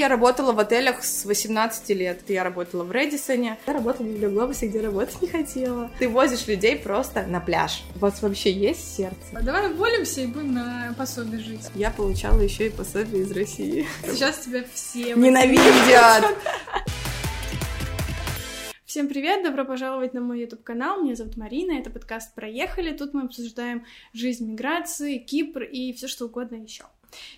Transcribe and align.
Я 0.00 0.06
работала 0.06 0.52
в 0.52 0.60
отелях 0.60 1.02
с 1.02 1.24
18 1.24 1.88
лет. 1.88 2.20
Я 2.28 2.44
работала 2.44 2.84
в 2.84 2.92
Редисоне. 2.92 3.58
Я 3.66 3.72
работала 3.72 4.06
в 4.06 4.10
Библиоглобусе, 4.10 4.68
где 4.68 4.80
работать 4.80 5.20
не 5.20 5.26
хотела. 5.26 5.90
Ты 5.98 6.08
возишь 6.08 6.46
людей 6.46 6.76
просто 6.76 7.26
на 7.26 7.40
пляж. 7.40 7.82
У 7.96 7.98
вас 7.98 8.22
вообще 8.22 8.52
есть 8.52 8.94
сердце? 8.94 9.16
Давай 9.42 9.72
уволимся 9.72 10.20
и 10.20 10.28
будем 10.28 10.54
на 10.54 10.94
пособие 10.96 11.40
жить. 11.40 11.68
Я 11.74 11.90
получала 11.90 12.40
еще 12.40 12.68
и 12.68 12.70
пособие 12.70 13.22
из 13.22 13.32
России. 13.32 13.88
Сейчас 14.04 14.38
тебя 14.38 14.62
все 14.72 15.16
ненавидят. 15.16 16.32
Всем 18.84 19.08
привет, 19.08 19.42
добро 19.42 19.64
пожаловать 19.64 20.14
на 20.14 20.20
мой 20.20 20.42
YouTube-канал. 20.42 21.02
Меня 21.02 21.16
зовут 21.16 21.36
Марина, 21.36 21.72
это 21.72 21.90
подкаст 21.90 22.36
«Проехали». 22.36 22.96
Тут 22.96 23.14
мы 23.14 23.22
обсуждаем 23.22 23.84
жизнь 24.12 24.48
миграции, 24.48 25.18
Кипр 25.18 25.64
и 25.64 25.92
все 25.92 26.06
что 26.06 26.26
угодно 26.26 26.54
еще. 26.54 26.84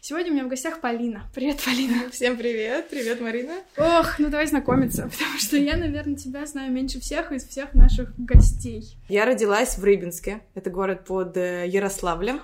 Сегодня 0.00 0.30
у 0.30 0.34
меня 0.34 0.44
в 0.44 0.48
гостях 0.48 0.80
Полина. 0.80 1.30
Привет, 1.34 1.60
Полина. 1.64 2.08
Всем 2.12 2.36
привет. 2.36 2.88
Привет, 2.90 3.20
Марина. 3.20 3.54
Ох, 3.76 4.18
ну 4.18 4.28
давай 4.28 4.46
знакомиться, 4.46 5.02
потому 5.12 5.38
что 5.38 5.56
я, 5.56 5.76
наверное, 5.76 6.16
тебя 6.16 6.46
знаю 6.46 6.72
меньше 6.72 7.00
всех 7.00 7.32
из 7.32 7.46
всех 7.46 7.74
наших 7.74 8.12
гостей. 8.18 8.96
Я 9.08 9.24
родилась 9.24 9.78
в 9.78 9.84
Рыбинске. 9.84 10.40
Это 10.54 10.70
город 10.70 11.04
под 11.04 11.36
э, 11.36 11.66
Ярославлем. 11.68 12.40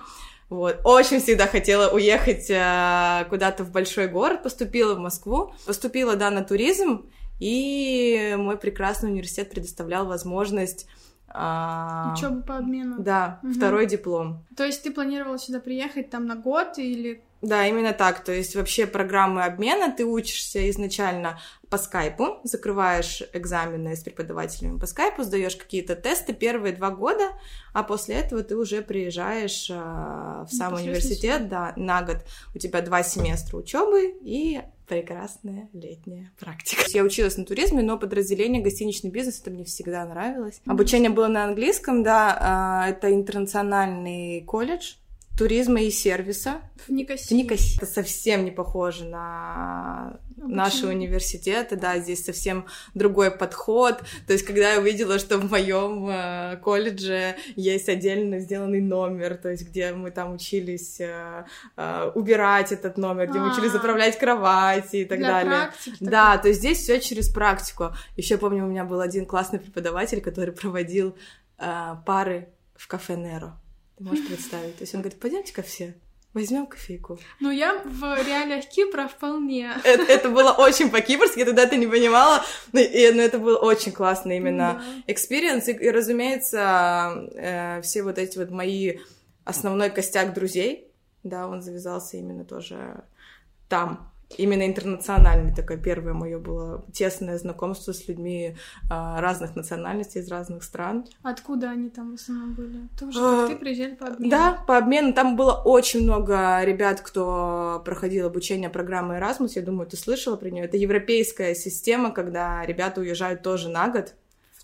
Вот. 0.49 0.79
Очень 0.85 1.19
всегда 1.19 1.47
хотела 1.47 1.93
уехать 1.93 2.49
э, 2.49 3.25
куда-то 3.29 3.63
в 3.63 3.71
большой 3.71 4.07
город, 4.07 4.43
поступила 4.43 4.95
в 4.95 4.99
Москву, 4.99 5.53
поступила, 5.65 6.15
да, 6.15 6.31
на 6.31 6.43
туризм, 6.43 7.09
и 7.39 8.33
мой 8.37 8.57
прекрасный 8.57 9.11
университет 9.11 9.49
предоставлял 9.49 10.05
возможность 10.07 10.87
а... 11.29 12.13
Учеба 12.15 12.41
по 12.41 12.57
обмену. 12.57 12.99
Да, 12.99 13.39
угу. 13.43 13.53
второй 13.53 13.85
диплом. 13.85 14.45
То 14.55 14.65
есть 14.65 14.83
ты 14.83 14.91
планировала 14.91 15.37
сюда 15.37 15.59
приехать 15.59 16.09
там 16.09 16.25
на 16.25 16.35
год 16.35 16.77
или 16.77 17.21
да, 17.41 17.65
именно 17.67 17.93
так. 17.93 18.23
То 18.23 18.31
есть 18.31 18.55
вообще 18.55 18.87
программы 18.87 19.43
обмена 19.43 19.93
ты 19.95 20.05
учишься 20.05 20.69
изначально 20.69 21.39
по 21.69 21.77
скайпу, 21.77 22.39
закрываешь 22.43 23.21
экзамены 23.33 23.95
с 23.95 24.01
преподавателями 24.01 24.79
по 24.79 24.87
скайпу, 24.87 25.23
сдаешь 25.23 25.55
какие-то 25.55 25.95
тесты 25.95 26.33
первые 26.33 26.73
два 26.73 26.89
года, 26.89 27.33
а 27.73 27.83
после 27.83 28.15
этого 28.15 28.41
ты 28.41 28.55
уже 28.55 28.81
приезжаешь 28.81 29.69
а, 29.71 30.45
в 30.49 30.53
сам 30.53 30.73
университет, 30.73 31.49
да, 31.49 31.73
на 31.75 32.01
год. 32.01 32.17
У 32.55 32.57
тебя 32.57 32.81
два 32.81 33.03
семестра 33.03 33.57
учебы 33.57 34.15
и 34.21 34.61
прекрасная 34.87 35.69
летняя 35.73 36.31
практика. 36.39 36.83
Я 36.93 37.03
училась 37.03 37.37
на 37.37 37.45
туризме, 37.45 37.83
но 37.83 37.99
подразделение 37.99 38.63
гостиничный 38.63 39.11
бизнес 39.11 39.41
это 39.41 39.51
мне 39.51 39.65
всегда 39.65 40.05
нравилось. 40.05 40.61
Обучение 40.65 41.09
было 41.09 41.27
на 41.27 41.43
английском, 41.43 42.01
да, 42.01 42.37
а, 42.39 42.89
это 42.89 43.13
интернациональный 43.13 44.41
колледж, 44.41 44.93
туризма 45.37 45.81
и 45.81 45.91
сервиса. 45.91 46.61
В 46.87 46.91
Никосии. 46.91 47.33
В 47.33 47.37
Никосии. 47.37 47.77
Это 47.77 47.85
совсем 47.85 48.43
не 48.43 48.51
похоже 48.51 49.05
на 49.05 50.19
Обучение. 50.29 50.55
наши 50.55 50.87
университеты, 50.87 51.75
да, 51.75 51.99
здесь 51.99 52.25
совсем 52.25 52.65
другой 52.95 53.29
подход. 53.31 54.01
То 54.25 54.33
есть, 54.33 54.45
когда 54.45 54.73
я 54.73 54.79
увидела, 54.79 55.19
что 55.19 55.37
в 55.37 55.49
моем 55.49 56.09
э, 56.09 56.57
колледже 56.63 57.35
есть 57.55 57.87
отдельно 57.87 58.39
сделанный 58.39 58.81
номер, 58.81 59.37
то 59.37 59.49
есть, 59.49 59.67
где 59.67 59.93
мы 59.93 60.11
там 60.11 60.33
учились 60.33 60.99
э, 60.99 61.45
э, 61.75 62.11
убирать 62.15 62.71
этот 62.71 62.97
номер, 62.97 63.27
где 63.27 63.37
А-а-а. 63.37 63.47
мы 63.47 63.53
учились 63.53 63.71
а. 63.71 63.73
заправлять 63.73 64.17
кровати 64.17 64.97
и 64.97 65.05
так 65.05 65.19
Для 65.19 65.27
далее. 65.27 65.51
Практики, 65.51 65.97
да, 65.99 66.37
то 66.37 66.47
есть 66.47 66.59
здесь 66.59 66.79
все 66.79 66.99
через 66.99 67.29
практику. 67.29 67.91
Еще 68.15 68.37
помню, 68.37 68.65
у 68.65 68.67
меня 68.67 68.85
был 68.85 69.01
один 69.01 69.25
классный 69.25 69.59
преподаватель, 69.59 70.21
который 70.21 70.53
проводил 70.53 71.15
э, 71.59 71.95
пары 72.05 72.49
в 72.75 72.87
Caffè 72.87 73.15
Nero. 73.15 73.53
Ты 73.97 74.03
можешь 74.03 74.27
представить? 74.27 74.77
То 74.77 74.83
есть 74.83 74.93
он 74.93 75.01
говорит, 75.01 75.19
пойдемте-ка 75.19 75.63
все, 75.63 75.95
возьмем 76.33 76.67
кофейку. 76.67 77.19
Ну, 77.39 77.49
я 77.49 77.81
в 77.83 78.01
реалиях 78.25 78.65
Кипра 78.67 79.07
вполне. 79.07 79.71
Это, 79.83 80.03
это 80.03 80.29
было 80.29 80.51
очень 80.51 80.91
по-кипрски, 80.91 81.39
я 81.39 81.45
тогда 81.45 81.63
это 81.63 81.77
не 81.77 81.87
понимала, 81.87 82.43
но, 82.73 82.79
и, 82.79 83.11
но 83.11 83.21
это 83.21 83.39
был 83.39 83.57
очень 83.59 83.91
классный 83.91 84.37
именно 84.37 84.83
experience, 85.07 85.65
да. 85.65 85.71
и, 85.71 85.75
и, 85.75 85.89
разумеется, 85.89 87.27
э, 87.33 87.81
все 87.81 88.03
вот 88.03 88.19
эти 88.19 88.37
вот 88.37 88.51
мои 88.51 88.99
основной 89.45 89.89
костяк 89.89 90.33
друзей, 90.33 90.91
да, 91.23 91.47
он 91.47 91.61
завязался 91.61 92.17
именно 92.17 92.45
тоже 92.45 93.03
там, 93.67 94.06
именно 94.35 94.65
интернациональный 94.65 95.53
такое 95.53 95.77
первое 95.77 96.13
мое 96.13 96.37
было 96.37 96.83
тесное 96.93 97.37
знакомство 97.37 97.93
с 97.93 98.07
людьми 98.07 98.55
а, 98.89 99.21
разных 99.21 99.55
национальностей 99.55 100.21
из 100.21 100.29
разных 100.29 100.63
стран. 100.63 101.05
Откуда 101.23 101.69
они 101.71 101.89
там 101.89 102.11
в 102.11 102.15
основном 102.15 102.53
были? 102.53 102.87
Тоже 102.99 103.19
как 103.19 103.47
ты 103.49 103.55
приезжали 103.55 103.95
по 103.95 104.07
обмену? 104.07 104.29
Да, 104.29 104.63
по 104.67 104.77
обмену. 104.77 105.13
Там 105.13 105.35
было 105.35 105.53
очень 105.53 106.03
много 106.03 106.63
ребят, 106.63 107.01
кто 107.01 107.81
проходил 107.85 108.27
обучение 108.27 108.69
программы 108.69 109.15
Erasmus. 109.15 109.51
Я 109.55 109.61
думаю, 109.61 109.87
ты 109.87 109.95
слышала 109.97 110.35
про 110.35 110.49
нее. 110.49 110.65
Это 110.65 110.77
европейская 110.77 111.55
система, 111.55 112.11
когда 112.11 112.65
ребята 112.65 113.01
уезжают 113.01 113.43
тоже 113.43 113.69
на 113.69 113.87
год 113.87 114.13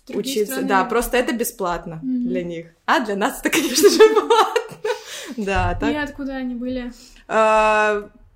учиться. 0.08 0.52
Страны. 0.52 0.68
Да, 0.68 0.84
просто 0.84 1.16
это 1.16 1.34
бесплатно 1.34 2.00
mm-hmm. 2.04 2.28
для 2.28 2.44
них. 2.44 2.66
А 2.84 3.00
для 3.00 3.16
нас 3.16 3.40
это, 3.40 3.50
конечно 3.50 3.88
же, 3.88 3.98
платно. 4.14 4.90
Да, 5.36 5.76
так. 5.80 5.90
И 5.90 5.96
откуда 5.96 6.36
они 6.36 6.54
были? 6.54 6.92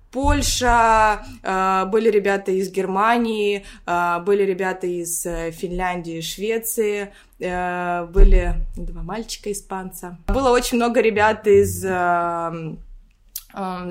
А, 0.09 0.11
Польша, 0.11 1.25
а, 1.43 1.85
были 1.85 2.09
ребята 2.09 2.51
из 2.51 2.71
Германии, 2.71 3.65
а, 3.85 4.19
были 4.19 4.43
ребята 4.43 4.87
из 4.87 5.25
э, 5.25 5.51
Финляндии, 5.51 6.21
Швеции, 6.21 7.13
э, 7.39 8.05
были 8.05 8.55
два 8.75 9.03
мальчика 9.03 9.51
испанца. 9.51 10.17
Было 10.27 10.51
очень 10.51 10.77
много 10.77 11.01
ребят 11.01 11.47
из 11.47 11.83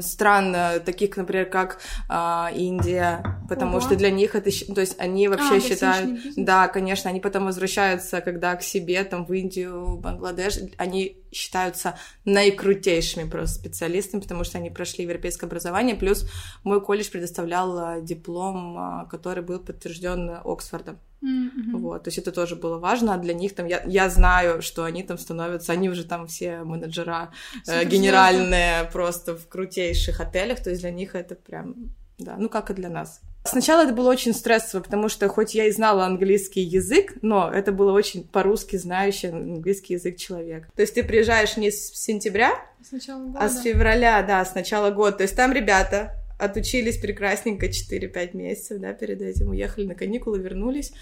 стран 0.01 0.55
э, 0.55 0.81
таких, 0.81 1.17
например, 1.17 1.47
как 1.47 1.81
э, 2.09 2.47
Индия, 2.55 3.41
потому 3.49 3.79
Ого. 3.79 3.81
что 3.81 3.97
для 3.97 4.11
них 4.11 4.35
это, 4.35 4.51
то 4.75 4.81
есть 4.81 4.97
они 4.99 5.29
вообще 5.29 5.57
а, 5.57 5.61
считают, 5.61 6.21
да, 6.37 6.69
конечно, 6.69 7.11
они 7.11 7.21
потом 7.21 7.47
возвращаются, 7.47 8.21
когда 8.21 8.57
к 8.57 8.63
себе 8.63 9.03
там 9.05 9.27
в 9.27 9.33
Индию, 9.33 9.85
в 9.85 10.01
Бангладеш, 10.01 10.59
они 10.77 11.17
считаются 11.33 11.99
наикрутейшими 12.25 13.29
просто 13.29 13.59
специалистами, 13.59 14.21
потому 14.21 14.45
что 14.45 14.59
они 14.59 14.71
прошли 14.71 15.05
европейское 15.05 15.49
образование, 15.49 15.95
плюс 15.95 16.29
мой 16.65 16.81
колледж 16.81 17.11
предоставлял 17.11 18.03
диплом, 18.03 19.07
который 19.11 19.43
был 19.43 19.59
подтвержден 19.61 20.39
Оксфордом. 20.45 20.99
Mm-hmm. 21.23 21.77
Вот, 21.79 22.05
то 22.05 22.09
есть 22.09 22.19
это 22.19 22.31
тоже 22.31 22.55
было 22.55 22.79
важно, 22.79 23.15
а 23.15 23.19
для 23.19 23.35
них 23.35 23.55
там, 23.55 23.67
я, 23.67 23.83
я 23.87 24.09
знаю, 24.09 24.63
что 24.63 24.85
они 24.85 25.03
там 25.03 25.19
становятся, 25.19 25.73
они 25.73 25.91
уже 25.91 26.05
там 26.05 26.29
все 26.29 26.63
менеджера 26.63 27.33
э, 27.67 27.85
генеральные 27.85 28.89
просто 28.93 29.37
в 29.37 29.49
крутейших 29.49 30.21
отелях, 30.21 30.63
то 30.63 30.71
есть 30.71 30.83
для 30.83 30.93
них 30.93 31.17
это 31.17 31.35
прям, 31.35 31.75
да, 32.19 32.37
ну 32.39 32.49
как 32.49 32.71
и 32.71 32.75
для 32.75 32.89
нас. 32.89 33.21
Сначала 33.45 33.85
это 33.85 33.95
было 33.95 34.11
очень 34.11 34.35
стрессово, 34.35 34.83
потому 34.83 35.09
что 35.09 35.29
хоть 35.29 35.55
я 35.55 35.67
и 35.67 35.73
знала 35.73 36.05
английский 36.05 36.61
язык, 36.61 37.15
но 37.23 37.51
это 37.51 37.73
было 37.73 37.93
очень 37.93 38.25
по-русски 38.25 38.77
знающий 38.77 39.29
английский 39.29 39.95
язык 39.95 40.17
человек. 40.19 40.69
То 40.75 40.83
есть 40.83 40.95
ты 40.95 41.03
приезжаешь 41.03 41.57
не 41.57 41.71
с 41.71 41.95
сентября, 41.95 42.53
с 42.83 42.91
года. 42.91 43.39
а 43.41 43.49
с 43.49 43.63
февраля, 43.63 44.23
да, 44.23 44.45
с 44.45 44.55
начала 44.55 44.91
года. 44.91 45.19
То 45.19 45.23
есть 45.23 45.35
там 45.35 45.53
ребята 45.53 46.15
отучились 46.39 46.99
прекрасненько 46.99 47.67
4-5 47.67 48.37
месяцев, 48.37 48.79
да, 48.81 48.93
перед 48.93 49.21
этим 49.21 49.51
уехали 49.51 49.87
на 49.87 49.95
каникулы, 49.95 50.39
вернулись. 50.39 50.93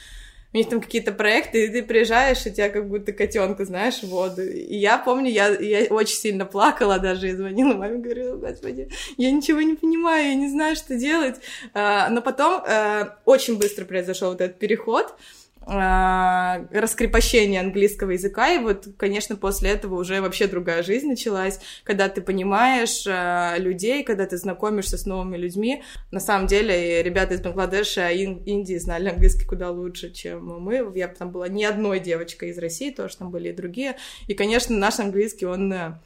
У 0.52 0.56
них 0.56 0.68
там 0.68 0.80
какие-то 0.80 1.12
проекты, 1.12 1.66
и 1.66 1.68
ты 1.68 1.82
приезжаешь, 1.82 2.46
и 2.46 2.50
тебя 2.50 2.70
как 2.70 2.88
будто 2.88 3.12
котенка, 3.12 3.64
знаешь, 3.64 4.00
в 4.00 4.08
воду. 4.08 4.42
И 4.42 4.76
я 4.76 4.96
помню, 4.96 5.30
я, 5.30 5.48
я 5.48 5.84
очень 5.90 6.16
сильно 6.16 6.46
плакала 6.46 6.98
даже, 6.98 7.28
и 7.28 7.34
звонила 7.34 7.74
маме, 7.74 7.98
говорила, 7.98 8.36
господи, 8.36 8.88
я 9.18 9.30
ничего 9.32 9.60
не 9.60 9.74
понимаю, 9.74 10.28
я 10.28 10.34
не 10.34 10.48
знаю, 10.48 10.76
что 10.76 10.96
делать. 10.96 11.36
А, 11.74 12.08
но 12.08 12.22
потом 12.22 12.62
а, 12.66 13.18
очень 13.24 13.58
быстро 13.58 13.84
произошел 13.84 14.30
вот 14.30 14.40
этот 14.40 14.58
переход, 14.58 15.14
раскрепощение 15.66 17.60
английского 17.60 18.12
языка, 18.12 18.52
и 18.52 18.58
вот, 18.58 18.86
конечно, 18.96 19.34
после 19.34 19.70
этого 19.70 19.96
уже 19.96 20.20
вообще 20.20 20.46
другая 20.46 20.84
жизнь 20.84 21.08
началась, 21.08 21.58
когда 21.82 22.08
ты 22.08 22.20
понимаешь 22.20 23.04
а, 23.08 23.56
людей, 23.58 24.04
когда 24.04 24.26
ты 24.26 24.36
знакомишься 24.36 24.96
с 24.96 25.06
новыми 25.06 25.36
людьми. 25.36 25.82
На 26.12 26.20
самом 26.20 26.46
деле, 26.46 27.02
ребята 27.02 27.34
из 27.34 27.40
Бангладеша 27.40 28.10
и 28.10 28.22
Индии 28.22 28.78
знали 28.78 29.08
английский 29.08 29.44
куда 29.44 29.70
лучше, 29.70 30.12
чем 30.12 30.46
мы. 30.46 30.92
Я 30.94 31.08
там 31.08 31.32
была 31.32 31.48
не 31.48 31.64
одной 31.64 31.98
девочкой 31.98 32.50
из 32.50 32.58
России, 32.58 32.90
тоже 32.90 33.16
там 33.16 33.32
были 33.32 33.48
и 33.48 33.52
другие. 33.52 33.96
И, 34.28 34.34
конечно, 34.34 34.76
наш 34.76 35.00
английский, 35.00 35.46
он 35.46 35.72
а, 35.72 36.00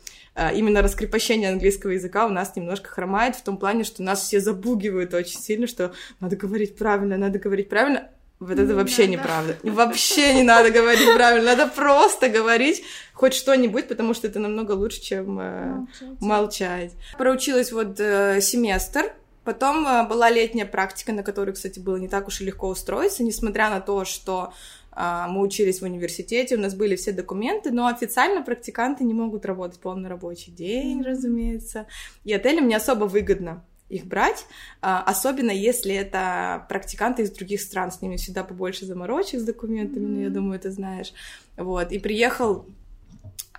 именно 0.55 0.81
раскрепощение 0.81 1.51
английского 1.51 1.91
языка 1.91 2.27
у 2.27 2.31
нас 2.31 2.57
немножко 2.57 2.89
хромает 2.89 3.37
в 3.37 3.43
том 3.43 3.59
плане, 3.59 3.85
что 3.85 4.03
нас 4.03 4.23
все 4.23 4.41
забугивают 4.41 5.13
очень 5.13 5.39
сильно, 5.39 5.67
что 5.67 5.93
надо 6.19 6.37
говорить 6.37 6.77
правильно, 6.77 7.19
надо 7.19 7.39
говорить 7.39 7.69
правильно, 7.69 8.09
вот 8.41 8.53
это 8.53 8.63
не 8.63 8.73
вообще 8.73 9.03
надо. 9.03 9.13
неправда. 9.13 9.57
Вообще 9.63 10.35
не 10.35 10.43
надо 10.43 10.71
говорить 10.71 11.15
правильно. 11.15 11.55
Надо 11.55 11.71
просто 11.71 12.31
говорить 12.31 12.83
хоть 13.13 13.35
что-нибудь, 13.35 13.87
потому 13.87 14.15
что 14.15 14.29
это 14.29 14.39
намного 14.39 14.73
лучше, 14.73 15.03
чем 15.03 15.39
э, 15.39 15.75
молчать. 15.75 16.21
молчать. 16.21 16.93
Проучилась 17.19 17.71
вот 17.71 18.01
э, 18.01 18.41
семестр. 18.41 19.13
Потом 19.45 19.87
э, 19.87 20.09
была 20.09 20.31
летняя 20.31 20.65
практика, 20.65 21.13
на 21.13 21.23
которой, 21.23 21.53
кстати, 21.53 21.79
было 21.79 21.97
не 21.97 22.09
так 22.09 22.29
уж 22.29 22.41
и 22.41 22.47
легко 22.47 22.69
устроиться, 22.69 23.23
несмотря 23.23 23.69
на 23.69 23.81
то, 23.81 24.05
что 24.07 24.53
мы 24.93 25.43
учились 25.43 25.81
в 25.81 25.85
университете, 25.85 26.57
у 26.57 26.59
нас 26.59 26.75
были 26.75 26.97
все 26.97 27.13
документы, 27.13 27.71
но 27.71 27.87
официально 27.87 28.43
практиканты 28.43 29.05
не 29.05 29.15
могут 29.15 29.47
работать 29.47 29.79
полный 29.79 30.11
рабочий 30.11 30.51
день, 30.51 31.01
mm-hmm. 31.01 31.07
разумеется. 31.07 31.87
И 32.25 32.33
отелям 32.33 32.67
не 32.67 32.75
особо 32.75 33.05
выгодно 33.05 33.65
их 33.91 34.07
брать, 34.07 34.47
а, 34.81 35.03
особенно 35.03 35.51
если 35.51 35.95
это 35.95 36.65
практиканты 36.69 37.23
из 37.23 37.31
других 37.31 37.61
стран, 37.61 37.91
с 37.91 38.01
ними 38.01 38.17
всегда 38.17 38.45
побольше 38.45 38.87
заморочек 38.87 39.41
с 39.41 39.45
документами, 39.45 40.07
ну, 40.07 40.21
я 40.21 40.31
думаю, 40.31 40.59
ты 40.61 40.71
знаешь. 40.71 41.13
Вот, 41.57 41.93
и 41.93 41.99
приехал 41.99 42.67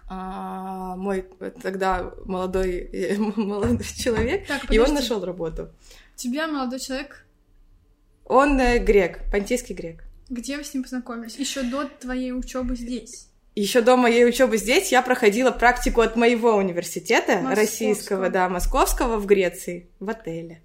а, 0.08 0.96
мой 0.96 1.26
тогда 1.62 2.12
молодой, 2.26 3.18
молодой 3.36 3.80
человек, 3.96 4.48
так, 4.48 4.72
и 4.72 4.80
он 4.80 4.94
нашел 4.94 5.24
работу. 5.24 5.70
Тебя 6.16 6.48
молодой 6.48 6.80
человек? 6.80 7.26
Он 8.26 8.60
э, 8.60 8.80
грек, 8.80 9.20
понтийский 9.32 9.76
грек. 9.76 10.04
Где 10.30 10.56
вы 10.56 10.64
с 10.64 10.74
ним 10.74 10.84
познакомились? 10.84 11.36
Еще 11.36 11.64
до 11.64 11.86
твоей 12.00 12.32
учебы 12.32 12.76
здесь? 12.76 13.28
Еще 13.54 13.82
до 13.82 13.98
моей 13.98 14.26
учебы 14.26 14.58
здесь 14.58 14.92
я 14.92 15.02
проходила 15.02 15.52
практику 15.52 16.02
от 16.02 16.16
моего 16.16 16.56
университета 16.56 17.34
московского. 17.34 17.56
российского, 17.56 18.30
да, 18.30 18.48
московского 18.48 19.18
в 19.18 19.26
Греции, 19.26 19.90
в 20.00 20.10
отеле. 20.10 20.62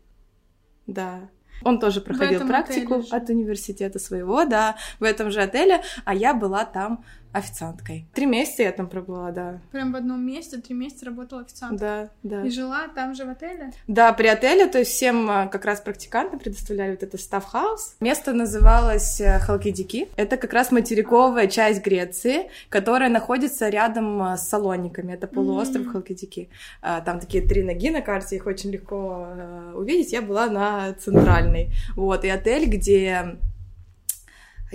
Да. 0.86 1.28
Он 1.62 1.80
тоже 1.80 2.00
проходил 2.00 2.46
практику 2.46 3.02
от 3.10 3.28
университета 3.28 3.98
своего, 3.98 4.44
да, 4.44 4.76
в 5.00 5.04
этом 5.04 5.30
же 5.30 5.42
отеле, 5.42 5.82
а 6.04 6.14
я 6.14 6.34
была 6.34 6.64
там 6.64 7.04
официанткой. 7.36 8.06
Три 8.14 8.26
месяца 8.26 8.62
я 8.62 8.72
там 8.72 8.88
пробыла, 8.88 9.30
да. 9.30 9.60
Прям 9.70 9.92
в 9.92 9.96
одном 9.96 10.24
месте 10.24 10.58
три 10.58 10.74
месяца 10.74 11.06
работала 11.06 11.42
официанткой? 11.42 11.78
Да, 11.78 12.10
да. 12.22 12.42
И 12.44 12.50
жила 12.50 12.88
там 12.94 13.14
же 13.14 13.24
в 13.24 13.28
отеле? 13.28 13.72
Да, 13.86 14.12
при 14.12 14.26
отеле, 14.26 14.66
то 14.66 14.78
есть 14.78 14.92
всем 14.92 15.30
э, 15.30 15.48
как 15.48 15.64
раз 15.64 15.80
практикантам 15.80 16.38
предоставляли 16.38 16.92
вот 16.92 17.02
это 17.02 17.18
staff 17.18 17.54
house. 17.54 17.96
Место 18.00 18.32
называлось 18.32 19.20
э, 19.20 19.38
Халкидики. 19.38 20.08
Это 20.16 20.36
как 20.36 20.52
раз 20.52 20.72
материковая 20.72 21.46
часть 21.46 21.84
Греции, 21.84 22.50
которая 22.68 23.10
находится 23.10 23.68
рядом 23.68 24.22
э, 24.22 24.36
с 24.36 24.48
Салониками. 24.48 25.12
Это 25.12 25.26
полуостров 25.26 25.86
mm-hmm. 25.86 25.92
Халкидики. 25.92 26.48
Там 26.80 27.20
такие 27.20 27.46
три 27.46 27.62
ноги 27.62 27.90
на 27.90 28.00
карте, 28.00 28.36
их 28.36 28.46
очень 28.46 28.70
легко 28.70 29.28
увидеть. 29.74 30.12
Я 30.12 30.22
была 30.22 30.46
на 30.46 30.94
центральной. 30.94 31.70
Вот, 31.94 32.24
и 32.24 32.28
отель, 32.28 32.66
где 32.66 33.36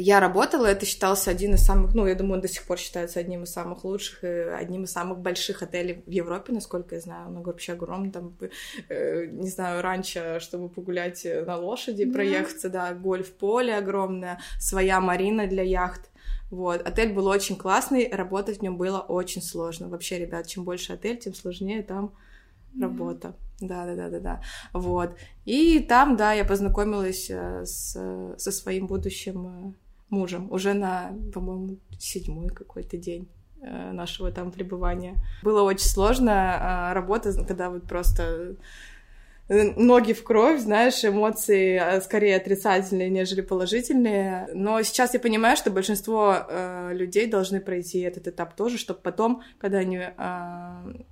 я 0.01 0.19
работала, 0.19 0.65
это 0.65 0.85
считался 0.85 1.31
один 1.31 1.53
из 1.53 1.63
самых, 1.63 1.93
ну, 1.93 2.07
я 2.07 2.15
думаю, 2.15 2.35
он 2.35 2.41
до 2.41 2.47
сих 2.47 2.63
пор 2.63 2.77
считается 2.77 3.19
одним 3.19 3.43
из 3.43 3.51
самых 3.51 3.83
лучших 3.83 4.23
и 4.23 4.27
одним 4.27 4.83
из 4.83 4.91
самых 4.91 5.19
больших 5.19 5.61
отелей 5.61 6.03
в 6.05 6.09
Европе, 6.09 6.53
насколько 6.53 6.95
я 6.95 7.01
знаю. 7.01 7.27
Он 7.27 7.43
вообще 7.43 7.73
огромный, 7.73 8.11
там, 8.11 8.35
э, 8.89 9.25
не 9.27 9.49
знаю, 9.49 9.81
раньше, 9.81 10.39
чтобы 10.39 10.69
погулять 10.69 11.25
на 11.25 11.57
лошади, 11.57 12.05
да. 12.05 12.13
проехаться, 12.13 12.69
да, 12.69 12.93
гольф-поле 12.93 13.75
огромное, 13.75 14.39
своя 14.59 14.99
марина 14.99 15.47
для 15.47 15.63
яхт. 15.63 16.09
Вот, 16.49 16.81
отель 16.81 17.13
был 17.13 17.27
очень 17.27 17.55
классный, 17.55 18.09
работать 18.11 18.59
в 18.59 18.61
нем 18.61 18.77
было 18.77 18.99
очень 18.99 19.41
сложно. 19.41 19.87
Вообще, 19.87 20.19
ребят, 20.19 20.47
чем 20.47 20.63
больше 20.63 20.93
отель, 20.93 21.17
тем 21.17 21.33
сложнее 21.33 21.83
там 21.83 22.13
работа. 22.79 23.35
Да, 23.59 23.85
да, 23.85 23.95
да, 23.95 24.09
да, 24.09 24.19
да. 24.19 24.41
Вот. 24.73 25.15
И 25.45 25.79
там, 25.79 26.17
да, 26.17 26.33
я 26.33 26.43
познакомилась 26.45 27.29
э, 27.29 27.63
с, 27.65 27.93
со 28.37 28.51
своим 28.51 28.87
будущим 28.87 29.47
э, 29.47 29.73
мужем 30.11 30.51
уже 30.51 30.73
на, 30.73 31.11
по-моему, 31.33 31.77
седьмой 31.97 32.49
какой-то 32.49 32.97
день 32.97 33.27
э, 33.61 33.91
нашего 33.91 34.31
там 34.31 34.51
пребывания. 34.51 35.15
Было 35.41 35.63
очень 35.63 35.87
сложно 35.87 36.33
а, 36.33 36.93
работа, 36.93 37.33
когда 37.45 37.69
вот 37.69 37.83
просто 37.83 38.57
ноги 39.51 40.13
в 40.13 40.23
кровь, 40.23 40.61
знаешь, 40.61 41.03
эмоции 41.03 41.75
а, 41.77 41.99
скорее 42.01 42.37
отрицательные, 42.37 43.09
нежели 43.09 43.41
положительные. 43.41 44.47
Но 44.53 44.81
сейчас 44.81 45.13
я 45.13 45.19
понимаю, 45.19 45.57
что 45.57 45.71
большинство 45.71 46.35
э, 46.47 46.91
людей 46.93 47.27
должны 47.27 47.59
пройти 47.59 47.99
этот 47.99 48.27
этап 48.27 48.55
тоже, 48.55 48.77
чтобы 48.77 49.01
потом, 49.01 49.43
когда 49.59 49.79
они 49.79 49.97
э, 49.97 50.11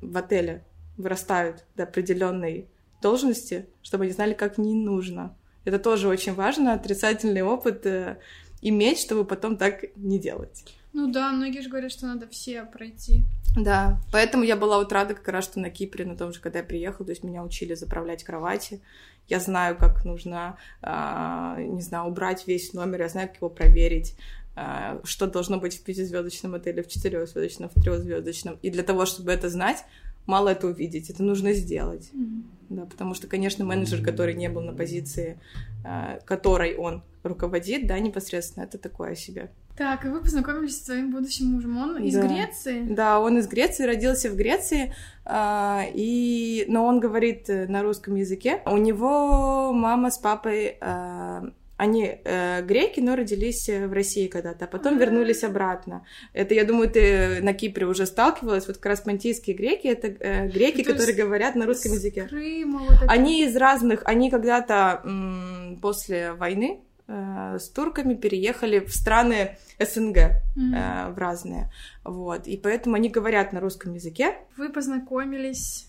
в 0.02 0.18
отеле 0.18 0.64
вырастают 0.98 1.66
до 1.76 1.84
определенной 1.84 2.70
должности, 3.02 3.68
чтобы 3.82 4.06
они 4.06 4.14
знали, 4.14 4.34
как 4.34 4.58
не 4.58 4.74
нужно. 4.74 5.36
Это 5.66 5.80
тоже 5.80 6.08
очень 6.08 6.34
важно. 6.34 6.74
Отрицательный 6.74 7.42
опыт 7.42 7.86
э, 7.86 8.20
иметь, 8.62 9.00
чтобы 9.00 9.26
потом 9.26 9.58
так 9.58 9.86
не 9.96 10.20
делать. 10.20 10.66
Ну 10.94 11.12
да, 11.12 11.32
многие 11.32 11.62
же 11.62 11.70
говорят, 11.70 11.92
что 11.92 12.08
надо 12.08 12.28
все 12.28 12.64
пройти. 12.64 13.24
Да, 13.56 14.00
поэтому 14.12 14.44
я 14.44 14.56
была 14.56 14.78
вот 14.78 14.92
рада 14.92 15.14
как 15.14 15.28
раз, 15.28 15.46
что 15.46 15.60
на 15.60 15.70
Кипре, 15.70 16.06
на 16.06 16.16
том 16.16 16.34
же, 16.34 16.40
когда 16.40 16.60
я 16.60 16.66
приехала, 16.66 17.06
то 17.06 17.12
есть 17.12 17.24
меня 17.24 17.44
учили 17.44 17.74
заправлять 17.74 18.24
кровати. 18.24 18.82
Я 19.28 19.40
знаю, 19.40 19.78
как 19.78 20.06
нужно, 20.06 20.58
э, 20.82 21.56
не 21.60 21.82
знаю, 21.82 22.08
убрать 22.08 22.48
весь 22.48 22.74
номер, 22.74 23.02
я 23.02 23.10
знаю, 23.10 23.28
как 23.28 23.38
его 23.38 23.50
проверить, 23.50 24.16
э, 24.56 25.00
что 25.04 25.28
должно 25.28 25.60
быть 25.60 25.80
в 25.80 25.84
пятизвездочном 25.84 26.56
отеле, 26.56 26.84
в 26.84 26.88
четырехзвездочном, 26.88 27.70
в 27.70 27.82
трехзвездочном. 27.82 28.58
И 28.62 28.70
для 28.72 28.84
того, 28.84 29.06
чтобы 29.06 29.32
это 29.32 29.50
знать, 29.50 29.84
мало 30.30 30.50
это 30.50 30.68
увидеть, 30.68 31.10
это 31.10 31.24
нужно 31.24 31.54
сделать. 31.54 32.10
Mm-hmm. 32.14 32.44
Да, 32.70 32.86
потому 32.86 33.16
что, 33.16 33.28
конечно, 33.28 33.66
менеджер, 33.66 34.04
который 34.04 34.36
не 34.36 34.48
был 34.48 34.62
на 34.62 34.74
позиции, 34.74 35.40
э, 35.84 36.20
которой 36.26 36.76
он 36.76 37.04
руководит, 37.24 37.88
да, 37.88 37.98
непосредственно, 38.00 38.64
это 38.64 38.78
такое 38.78 39.16
себе. 39.16 39.50
Так, 39.76 40.06
и 40.06 40.10
вы 40.10 40.22
познакомились 40.22 40.78
с 40.78 40.86
своим 40.86 41.12
будущим 41.12 41.48
мужем. 41.48 41.78
Он 41.78 41.98
из 41.98 42.14
да. 42.14 42.28
Греции? 42.28 42.84
Да, 42.90 43.20
он 43.20 43.40
из 43.40 43.48
Греции, 43.48 43.86
родился 43.86 44.30
в 44.30 44.36
Греции, 44.36 44.94
э, 45.26 45.82
и... 45.96 46.66
но 46.68 46.86
он 46.86 47.00
говорит 47.00 47.48
на 47.48 47.82
русском 47.82 48.16
языке. 48.16 48.62
У 48.66 48.78
него 48.78 49.74
мама 49.74 50.12
с 50.12 50.20
папой 50.20 50.78
э, 50.80 51.50
они 51.80 52.20
э, 52.26 52.62
греки, 52.64 53.00
но 53.00 53.16
родились 53.16 53.70
э, 53.70 53.88
в 53.88 53.94
России 53.94 54.28
когда-то, 54.28 54.66
а 54.66 54.68
потом 54.68 54.96
mm-hmm. 54.96 55.00
вернулись 55.00 55.44
обратно. 55.46 56.06
Это, 56.34 56.54
я 56.54 56.66
думаю, 56.66 56.92
ты 56.92 57.42
на 57.42 57.54
Кипре 57.54 57.86
уже 57.86 58.06
сталкивалась. 58.06 58.68
Вот 58.68 58.76
как 58.78 58.86
раз 58.88 59.00
понтийские 59.00 59.56
греки, 59.56 59.88
это 59.88 60.08
э, 60.08 60.50
греки, 60.50 60.84
То 60.84 60.92
которые 60.92 61.16
говорят 61.16 61.56
на 61.56 61.66
русском 61.66 61.94
языке. 61.94 62.24
Крыма, 62.24 62.80
вот 62.80 62.98
это... 62.98 63.06
Они 63.08 63.46
из 63.46 63.56
разных, 63.56 64.02
они 64.04 64.30
когда-то 64.30 65.02
м- 65.06 65.80
после 65.82 66.34
войны 66.34 66.82
э, 67.08 67.58
с 67.58 67.70
турками 67.70 68.14
переехали 68.14 68.80
в 68.80 68.94
страны 68.94 69.58
СНГ, 69.80 70.18
mm-hmm. 70.18 70.76
э, 70.76 71.12
в 71.14 71.18
разные. 71.18 71.72
Вот. 72.04 72.46
И 72.46 72.58
поэтому 72.58 72.96
они 72.96 73.08
говорят 73.08 73.54
на 73.54 73.62
русском 73.62 73.94
языке. 73.94 74.36
Вы 74.58 74.68
познакомились 74.68 75.89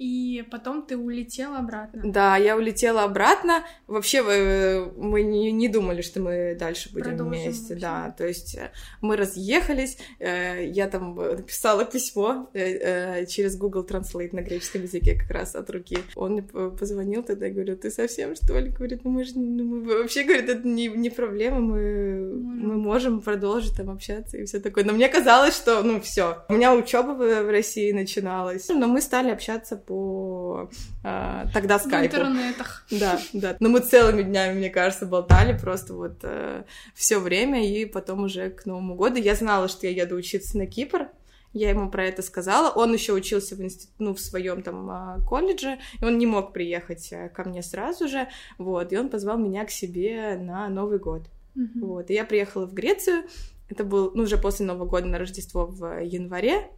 и 0.00 0.42
потом 0.50 0.80
ты 0.80 0.96
улетела 0.96 1.58
обратно. 1.58 2.00
Да, 2.02 2.38
я 2.38 2.56
улетела 2.56 3.02
обратно. 3.02 3.66
Вообще 3.86 4.24
э, 4.26 4.90
мы 4.96 5.20
не, 5.20 5.52
не 5.52 5.68
думали, 5.68 6.00
что 6.00 6.20
мы 6.20 6.56
дальше 6.58 6.88
будем 6.90 7.04
Продолжим 7.04 7.42
вместе. 7.42 7.74
Вообще. 7.74 7.80
Да, 7.82 8.14
то 8.16 8.26
есть 8.26 8.54
э, 8.54 8.70
мы 9.02 9.18
разъехались. 9.18 9.98
Э, 10.18 10.64
я 10.64 10.88
там 10.88 11.16
написала 11.16 11.84
письмо 11.84 12.48
через 12.54 13.58
Google 13.58 13.84
Translate 13.84 14.34
на 14.34 14.40
греческом 14.40 14.84
языке 14.84 15.18
как 15.20 15.30
раз 15.30 15.54
от 15.54 15.68
руки. 15.68 15.98
Он 16.16 16.32
мне 16.32 16.42
позвонил 16.42 17.22
тогда 17.22 17.48
и 17.48 17.50
говорю, 17.50 17.76
ты 17.76 17.90
совсем 17.90 18.34
что 18.36 18.58
ли? 18.58 18.70
Говорит, 18.70 19.04
ну 19.04 19.10
мы 19.10 19.24
же 19.24 19.32
ну, 19.38 19.64
мы... 19.64 19.98
вообще, 19.98 20.24
говорит, 20.24 20.48
это 20.48 20.66
не, 20.66 20.88
не 20.88 21.10
проблема, 21.10 21.60
мы, 21.60 22.32
можем. 22.32 22.68
мы 22.68 22.76
можем 22.76 23.20
продолжить 23.20 23.76
там 23.76 23.90
общаться 23.90 24.38
и 24.38 24.46
все 24.46 24.60
такое. 24.60 24.84
Но 24.84 24.94
мне 24.94 25.10
казалось, 25.10 25.54
что 25.54 25.82
ну 25.82 26.00
все, 26.00 26.42
у 26.48 26.54
меня 26.54 26.74
учеба 26.74 27.12
в 27.12 27.50
России 27.50 27.92
начиналась, 27.92 28.66
но 28.70 28.86
мы 28.86 29.02
стали 29.02 29.28
общаться 29.28 29.76
по 29.90 30.70
э, 31.02 31.46
тогда 31.52 31.80
скайпу. 31.80 32.14
В 32.14 32.20
интернетах. 32.20 32.86
Да, 32.92 33.18
да. 33.32 33.56
Но 33.58 33.68
мы 33.70 33.80
целыми 33.80 34.22
днями, 34.22 34.56
мне 34.56 34.70
кажется, 34.70 35.04
болтали 35.04 35.58
просто 35.58 35.94
вот 35.94 36.20
э, 36.22 36.62
все 36.94 37.18
время, 37.18 37.68
и 37.68 37.86
потом 37.86 38.22
уже 38.22 38.50
к 38.50 38.66
Новому 38.66 38.94
году 38.94 39.16
я 39.16 39.34
знала, 39.34 39.66
что 39.66 39.88
я 39.88 40.04
еду 40.04 40.14
учиться 40.14 40.56
на 40.56 40.66
Кипр, 40.66 41.08
я 41.52 41.70
ему 41.70 41.90
про 41.90 42.06
это 42.06 42.22
сказала. 42.22 42.70
Он 42.70 42.92
еще 42.92 43.14
учился 43.14 43.56
в, 43.56 43.62
институт, 43.62 43.94
ну, 43.98 44.14
в 44.14 44.20
своем 44.20 44.62
там 44.62 44.88
а, 44.88 45.18
колледже, 45.28 45.80
и 46.00 46.04
он 46.04 46.18
не 46.18 46.26
мог 46.26 46.52
приехать 46.52 47.08
э, 47.10 47.28
ко 47.28 47.42
мне 47.42 47.60
сразу 47.60 48.06
же. 48.06 48.28
Вот, 48.58 48.92
и 48.92 48.96
он 48.96 49.08
позвал 49.08 49.38
меня 49.38 49.64
к 49.64 49.72
себе 49.72 50.38
на 50.40 50.68
Новый 50.68 51.00
год. 51.00 51.22
Mm-hmm. 51.56 51.80
Вот, 51.80 52.10
и 52.10 52.14
я 52.14 52.24
приехала 52.24 52.66
в 52.66 52.74
Грецию. 52.74 53.24
Это 53.68 53.82
был, 53.82 54.12
ну, 54.14 54.22
уже 54.22 54.38
после 54.38 54.66
Нового 54.66 54.86
года 54.86 55.06
на 55.06 55.18
Рождество 55.18 55.66
в 55.66 56.00
январе. 56.00 56.70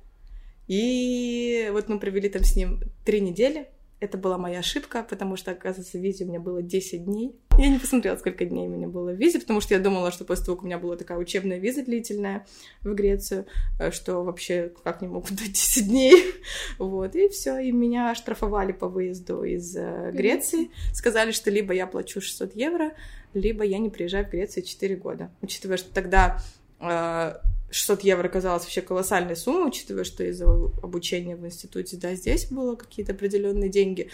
И 0.68 1.68
вот 1.72 1.88
мы 1.88 1.98
провели 1.98 2.28
там 2.28 2.44
с 2.44 2.56
ним 2.56 2.80
три 3.04 3.20
недели. 3.20 3.68
Это 4.00 4.18
была 4.18 4.36
моя 4.36 4.58
ошибка, 4.58 5.06
потому 5.08 5.36
что, 5.36 5.52
оказывается, 5.52 5.96
в 5.96 6.00
визе 6.00 6.24
у 6.24 6.28
меня 6.28 6.40
было 6.40 6.60
10 6.60 7.04
дней. 7.04 7.36
Я 7.56 7.68
не 7.68 7.78
посмотрела, 7.78 8.16
сколько 8.16 8.44
дней 8.44 8.66
у 8.66 8.70
меня 8.70 8.88
было 8.88 9.12
в 9.12 9.16
визе, 9.16 9.38
потому 9.38 9.60
что 9.60 9.74
я 9.74 9.80
думала, 9.80 10.10
что 10.10 10.24
после 10.24 10.46
того, 10.46 10.56
как 10.56 10.64
у 10.64 10.66
меня 10.66 10.78
была 10.78 10.96
такая 10.96 11.18
учебная 11.18 11.58
виза 11.58 11.84
длительная 11.84 12.44
в 12.80 12.94
Грецию, 12.94 13.46
э, 13.78 13.92
что 13.92 14.24
вообще 14.24 14.72
как 14.82 15.02
не 15.02 15.08
могут 15.08 15.30
дать 15.30 15.52
10 15.52 15.86
дней. 15.86 16.14
Вот, 16.78 17.14
и 17.14 17.28
все, 17.28 17.58
и 17.58 17.70
меня 17.70 18.10
оштрафовали 18.10 18.72
по 18.72 18.88
выезду 18.88 19.44
из 19.44 19.76
э, 19.76 20.10
Греции. 20.12 20.70
Сказали, 20.92 21.30
что 21.30 21.50
либо 21.50 21.72
я 21.72 21.86
плачу 21.86 22.20
600 22.20 22.56
евро, 22.56 22.92
либо 23.34 23.62
я 23.62 23.78
не 23.78 23.90
приезжаю 23.90 24.26
в 24.26 24.30
Грецию 24.30 24.64
4 24.64 24.96
года. 24.96 25.30
Учитывая, 25.42 25.76
что 25.76 25.94
тогда 25.94 26.40
э, 26.80 27.34
600 27.72 28.02
евро 28.02 28.28
казалось 28.28 28.64
вообще 28.64 28.82
колоссальной 28.82 29.34
суммой, 29.34 29.68
учитывая, 29.68 30.04
что 30.04 30.22
из-за 30.24 30.44
обучения 30.46 31.36
в 31.36 31.44
институте, 31.46 31.96
да, 31.96 32.14
здесь 32.14 32.46
было 32.46 32.76
какие-то 32.76 33.12
определенные 33.12 33.70
деньги. 33.70 34.10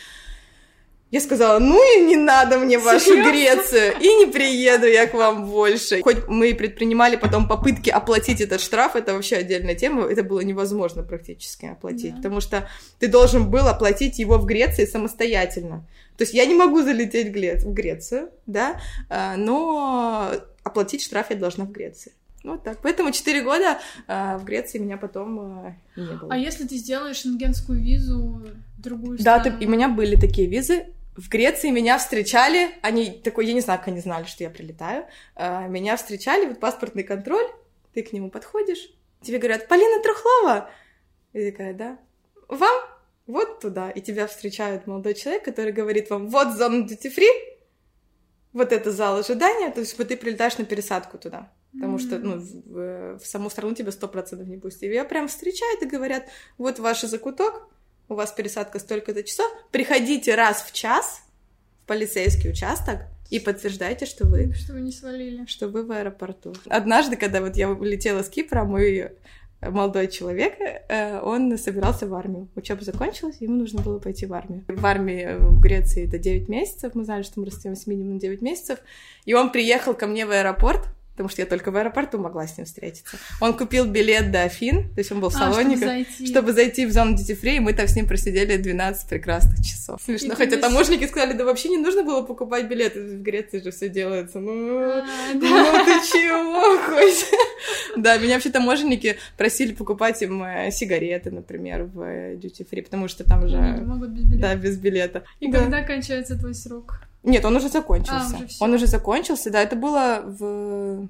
Я 1.11 1.21
сказала, 1.21 1.59
ну 1.59 1.81
и 1.97 2.05
не 2.05 2.17
надо 2.17 2.59
мне 2.59 2.79
вашу 2.79 3.07
Серьезно? 3.07 3.31
Грецию, 3.31 3.95
и 3.99 4.15
не 4.17 4.27
приеду 4.27 4.87
я 4.87 5.07
к 5.07 5.15
вам 5.15 5.47
больше. 5.47 6.03
Хоть 6.03 6.29
мы 6.29 6.51
и 6.51 6.55
предпринимали 6.55 7.17
потом 7.17 7.49
попытки 7.49 7.89
оплатить 7.89 8.43
этот 8.43 8.61
штраф, 8.61 8.95
это 8.95 9.15
вообще 9.15 9.37
отдельная 9.37 9.75
тема, 9.75 10.07
это 10.07 10.23
было 10.23 10.41
невозможно 10.41 11.03
практически 11.03 11.65
оплатить, 11.65 12.11
да. 12.11 12.17
потому 12.19 12.41
что 12.41 12.69
ты 12.99 13.09
должен 13.09 13.51
был 13.51 13.67
оплатить 13.69 14.19
его 14.19 14.37
в 14.37 14.45
Греции 14.45 14.85
самостоятельно. 14.85 15.89
То 16.19 16.23
есть 16.23 16.35
я 16.35 16.45
не 16.45 16.55
могу 16.55 16.83
залететь 16.83 17.29
в 17.65 17.73
Грецию, 17.73 18.31
да, 18.47 18.79
а, 19.09 19.37
но 19.37 20.31
оплатить 20.63 21.03
штраф 21.03 21.31
я 21.31 21.37
должна 21.37 21.65
в 21.65 21.73
Греции. 21.73 22.13
Вот 22.45 22.63
так. 22.63 22.79
Поэтому 22.83 23.11
4 23.11 23.43
года 23.43 23.79
э, 24.07 24.37
в 24.39 24.45
Греции 24.45 24.79
меня 24.79 24.97
потом 24.97 25.67
э, 25.67 25.75
не 25.97 26.13
было. 26.17 26.33
А 26.33 26.37
если 26.37 26.67
ты 26.67 26.77
сделаешь 26.77 27.17
шенгенскую 27.17 27.81
визу 27.81 28.43
другую 28.79 29.19
страну? 29.19 29.45
Да, 29.45 29.51
ты, 29.51 29.65
и 29.65 29.67
у 29.67 29.71
меня 29.71 29.89
были 29.89 30.17
такие 30.17 30.49
визы. 30.49 30.87
В 31.17 31.29
Греции 31.29 31.71
меня 31.71 31.99
встречали, 31.99 32.71
они 32.81 33.11
такой, 33.11 33.47
я 33.47 33.53
не 33.53 33.61
знаю, 33.61 33.81
как 33.81 33.89
они 33.89 34.01
знали, 34.01 34.25
что 34.25 34.45
я 34.45 34.51
прилетаю. 34.51 35.07
Э, 35.35 35.69
меня 35.69 35.97
встречали, 35.97 36.47
вот 36.47 36.61
паспортный 36.61 37.03
контроль, 37.03 37.47
ты 37.93 38.03
к 38.03 38.13
нему 38.13 38.31
подходишь, 38.31 38.91
тебе 39.21 39.39
говорят, 39.39 39.67
Полина 39.67 40.03
Трухлова. 40.03 40.71
И 41.33 41.51
такая, 41.51 41.75
да. 41.75 41.99
Вам 42.49 42.83
вот 43.27 43.61
туда. 43.61 43.91
И 43.91 44.01
тебя 44.01 44.27
встречает 44.27 44.87
молодой 44.87 45.15
человек, 45.15 45.45
который 45.45 45.73
говорит 45.73 46.11
вам, 46.11 46.29
вот 46.29 46.57
зона 46.57 46.85
duty 46.85 47.15
free, 47.15 47.58
вот 48.59 48.73
это 48.73 48.93
зал 48.93 49.19
ожидания, 49.19 49.71
то 49.71 49.81
есть 49.81 49.97
вот 49.97 50.09
ты 50.09 50.17
прилетаешь 50.17 50.59
на 50.59 50.65
пересадку 50.65 51.17
туда. 51.17 51.51
Потому 51.73 51.97
mm-hmm. 51.97 52.01
что, 52.01 52.19
ну, 52.19 52.37
в, 52.37 53.19
в 53.19 53.27
саму 53.27 53.51
страну 53.51 53.75
тебя 53.75 53.93
сто 53.93 54.09
процентов 54.09 54.49
не 54.49 54.57
пустят. 54.57 54.83
И 54.83 54.89
я 54.89 55.05
прям 55.05 55.29
встречают 55.29 55.83
и 55.83 55.87
говорят, 55.87 56.29
вот 56.59 56.79
ваш 56.79 57.03
закуток, 57.03 57.69
у 58.09 58.15
вас 58.15 58.33
пересадка 58.33 58.79
столько-то 58.79 59.23
часов, 59.23 59.47
приходите 59.71 60.35
раз 60.35 60.63
в 60.63 60.73
час 60.73 61.23
в 61.83 61.87
полицейский 61.87 62.51
участок, 62.51 63.01
и 63.31 63.41
подтверждайте, 63.41 64.07
что 64.07 64.27
вы... 64.27 64.53
Что 64.55 64.73
вы 64.73 64.81
не 64.81 64.91
свалили. 64.91 65.45
Что 65.47 65.69
вы 65.69 65.85
в 65.85 65.93
аэропорту. 65.93 66.55
Однажды, 66.67 67.17
когда 67.17 67.43
вот 67.43 67.57
я 67.57 67.71
улетела 67.71 68.23
с 68.23 68.31
Кипра, 68.31 68.65
мой 68.65 69.13
молодой 69.61 70.09
человек, 70.09 70.55
э, 70.61 71.21
он 71.21 71.57
собирался 71.59 72.07
в 72.07 72.15
армию. 72.15 72.49
Учеба 72.55 72.85
закончилась, 72.85 73.41
ему 73.41 73.57
нужно 73.57 73.83
было 73.83 73.99
пойти 73.99 74.27
в 74.27 74.33
армию. 74.33 74.65
В 74.69 74.85
армии 74.85 75.37
в 75.39 75.61
Греции 75.61 76.07
это 76.07 76.19
9 76.19 76.49
месяцев, 76.49 76.95
мы 76.95 77.05
знали, 77.05 77.23
что 77.23 77.41
мы 77.41 77.47
растем 77.47 77.75
с 77.75 77.87
минимум 77.87 78.19
9 78.19 78.43
месяцев, 78.43 78.79
и 79.25 79.35
он 79.35 79.51
приехал 79.51 79.95
ко 79.95 80.07
мне 80.07 80.27
в 80.27 80.31
аэропорт, 80.31 80.89
потому 81.19 81.31
что 81.31 81.43
я 81.43 81.47
только 81.47 81.73
в 81.73 81.77
аэропорту 81.77 82.17
могла 82.17 82.47
с 82.47 82.57
ним 82.57 82.65
встретиться. 82.65 83.17
Он 83.41 83.53
купил 83.57 83.87
билет 83.87 84.31
до 84.31 84.45
Афин, 84.45 84.85
то 84.85 84.99
есть 84.99 85.11
он 85.11 85.19
был 85.19 85.31
в 85.31 85.33
Салониках, 85.33 85.83
а, 85.83 86.05
чтобы, 86.05 86.05
зайти. 86.05 86.27
чтобы 86.27 86.53
зайти 86.53 86.87
в 86.87 86.93
зону 86.93 87.17
Duty 87.17 87.41
Free, 87.43 87.57
и 87.57 87.59
мы 87.59 87.73
там 87.73 87.89
с 87.89 87.97
ним 87.97 88.07
просидели 88.07 88.57
12 88.57 89.09
прекрасных 89.09 89.61
часов. 89.65 90.01
Смешно, 90.01 90.35
и 90.35 90.37
хотя 90.37 90.53
думаешь... 90.53 90.61
таможенники 90.61 91.09
сказали, 91.09 91.33
да 91.33 91.45
вообще 91.45 91.71
не 91.71 91.79
нужно 91.79 92.05
было 92.05 92.23
покупать 92.23 92.69
билеты, 92.69 93.01
в 93.01 93.23
Греции 93.23 93.61
же 93.61 93.73
все 93.73 93.89
делается. 93.89 94.39
Ну, 94.39 94.79
а, 94.81 95.05
ну 95.35 95.41
ты 95.41 96.09
чего 96.09 96.79
хоть? 96.87 97.27
Да, 97.97 98.17
меня 98.19 98.35
вообще 98.35 98.51
таможенники 98.51 99.17
просили 99.37 99.73
покупать 99.73 100.23
им 100.23 100.45
э, 100.45 100.71
сигареты, 100.71 101.33
например, 101.33 101.83
в 101.83 102.01
э, 102.01 102.37
Duty 102.37 102.65
Free, 102.71 102.83
потому 102.83 103.09
что 103.09 103.25
там 103.25 103.49
же... 103.49 103.57
Билета. 103.59 104.37
Да, 104.39 104.55
без 104.55 104.77
билета. 104.77 105.25
И 105.41 105.51
когда 105.51 105.83
кончается 105.83 106.39
твой 106.39 106.55
срок? 106.55 107.08
Нет, 107.23 107.45
он 107.45 107.57
уже 107.57 107.69
закончился. 107.69 108.37
А, 108.39 108.45
уже 108.45 108.57
он 108.61 108.75
уже 108.75 108.87
закончился, 108.87 109.51
да, 109.51 109.63
это 109.63 109.77
было 109.77 110.23
в 110.25 111.09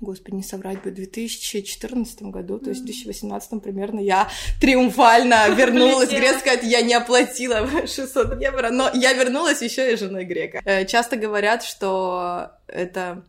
господи, 0.00 0.36
не 0.36 0.42
соврать 0.42 0.82
бы, 0.82 0.90
в 0.90 0.94
2014 0.94 2.22
году, 2.22 2.58
то 2.58 2.70
есть 2.70 2.82
в 2.82 2.84
2018 2.84 3.62
примерно, 3.62 4.00
я 4.00 4.28
триумфально 4.60 5.48
вернулась. 5.54 6.10
Грек 6.10 6.38
сказать, 6.38 6.62
я 6.64 6.82
не 6.82 6.94
оплатила 6.94 7.68
600 7.86 8.40
евро, 8.40 8.70
но 8.70 8.90
я 8.94 9.12
вернулась 9.12 9.62
еще 9.62 9.92
и 9.92 9.96
женой 9.96 10.24
грека. 10.24 10.62
Э, 10.64 10.84
часто 10.86 11.16
говорят, 11.16 11.64
что 11.64 12.52
это 12.66 13.24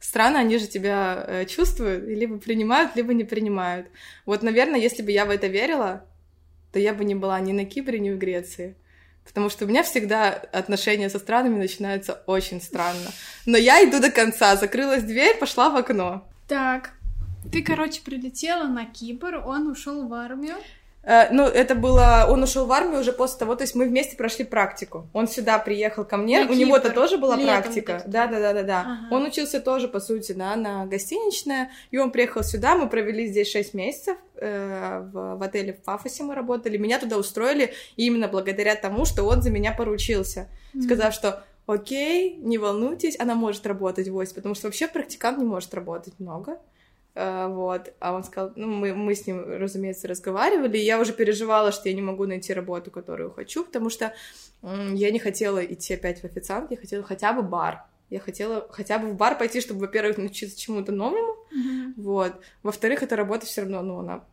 страны, 0.00 0.36
они 0.36 0.58
же 0.58 0.66
тебя 0.66 1.24
э, 1.26 1.46
чувствуют, 1.46 2.04
либо 2.04 2.38
принимают, 2.38 2.94
либо 2.94 3.14
не 3.14 3.24
принимают. 3.24 3.88
Вот, 4.26 4.42
наверное, 4.42 4.78
если 4.78 5.02
бы 5.02 5.10
я 5.10 5.24
в 5.24 5.30
это 5.30 5.46
верила, 5.46 6.04
то 6.72 6.78
я 6.78 6.92
бы 6.92 7.04
не 7.04 7.14
была 7.14 7.40
ни 7.40 7.52
на 7.52 7.64
Кипре, 7.64 7.98
ни 7.98 8.10
в 8.10 8.18
Греции. 8.18 8.76
Потому 9.24 9.48
что 9.50 9.64
у 9.64 9.68
меня 9.68 9.82
всегда 9.82 10.28
отношения 10.30 11.10
со 11.10 11.18
странами 11.18 11.58
начинаются 11.58 12.22
очень 12.26 12.60
странно. 12.60 13.10
Но 13.46 13.56
я 13.56 13.82
иду 13.88 14.00
до 14.00 14.10
конца, 14.10 14.56
закрылась 14.56 15.02
дверь, 15.02 15.38
пошла 15.38 15.70
в 15.70 15.76
окно. 15.76 16.28
Так, 16.46 16.92
ты, 17.50 17.62
короче, 17.62 18.00
прилетела 18.02 18.64
на 18.64 18.84
Кипр, 18.84 19.42
он 19.46 19.68
ушел 19.68 20.06
в 20.06 20.14
армию. 20.14 20.56
Э, 21.06 21.28
ну, 21.30 21.44
это 21.44 21.74
было... 21.74 22.26
Он 22.28 22.42
ушел 22.42 22.66
в 22.66 22.72
армию 22.72 23.00
уже 23.00 23.12
после 23.12 23.38
того, 23.38 23.54
то 23.54 23.62
есть 23.62 23.74
мы 23.74 23.86
вместе 23.86 24.16
прошли 24.16 24.44
практику. 24.44 25.08
Он 25.12 25.28
сюда 25.28 25.58
приехал 25.58 26.04
ко 26.04 26.16
мне, 26.16 26.44
на 26.44 26.50
у 26.50 26.54
него-то 26.54 26.90
тоже 26.90 27.18
была 27.18 27.36
Летом 27.36 27.62
практика. 27.62 28.02
Да-да-да-да-да. 28.06 28.80
Ага. 28.80 29.14
Он 29.14 29.24
учился 29.24 29.60
тоже, 29.60 29.88
по 29.88 30.00
сути, 30.00 30.32
да, 30.32 30.56
на 30.56 30.86
гостиничное, 30.86 31.70
и 31.90 31.98
он 31.98 32.10
приехал 32.10 32.42
сюда, 32.42 32.74
мы 32.74 32.88
провели 32.88 33.26
здесь 33.26 33.50
6 33.50 33.74
месяцев, 33.74 34.16
э, 34.36 35.08
в, 35.12 35.36
в 35.36 35.42
отеле 35.42 35.74
в 35.74 35.82
Пафосе 35.82 36.22
мы 36.22 36.34
работали. 36.34 36.76
Меня 36.78 36.98
туда 36.98 37.18
устроили 37.18 37.74
именно 37.96 38.28
благодаря 38.28 38.74
тому, 38.74 39.04
что 39.04 39.24
он 39.24 39.42
за 39.42 39.50
меня 39.50 39.72
поручился, 39.72 40.48
mm-hmm. 40.74 40.82
сказав, 40.82 41.14
что 41.14 41.44
окей, 41.66 42.36
не 42.36 42.58
волнуйтесь, 42.58 43.18
она 43.18 43.34
может 43.34 43.66
работать 43.66 44.08
в 44.08 44.16
офисе, 44.16 44.34
потому 44.34 44.54
что 44.54 44.68
вообще 44.68 44.88
практикант 44.88 45.38
не 45.38 45.44
может 45.44 45.74
работать 45.74 46.14
много. 46.18 46.58
Uh, 47.14 47.48
вот, 47.54 47.92
а 48.00 48.12
он 48.12 48.24
сказал, 48.24 48.52
ну, 48.56 48.66
мы, 48.66 48.92
мы 48.92 49.14
с 49.14 49.24
ним, 49.24 49.44
разумеется, 49.46 50.08
разговаривали, 50.08 50.78
и 50.78 50.84
я 50.84 50.98
уже 50.98 51.12
переживала, 51.12 51.70
что 51.70 51.88
я 51.88 51.94
не 51.94 52.02
могу 52.02 52.26
найти 52.26 52.52
работу, 52.52 52.90
которую 52.90 53.30
хочу, 53.30 53.64
потому 53.64 53.88
что 53.88 54.12
я 54.62 55.12
не 55.12 55.20
хотела 55.20 55.64
идти 55.64 55.94
опять 55.94 56.22
в 56.22 56.24
официант, 56.24 56.72
я 56.72 56.76
хотела 56.76 57.04
хотя 57.04 57.32
бы 57.32 57.42
бар, 57.42 57.84
я 58.10 58.18
хотела 58.18 58.66
хотя 58.68 58.98
бы 58.98 59.10
в 59.10 59.14
бар 59.14 59.38
пойти, 59.38 59.60
чтобы, 59.60 59.82
во-первых, 59.82 60.18
научиться 60.18 60.58
чему-то 60.58 60.90
новому, 60.90 61.36
mm-hmm. 61.52 61.92
вот, 61.98 62.32
во-вторых, 62.64 63.04
эта 63.04 63.14
работа 63.14 63.46
все 63.46 63.60
равно, 63.60 63.82
ну, 63.82 64.00
она 64.00 64.24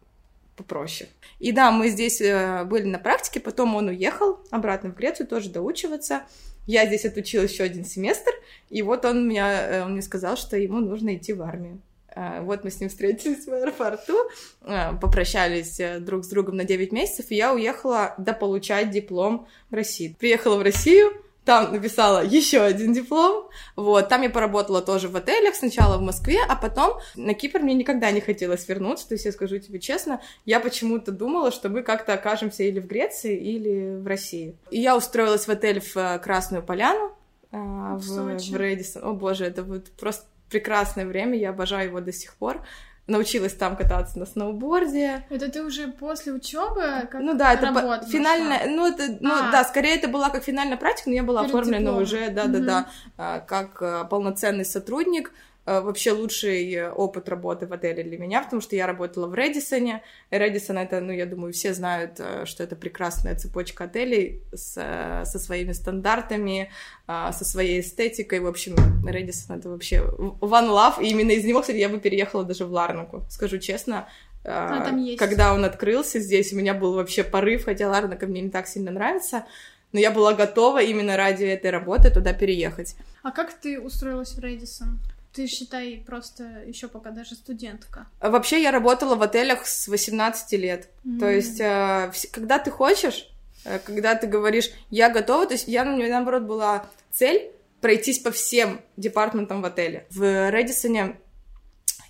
попроще. 0.56 1.08
И 1.40 1.52
да, 1.52 1.72
мы 1.72 1.90
здесь 1.90 2.20
э, 2.20 2.64
были 2.66 2.86
на 2.86 3.00
практике, 3.00 3.40
потом 3.40 3.76
он 3.76 3.90
уехал 3.90 4.40
обратно 4.50 4.90
в 4.90 4.96
Грецию 4.96 5.28
тоже 5.28 5.50
доучиваться, 5.50 6.24
я 6.68 6.86
здесь 6.86 7.06
отучила 7.06 7.44
еще 7.44 7.64
один 7.64 7.86
семестр, 7.86 8.32
и 8.70 8.82
вот 8.82 9.06
он, 9.06 9.28
меня, 9.28 9.68
э, 9.68 9.84
он 9.84 9.94
мне 9.94 10.02
сказал, 10.02 10.36
что 10.36 10.58
ему 10.58 10.80
нужно 10.80 11.16
идти 11.16 11.34
в 11.34 11.42
армию. 11.42 11.80
А, 12.14 12.42
вот 12.42 12.64
мы 12.64 12.72
с 12.72 12.80
ним 12.80 12.90
встретились 12.90 13.46
в 13.46 13.54
аэропорту, 13.54 14.16
а, 14.62 14.94
попрощались 14.94 15.80
э, 15.80 16.00
друг 16.00 16.26
с 16.26 16.28
другом 16.28 16.58
на 16.58 16.66
9 16.66 16.92
месяцев, 16.92 17.28
и 17.30 17.36
я 17.36 17.54
уехала 17.54 18.16
дополучать 18.18 18.90
диплом 18.90 19.48
в 19.70 19.76
России. 19.76 20.16
Приехала 20.20 20.58
в 20.58 20.62
Россию, 20.62 21.14
там 21.46 21.72
написала 21.72 22.24
еще 22.24 22.62
один 22.62 22.94
диплом, 22.94 23.50
вот, 23.76 24.10
там 24.10 24.22
я 24.22 24.30
поработала 24.30 24.82
тоже 24.82 25.08
в 25.08 25.16
отелях, 25.16 25.56
сначала 25.56 25.98
в 25.98 26.02
Москве, 26.02 26.40
а 26.48 26.56
потом 26.56 27.00
на 27.16 27.34
Кипр 27.34 27.60
мне 27.60 27.74
никогда 27.74 28.12
не 28.12 28.22
хотелось 28.22 28.68
вернуться, 28.68 29.08
то 29.08 29.16
есть 29.16 29.26
я 29.26 29.32
скажу 29.32 29.58
тебе 29.60 29.80
честно, 29.80 30.22
я 30.46 30.60
почему-то 30.60 31.12
думала, 31.12 31.52
что 31.52 31.70
мы 31.70 31.82
как-то 31.82 32.14
окажемся 32.14 32.64
или 32.64 32.80
в 32.80 32.88
Греции, 32.88 33.38
или 33.38 33.96
в 33.96 34.06
России. 34.06 34.56
И 34.70 34.82
я 34.82 34.98
устроилась 34.98 35.48
в 35.48 35.50
отель 35.50 35.80
в 35.80 35.96
э, 35.96 36.20
Красную 36.20 36.62
Поляну, 36.64 37.16
в, 37.52 38.00
в, 38.00 38.38
в 38.38 38.56
Рэдисон. 38.56 39.04
О 39.04 39.14
боже, 39.14 39.46
это 39.46 39.64
вот 39.64 39.92
просто 39.92 40.26
прекрасное 40.52 41.06
время, 41.06 41.38
я 41.38 41.50
обожаю 41.50 41.88
его 41.90 42.02
до 42.02 42.12
сих 42.14 42.36
пор. 42.36 42.62
Научилась 43.08 43.54
там 43.56 43.76
кататься 43.76 44.20
на 44.20 44.26
сноуборде. 44.28 45.26
Это 45.30 45.50
ты 45.52 45.64
уже 45.64 45.88
после 45.88 46.34
учебы 46.34 47.08
как 47.12 47.20
Ну 47.20 47.34
да, 47.34 47.54
это 47.54 47.74
по- 47.74 48.06
финальная, 48.06 48.68
ну 48.68 48.88
это, 48.88 49.18
ну 49.20 49.32
а. 49.34 49.52
да, 49.52 49.64
скорее 49.64 49.96
это 49.96 50.08
была 50.08 50.30
как 50.30 50.44
финальная 50.44 50.78
практика, 50.78 51.10
но 51.10 51.16
я 51.16 51.24
была 51.24 51.42
Перед 51.42 51.56
оформлена 51.56 51.80
дипломом. 51.80 52.04
уже, 52.04 52.30
да, 52.30 52.46
да, 52.46 52.60
да, 52.60 52.88
да, 53.18 53.40
как 53.40 53.82
а, 53.82 54.04
полноценный 54.06 54.66
сотрудник. 54.66 55.32
Э, 55.64 55.82
вообще 55.82 56.12
лучший 56.12 56.74
э, 56.74 56.92
опыт 56.92 57.30
работы 57.30 57.68
в 57.68 57.74
отеле 57.74 58.04
для 58.04 58.18
меня, 58.18 58.42
потому 58.42 58.62
что 58.62 58.76
я 58.76 58.88
работала 58.88 59.28
в 59.28 59.36
Редисоне. 59.36 60.02
Редисон 60.32 60.80
это, 60.80 61.02
ну, 61.02 61.12
я 61.12 61.28
думаю, 61.28 61.54
все 61.54 61.76
знают, 61.76 62.20
э, 62.20 62.46
что 62.46 62.64
это 62.64 62.76
прекрасная 62.76 63.36
цепочка 63.36 63.84
отелей 63.84 64.42
с, 64.52 64.74
со 64.74 65.40
своими 65.40 65.74
стандартами, 65.74 66.72
со 67.08 67.46
своей 67.46 67.82
эстетикой. 67.82 68.40
В 68.40 68.48
общем, 68.48 68.76
Редисон 69.08 69.60
это 69.60 69.70
вообще 69.70 69.98
one 69.98 70.70
love, 70.70 71.04
и 71.04 71.10
именно 71.10 71.32
из 71.32 71.44
него, 71.44 71.62
кстати, 71.62 71.78
я 71.78 71.90
бы 71.90 72.00
переехала 72.00 72.44
даже 72.44 72.66
в 72.66 72.72
Ларнаку, 72.72 73.24
скажу 73.30 73.60
честно. 73.60 74.08
А, 74.44 74.84
там 74.84 74.98
есть. 74.98 75.20
Когда 75.20 75.54
он 75.54 75.64
открылся 75.64 76.20
здесь, 76.20 76.54
у 76.54 76.56
меня 76.56 76.74
был 76.74 76.96
вообще 76.96 77.24
порыв, 77.24 77.66
хотя 77.66 77.88
Ларнака 77.88 78.26
мне 78.26 78.42
не 78.42 78.50
так 78.50 78.68
сильно 78.68 78.90
нравится, 78.90 79.46
но 79.92 80.00
я 80.00 80.10
была 80.10 80.34
готова 80.34 80.82
именно 80.82 81.18
ради 81.18 81.44
этой 81.44 81.70
работы 81.70 82.10
туда 82.10 82.34
переехать. 82.34 82.96
А 83.22 83.32
как 83.32 83.54
ты 83.54 83.80
устроилась 83.80 84.34
в 84.34 84.40
Редисон? 84.40 85.00
Ты 85.34 85.48
считай 85.48 86.04
просто 86.06 86.44
еще 86.66 86.88
пока 86.88 87.12
даже 87.12 87.36
студентка. 87.36 88.08
Вообще 88.20 88.62
я 88.62 88.72
работала 88.72 89.16
в 89.16 89.22
отелях 89.22 89.66
с 89.66 89.88
18 89.88 90.52
лет. 90.60 90.90
Mm. 91.06 91.20
То 91.20 91.30
есть, 91.30 91.60
э, 91.60 92.12
когда 92.32 92.60
ты 92.60 92.70
хочешь, 92.70 93.30
э, 93.64 93.80
когда 93.80 94.16
ты 94.16 94.28
говоришь, 94.28 94.72
я 94.90 95.10
готова, 95.10 95.48
то 95.48 95.54
есть 95.54 95.68
я, 95.68 95.84
у 95.84 95.96
меня 95.96 96.10
наоборот 96.10 96.44
была 96.44 96.86
цель 97.12 97.52
пройтись 97.82 98.20
по 98.20 98.32
всем 98.32 98.82
департаментам 98.98 99.62
в 99.62 99.66
отеле. 99.66 100.06
В 100.12 100.50
Редисоне 100.50 101.18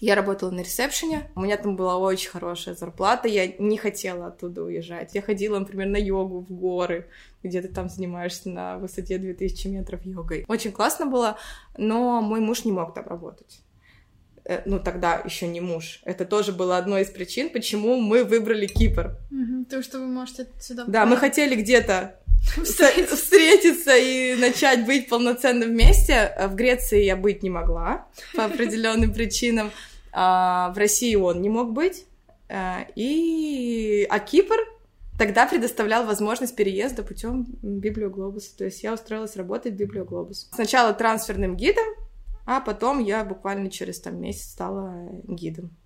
Я 0.02 0.16
работала 0.16 0.50
на 0.50 0.62
ресепшене, 0.62 1.30
у 1.36 1.42
меня 1.42 1.58
там 1.58 1.76
была 1.76 1.96
очень 2.00 2.32
хорошая 2.32 2.74
зарплата, 2.74 3.28
я 3.28 3.46
не 3.60 3.78
хотела 3.78 4.28
оттуда 4.28 4.64
уезжать. 4.64 5.14
Я 5.14 5.22
ходила, 5.22 5.60
например, 5.60 5.90
на 5.90 5.98
йогу 5.98 6.40
в 6.40 6.52
горы, 6.52 7.08
где 7.44 7.62
ты 7.62 7.68
там 7.68 7.88
занимаешься 7.88 8.50
на 8.50 8.80
высоте 8.80 9.20
2000 9.20 9.68
метров 9.68 10.04
йогой. 10.04 10.44
Очень 10.48 10.72
классно 10.72 11.06
было, 11.06 11.38
но 11.78 12.20
мой 12.20 12.40
муж 12.40 12.66
не 12.66 12.72
мог 12.72 12.96
там 12.96 13.06
работать 13.06 13.62
э, 14.44 14.64
ну 14.66 14.80
тогда 14.80 15.22
еще 15.24 15.48
не 15.48 15.62
муж. 15.62 16.02
Это 16.04 16.26
тоже 16.26 16.52
было 16.52 16.80
одной 16.80 17.04
из 17.04 17.12
причин, 17.12 17.52
почему 17.52 17.98
мы 17.98 18.24
выбрали 18.24 18.66
Кипр. 18.66 19.20
Угу, 19.30 19.66
то, 19.66 19.84
что 19.84 20.00
вы 20.00 20.08
можете 20.08 20.48
сюда... 20.60 20.86
Да, 20.88 21.06
мы 21.06 21.16
хотели 21.16 21.54
где-то 21.54 22.16
встретиться 22.58 23.96
и 23.96 24.34
начать 24.36 24.84
быть 24.88 25.10
полноценно 25.10 25.68
вместе. 25.68 26.36
В 26.48 26.56
Греции 26.56 27.04
я 27.04 27.16
быть 27.16 27.44
не 27.44 27.52
могла 27.52 28.08
по 28.34 28.46
определенным 28.46 29.14
причинам. 29.14 29.70
А, 30.12 30.72
в 30.74 30.78
России 30.78 31.16
он 31.16 31.42
не 31.42 31.50
мог 31.50 31.74
быть. 31.74 32.06
А, 32.50 32.86
и... 32.96 34.06
А 34.10 34.20
Кипр 34.20 34.58
тогда 35.18 35.46
предоставлял 35.46 36.06
возможность 36.06 36.56
переезда 36.56 37.04
путем 37.04 37.46
Библиоглобуса. 37.62 38.58
То 38.58 38.66
есть 38.66 38.84
я 38.84 38.94
устроилась 38.94 39.36
работать 39.36 39.74
в 39.74 39.78
Библиоглобус. 39.78 40.50
Сначала 40.54 40.94
трансферным 40.94 41.56
гидом, 41.56 41.86
а 42.46 42.60
потом 42.60 43.00
я 43.00 43.24
буквально 43.24 43.70
через 43.70 44.00
там 44.00 44.20
месяц 44.20 44.52
стала 44.52 45.10
гидом. 45.28 45.78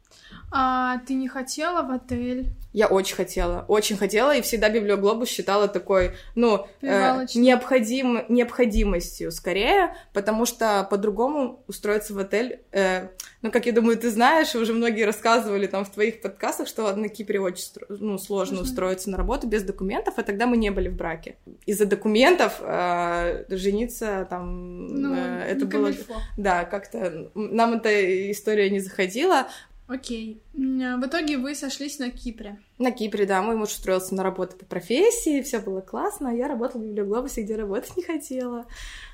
А 0.52 1.00
ты 1.00 1.16
не 1.16 1.28
хотела 1.28 1.82
в 1.82 1.92
отель? 1.92 2.48
Я 2.72 2.88
очень 2.88 3.16
хотела, 3.16 3.64
очень 3.68 3.98
хотела, 3.98 4.36
и 4.36 4.42
всегда 4.42 4.70
Библиоглобус 4.70 5.30
считала 5.30 5.68
такой, 5.68 6.12
ну, 6.36 6.68
э, 6.82 7.26
необходим, 7.36 8.26
необходимостью 8.28 9.32
скорее, 9.32 9.96
потому 10.14 10.46
что 10.46 10.86
по-другому 10.90 11.64
устроиться 11.68 12.14
в 12.14 12.20
отель, 12.20 12.60
э, 12.72 13.08
ну, 13.42 13.52
как 13.52 13.66
я 13.66 13.72
думаю, 13.72 13.98
ты 13.98 14.10
знаешь, 14.10 14.56
уже 14.56 14.74
многие 14.74 15.04
рассказывали 15.04 15.68
там 15.68 15.86
в 15.86 15.90
твоих 15.90 16.22
подкастах, 16.22 16.68
что 16.68 16.94
на 16.96 17.08
Кипре 17.08 17.40
очень 17.40 17.66
ну, 17.88 18.18
сложно 18.18 18.58
Можно. 18.58 18.70
устроиться 18.70 19.10
на 19.10 19.18
работу 19.18 19.48
без 19.48 19.64
документов, 19.64 20.16
а 20.18 20.24
тогда 20.24 20.46
мы 20.46 20.58
не 20.58 20.70
были 20.70 20.90
в 20.90 20.96
браке. 20.96 21.38
Из-за 21.66 21.86
документов 21.86 22.60
э, 22.60 23.46
жениться 23.50 24.28
там... 24.30 24.88
Ну, 24.88 25.16
э, 25.16 25.46
это 25.50 25.66
было... 25.66 25.92
Да, 26.38 26.66
как-то 26.66 27.30
нам 27.36 27.74
эта 27.74 28.32
история 28.32 28.70
не 28.70 28.80
заходила, 28.80 29.48
Окей. 29.88 30.42
А, 30.56 30.98
в 30.98 31.06
итоге 31.06 31.38
вы 31.38 31.54
сошлись 31.54 32.00
на 32.00 32.10
Кипре. 32.10 32.60
На 32.80 32.92
Кипре, 32.92 33.26
да. 33.26 33.42
Мой 33.44 33.56
муж 33.56 33.70
устроился 33.70 34.16
на 34.16 34.24
работу 34.24 34.56
по 34.58 34.66
профессии, 34.66 35.44
все 35.44 35.60
было 35.60 35.82
классно, 35.82 36.32
а 36.32 36.34
я 36.34 36.48
работала 36.48 36.82
в 36.82 36.86
Библиоглобусе, 36.86 37.44
где 37.44 37.56
работать 37.56 37.96
не 37.96 38.04
хотела. 38.04 38.66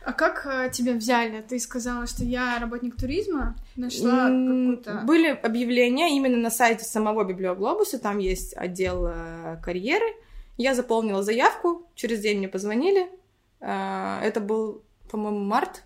А 0.05 0.13
как 0.13 0.45
э, 0.45 0.69
тебя 0.71 0.93
взяли? 0.93 1.41
Ты 1.41 1.59
сказала, 1.59 2.07
что 2.07 2.23
я 2.23 2.57
работник 2.59 2.95
туризма, 2.95 3.55
нашла 3.75 4.27
какую-то... 4.27 5.01
Были 5.05 5.29
объявления 5.29 6.15
именно 6.15 6.37
на 6.37 6.49
сайте 6.49 6.85
самого 6.85 7.25
Библиоглобуса, 7.25 7.99
там 7.99 8.19
есть 8.19 8.55
отдел 8.55 9.07
э, 9.07 9.57
карьеры. 9.61 10.05
Я 10.57 10.73
заполнила 10.73 11.21
заявку, 11.21 11.89
через 11.95 12.21
день 12.21 12.37
мне 12.37 12.47
позвонили. 12.47 13.09
Э, 13.59 14.19
это 14.23 14.39
был, 14.39 14.83
по-моему, 15.09 15.39
март. 15.39 15.83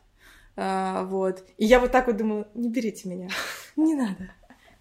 Вот. 0.57 1.43
И 1.57 1.65
я 1.65 1.81
вот 1.81 1.91
так 1.91 2.07
вот 2.07 2.15
думала, 2.15 2.47
не 2.53 2.69
берите 2.69 3.09
меня, 3.09 3.27
не 3.75 3.93
надо 3.93 4.31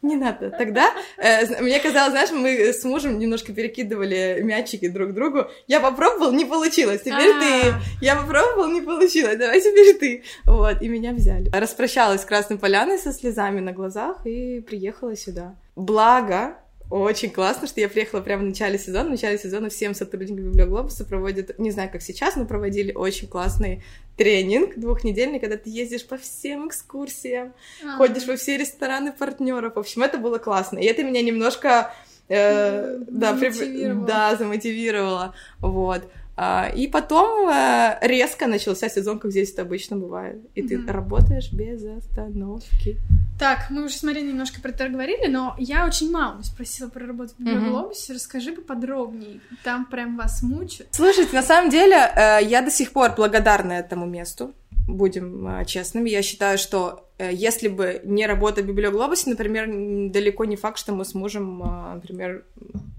не 0.05 0.17
надо. 0.17 0.51
Тогда 0.51 0.93
э, 1.19 1.63
мне 1.63 1.81
казалось, 1.81 2.13
знаешь, 2.13 2.31
мы 2.31 2.73
с 2.73 2.85
мужем 2.85 3.19
немножко 3.19 3.53
перекидывали 3.53 4.41
мячики 4.43 4.89
друг 4.89 5.13
другу. 5.13 5.47
Я 5.67 5.81
попробовал, 5.81 6.33
не 6.33 6.45
получилось. 6.45 7.01
Теперь 7.01 7.33
ты. 7.33 7.71
А. 7.71 7.81
Я 8.01 8.17
попробовал, 8.17 8.69
не 8.69 8.81
получилось. 8.81 9.37
Давай 9.37 9.61
теперь 9.61 9.97
ты. 9.97 10.23
Вот, 10.45 10.83
и 10.83 10.89
меня 10.89 11.13
взяли. 11.13 11.51
Распрощалась 11.53 12.23
с 12.23 12.25
Красной 12.25 12.59
Поляной 12.59 12.99
со 12.99 13.13
слезами 13.13 13.61
на 13.61 13.73
глазах 13.73 14.27
и 14.27 14.61
приехала 14.61 15.17
сюда. 15.17 15.57
Благо, 15.77 16.57
очень 17.01 17.31
классно, 17.31 17.67
что 17.67 17.81
я 17.81 17.89
приехала 17.89 18.21
прямо 18.21 18.43
в 18.43 18.47
начале 18.47 18.79
сезона. 18.79 19.09
В 19.09 19.11
начале 19.11 19.37
сезона 19.37 19.69
всем 19.69 19.95
сотрудникам 19.95 20.45
Библиоглобуса 20.45 21.05
проводят, 21.05 21.59
не 21.59 21.73
знаю, 21.73 21.91
как 21.91 22.03
сейчас, 22.03 22.37
но 22.37 22.45
проводили 22.47 22.93
очень 22.93 23.27
классный 23.27 23.83
тренинг 24.17 24.77
двухнедельный, 24.77 25.41
когда 25.41 25.57
ты 25.57 25.71
ездишь 25.71 26.07
по 26.07 26.17
всем 26.17 26.69
экскурсиям, 26.69 27.53
А-а-а. 27.83 27.97
ходишь 27.97 28.29
во 28.29 28.37
все 28.37 28.57
рестораны 28.57 29.13
партнеров. 29.13 29.75
В 29.75 29.79
общем, 29.81 30.05
это 30.05 30.19
было 30.19 30.39
классно. 30.39 30.79
И 30.79 30.85
это 30.85 31.03
меня 31.03 31.21
немножко 31.21 31.93
э, 32.29 32.99
да, 33.09 33.35
замотивировало. 33.35 34.07
Да, 34.07 34.37
замотивировало. 34.37 35.35
Вот. 35.59 36.03
А, 36.37 36.69
и 36.69 36.87
потом 36.87 37.49
э, 37.49 37.99
резко 38.03 38.47
начался 38.47 38.89
сезон, 38.89 39.19
как 39.19 39.33
здесь 39.33 39.53
это 39.53 39.63
обычно 39.63 39.97
бывает. 39.97 40.39
И 40.55 40.63
mm-hmm. 40.63 40.87
ты 40.87 40.93
работаешь 40.93 41.53
без 41.53 41.85
остановки. 41.85 42.99
Так, 43.39 43.67
мы 43.71 43.85
уже 43.85 43.95
с 43.95 44.03
Мариной 44.03 44.29
немножко 44.29 44.61
про 44.61 44.71
это 44.71 44.89
говорили, 44.89 45.27
но 45.27 45.55
я 45.59 45.87
очень 45.87 46.11
мало 46.11 46.41
спросила 46.43 46.89
про 46.89 47.07
работу 47.07 47.33
в 47.37 47.41
Библиоглобусе. 47.41 48.13
Mm-hmm. 48.13 48.17
Расскажи 48.17 48.53
поподробнее. 48.53 49.41
Там 49.65 49.87
прям 49.87 50.17
вас 50.17 50.43
мучают. 50.43 50.89
Слушайте, 50.93 51.35
на 51.35 51.43
самом 51.43 51.71
деле, 51.71 51.97
э, 51.97 52.39
я 52.43 52.63
до 52.63 52.71
сих 52.71 52.93
пор 52.93 53.15
благодарна 53.17 53.73
этому 53.73 54.07
месту. 54.07 54.53
Будем 54.87 55.47
э, 55.49 55.65
честными. 55.65 56.11
Я 56.11 56.23
считаю, 56.23 56.59
что 56.59 57.09
если 57.19 57.69
бы 57.69 58.01
не 58.05 58.27
работа 58.27 58.63
в 58.63 58.67
Библиоглобусе, 58.67 59.31
например, 59.31 59.67
далеко 60.11 60.45
не 60.45 60.57
факт, 60.57 60.79
что 60.79 60.93
мы 60.93 61.05
с 61.05 61.15
мужем, 61.15 61.59
например, 61.95 62.45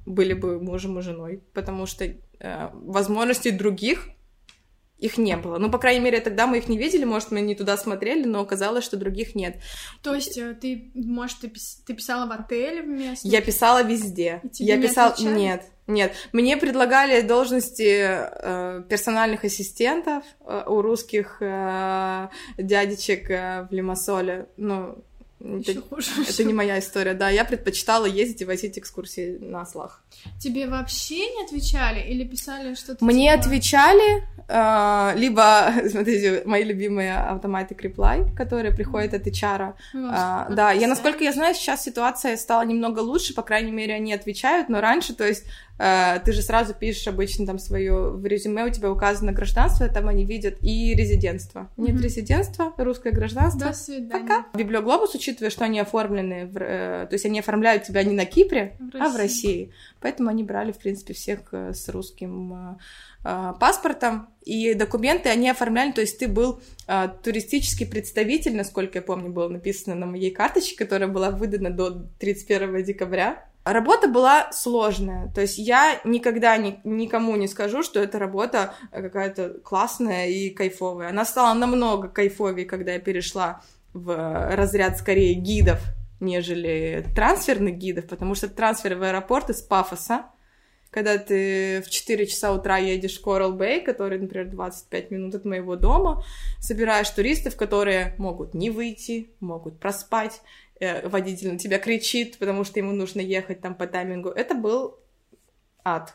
были 0.05 0.33
бы 0.33 0.59
мужем 0.59 0.99
и 0.99 1.01
женой, 1.01 1.41
потому 1.53 1.85
что 1.85 2.05
э, 2.05 2.69
возможностей 2.73 3.51
других 3.51 4.09
их 4.97 5.17
не 5.17 5.35
было. 5.35 5.57
Ну, 5.57 5.69
по 5.69 5.77
крайней 5.77 5.99
мере, 5.99 6.19
тогда 6.21 6.47
мы 6.47 6.57
их 6.57 6.69
не 6.69 6.77
видели, 6.77 7.03
может, 7.03 7.31
мы 7.31 7.41
не 7.41 7.55
туда 7.55 7.77
смотрели, 7.77 8.25
но 8.25 8.39
оказалось, 8.41 8.85
что 8.85 8.97
других 8.97 9.35
нет. 9.35 9.57
То 10.01 10.15
есть 10.15 10.37
э, 10.37 10.53
ты, 10.53 10.91
может, 10.93 11.39
ты, 11.39 11.49
пис... 11.49 11.83
ты 11.85 11.93
писала 11.93 12.27
в 12.27 12.31
отеле 12.31 12.81
вместе? 12.81 13.27
Я 13.27 13.41
писала 13.41 13.83
везде. 13.83 14.41
И 14.43 14.49
тебе 14.49 14.67
Я 14.73 14.81
писала... 14.81 15.13
Нет, 15.19 15.63
нет. 15.87 16.13
Мне 16.31 16.57
предлагали 16.57 17.21
должности 17.21 18.07
э, 18.07 18.83
персональных 18.89 19.43
ассистентов 19.43 20.23
э, 20.41 20.63
у 20.67 20.81
русских 20.81 21.37
э, 21.41 22.29
дядечек 22.57 23.29
э, 23.29 23.67
в 23.69 23.73
Лимассоле. 23.73 24.47
Ну, 24.57 25.03
это, 25.39 25.81
хуже. 25.81 26.11
это 26.27 26.43
не 26.43 26.53
моя 26.53 26.79
история, 26.79 27.13
да. 27.13 27.29
Я 27.29 27.45
предпочитала 27.45 28.05
ездить 28.05 28.41
и 28.41 28.45
возить 28.45 28.79
экскурсии 28.79 29.37
на 29.39 29.61
ослах. 29.61 30.01
Тебе 30.39 30.67
вообще 30.67 31.29
не 31.35 31.43
отвечали 31.43 31.99
или 31.99 32.23
писали 32.23 32.73
что-то? 32.75 33.03
Мне 33.03 33.31
типа... 33.31 33.39
отвечали, 33.41 34.23
э, 34.47 35.17
либо, 35.17 35.73
смотрите, 35.89 36.43
мои 36.45 36.63
любимые 36.63 37.17
автоматы 37.17 37.75
Reply, 37.75 38.33
которые 38.35 38.73
приходят 38.73 39.13
от 39.13 39.27
HR. 39.27 39.73
э, 39.93 40.53
да, 40.55 40.71
я, 40.71 40.87
насколько 40.87 41.23
я 41.23 41.33
знаю, 41.33 41.53
сейчас 41.53 41.83
ситуация 41.83 42.37
стала 42.37 42.63
немного 42.63 42.99
лучше, 42.99 43.33
по 43.33 43.41
крайней 43.41 43.71
мере, 43.71 43.93
они 43.93 44.13
отвечают, 44.13 44.69
но 44.69 44.79
раньше, 44.79 45.13
то 45.13 45.27
есть 45.27 45.45
ты 45.77 46.31
же 46.31 46.41
сразу 46.41 46.73
пишешь 46.73 47.07
обычно 47.07 47.45
там 47.45 47.59
свое 47.59 48.11
в 48.11 48.25
резюме, 48.25 48.65
у 48.65 48.69
тебя 48.69 48.91
указано 48.91 49.33
гражданство, 49.33 49.87
там 49.89 50.07
они 50.07 50.25
видят 50.25 50.57
и 50.61 50.93
резидентство. 50.93 51.69
Mm-hmm. 51.75 51.91
Нет 51.91 52.01
резидентства, 52.01 52.73
русское 52.77 53.11
гражданство. 53.11 53.67
До 53.67 53.73
свидания. 53.73 54.21
Пока. 54.21 54.45
Библиоглобус, 54.53 55.15
учитывая, 55.15 55.49
что 55.49 55.65
они 55.65 55.79
оформлены, 55.79 56.45
в, 56.45 56.57
э, 56.57 57.07
то 57.07 57.13
есть 57.13 57.25
они 57.25 57.39
оформляют 57.39 57.83
тебя 57.83 58.03
не 58.03 58.13
на 58.13 58.25
Кипре, 58.25 58.77
в 58.79 58.95
а 58.95 59.09
в 59.09 59.17
России. 59.17 59.73
Поэтому 59.99 60.29
они 60.29 60.43
брали, 60.43 60.71
в 60.71 60.77
принципе, 60.77 61.13
всех 61.13 61.39
э, 61.51 61.73
с 61.73 61.89
русским 61.89 62.77
паспортом, 63.59 64.27
и 64.43 64.75
документы 64.75 65.29
они 65.29 65.49
оформляли, 65.49 65.91
то 65.91 66.01
есть 66.01 66.19
ты 66.19 66.27
был 66.27 66.61
э, 66.87 67.07
туристический 67.23 67.87
представитель, 67.87 68.55
насколько 68.55 68.99
я 68.99 69.01
помню, 69.01 69.31
было 69.31 69.49
написано 69.49 69.95
на 69.95 70.05
моей 70.05 70.29
карточке, 70.29 70.77
которая 70.77 71.09
была 71.09 71.31
выдана 71.31 71.71
до 71.71 72.05
31 72.19 72.83
декабря 72.83 73.43
Работа 73.65 74.07
была 74.07 74.51
сложная, 74.51 75.31
то 75.33 75.41
есть 75.41 75.57
я 75.57 75.99
никогда 76.03 76.55
ни, 76.55 76.79
никому 76.83 77.35
не 77.35 77.47
скажу, 77.47 77.81
что 77.81 77.99
эта 77.99 78.19
работа 78.19 78.75
какая-то 78.91 79.55
классная 79.63 80.27
и 80.27 80.51
кайфовая. 80.51 81.09
Она 81.09 81.25
стала 81.25 81.55
намного 81.55 82.07
кайфовее, 82.07 82.67
когда 82.67 82.93
я 82.93 82.99
перешла 82.99 83.63
в 83.91 84.55
разряд 84.55 84.99
скорее 84.99 85.33
гидов, 85.33 85.79
нежели 86.19 87.07
трансферных 87.15 87.75
гидов, 87.77 88.05
потому 88.07 88.35
что 88.35 88.49
трансфер 88.49 88.97
в 88.97 89.01
аэропорт 89.01 89.49
из 89.49 89.63
Пафоса, 89.63 90.25
когда 90.91 91.17
ты 91.17 91.81
в 91.81 91.89
4 91.89 92.27
часа 92.27 92.53
утра 92.53 92.77
едешь 92.77 93.19
в 93.19 93.27
Coral 93.27 93.57
Bay, 93.57 93.81
который, 93.81 94.19
например, 94.19 94.47
25 94.47 95.11
минут 95.11 95.35
от 95.35 95.43
моего 95.43 95.75
дома, 95.75 96.23
собираешь 96.59 97.09
туристов, 97.09 97.55
которые 97.55 98.13
могут 98.19 98.53
не 98.53 98.69
выйти, 98.69 99.31
могут 99.39 99.79
проспать, 99.79 100.39
Э, 100.79 101.07
водитель 101.07 101.53
на 101.53 101.57
тебя 101.57 101.79
кричит, 101.79 102.37
потому 102.37 102.65
что 102.65 102.79
ему 102.79 102.91
нужно 102.91 103.21
ехать 103.21 103.61
там 103.61 103.75
по 103.75 103.87
таймингу. 103.87 104.29
Это 104.29 104.55
был 104.55 104.97
ад. 105.85 106.13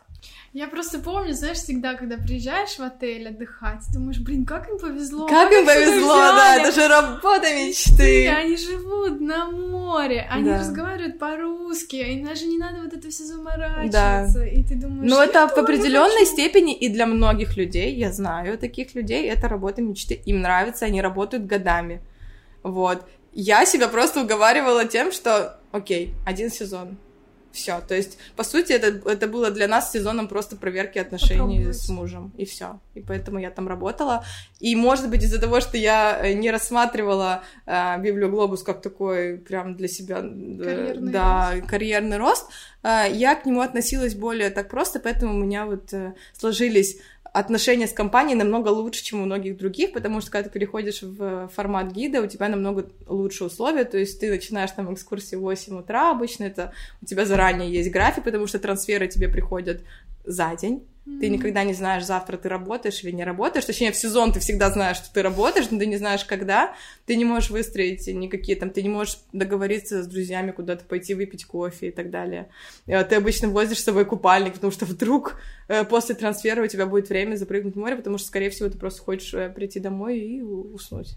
Я 0.52 0.68
просто 0.68 0.98
помню, 0.98 1.32
знаешь, 1.32 1.56
всегда, 1.58 1.94
когда 1.94 2.18
приезжаешь 2.18 2.76
в 2.76 2.80
отель 2.80 3.28
отдыхать, 3.28 3.84
думаешь, 3.94 4.18
блин, 4.18 4.44
как 4.44 4.68
им 4.68 4.78
повезло. 4.78 5.26
Как 5.26 5.50
им 5.50 5.64
повезло, 5.64 6.14
да, 6.14 6.56
это 6.56 6.72
же 6.72 6.88
работа 6.88 7.46
мечты. 7.54 8.28
Они 8.28 8.56
живут 8.58 9.20
на 9.20 9.48
море, 9.50 10.26
они 10.30 10.44
да. 10.44 10.58
разговаривают 10.58 11.18
по-русски, 11.18 11.96
им 11.96 12.26
даже 12.26 12.44
не 12.44 12.58
надо 12.58 12.82
вот 12.82 12.92
это 12.92 13.08
все 13.08 13.24
заморачиваться. 13.24 14.34
Да. 14.34 14.46
И 14.46 14.62
ты 14.62 14.74
думаешь, 14.74 15.10
Но 15.10 15.22
это 15.22 15.48
в 15.48 15.56
определенной 15.56 16.26
степени 16.26 16.74
и 16.74 16.90
для 16.90 17.06
многих 17.06 17.56
людей, 17.56 17.94
я 17.94 18.12
знаю 18.12 18.58
таких 18.58 18.94
людей, 18.94 19.26
это 19.30 19.48
работа 19.48 19.80
мечты. 19.80 20.20
Им 20.26 20.42
нравится, 20.42 20.84
они 20.84 21.00
работают 21.00 21.46
годами. 21.46 22.02
Вот. 22.62 23.06
Я 23.32 23.66
себя 23.66 23.88
просто 23.88 24.22
уговаривала 24.22 24.84
тем, 24.84 25.12
что, 25.12 25.58
окей, 25.72 26.14
один 26.26 26.50
сезон, 26.50 26.96
все. 27.52 27.80
То 27.80 27.94
есть, 27.94 28.18
по 28.36 28.44
сути, 28.44 28.72
это, 28.72 29.08
это 29.08 29.26
было 29.26 29.50
для 29.50 29.66
нас 29.66 29.90
сезоном 29.90 30.28
просто 30.28 30.56
проверки 30.56 30.98
отношений 30.98 31.38
Попробовать. 31.38 31.76
с 31.76 31.88
мужем. 31.88 32.32
И 32.36 32.44
все. 32.44 32.80
И 32.94 33.00
поэтому 33.00 33.38
я 33.38 33.50
там 33.50 33.68
работала. 33.68 34.24
И, 34.60 34.76
может 34.76 35.10
быть, 35.10 35.24
из-за 35.24 35.40
того, 35.40 35.60
что 35.60 35.76
я 35.76 36.18
э, 36.22 36.32
не 36.34 36.50
рассматривала 36.50 37.42
э, 37.66 38.00
Библию 38.00 38.30
Глобус 38.30 38.62
как 38.62 38.82
такой 38.82 39.38
прям 39.38 39.74
для 39.76 39.88
себя 39.88 40.18
э, 40.18 40.62
карьерный 40.62 41.12
да, 41.12 41.50
рост. 41.52 41.66
карьерный 41.66 42.16
рост, 42.18 42.46
э, 42.82 43.06
я 43.12 43.34
к 43.34 43.46
нему 43.46 43.60
относилась 43.62 44.14
более 44.14 44.50
так 44.50 44.68
просто, 44.68 45.00
поэтому 45.00 45.34
у 45.34 45.44
меня 45.44 45.66
вот 45.66 45.92
э, 45.92 46.14
сложились 46.38 46.98
отношения 47.32 47.86
с 47.86 47.92
компанией 47.92 48.36
намного 48.36 48.68
лучше, 48.68 49.04
чем 49.04 49.20
у 49.20 49.24
многих 49.24 49.56
других, 49.56 49.92
потому 49.92 50.20
что 50.20 50.30
когда 50.30 50.48
ты 50.48 50.52
переходишь 50.52 51.02
в 51.02 51.48
формат 51.48 51.92
гида, 51.92 52.22
у 52.22 52.26
тебя 52.26 52.48
намного 52.48 52.88
лучше 53.06 53.44
условия, 53.44 53.84
то 53.84 53.98
есть 53.98 54.20
ты 54.20 54.30
начинаешь 54.30 54.70
там 54.72 54.92
экскурсии 54.92 55.36
в 55.36 55.40
8 55.40 55.78
утра 55.78 56.10
обычно, 56.10 56.44
это 56.44 56.72
у 57.02 57.06
тебя 57.06 57.24
заранее 57.26 57.72
есть 57.72 57.90
график, 57.90 58.24
потому 58.24 58.46
что 58.46 58.58
трансферы 58.58 59.08
тебе 59.08 59.28
приходят 59.28 59.82
за 60.24 60.54
день, 60.56 60.84
ты 61.04 61.28
никогда 61.28 61.64
не 61.64 61.72
знаешь, 61.72 62.04
завтра 62.04 62.36
ты 62.36 62.48
работаешь 62.48 63.02
или 63.02 63.10
не 63.10 63.24
работаешь. 63.24 63.64
Точнее, 63.64 63.90
в 63.90 63.96
сезон 63.96 64.32
ты 64.32 64.40
всегда 64.40 64.70
знаешь, 64.70 64.98
что 64.98 65.12
ты 65.12 65.22
работаешь, 65.22 65.70
но 65.70 65.78
ты 65.78 65.86
не 65.86 65.96
знаешь, 65.96 66.24
когда. 66.24 66.74
Ты 67.06 67.16
не 67.16 67.24
можешь 67.24 67.50
выстроить 67.50 68.06
никакие 68.06 68.56
там, 68.56 68.70
ты 68.70 68.82
не 68.82 68.88
можешь 68.88 69.18
договориться 69.32 70.02
с 70.02 70.06
друзьями 70.06 70.50
куда-то 70.50 70.84
пойти 70.84 71.14
выпить 71.14 71.46
кофе 71.46 71.88
и 71.88 71.90
так 71.90 72.10
далее. 72.10 72.50
Э, 72.86 73.02
ты 73.04 73.16
обычно 73.16 73.48
возишь 73.48 73.78
с 73.78 73.84
собой 73.84 74.04
купальник, 74.04 74.54
потому 74.54 74.70
что 74.70 74.84
вдруг 74.84 75.40
э, 75.68 75.84
после 75.84 76.14
трансфера 76.14 76.62
у 76.62 76.66
тебя 76.66 76.86
будет 76.86 77.08
время 77.08 77.36
запрыгнуть 77.36 77.74
в 77.74 77.78
море, 77.78 77.96
потому 77.96 78.18
что, 78.18 78.28
скорее 78.28 78.50
всего, 78.50 78.68
ты 78.68 78.78
просто 78.78 79.02
хочешь 79.02 79.32
э, 79.34 79.48
прийти 79.48 79.80
домой 79.80 80.18
и 80.18 80.42
уснуть 80.42 81.16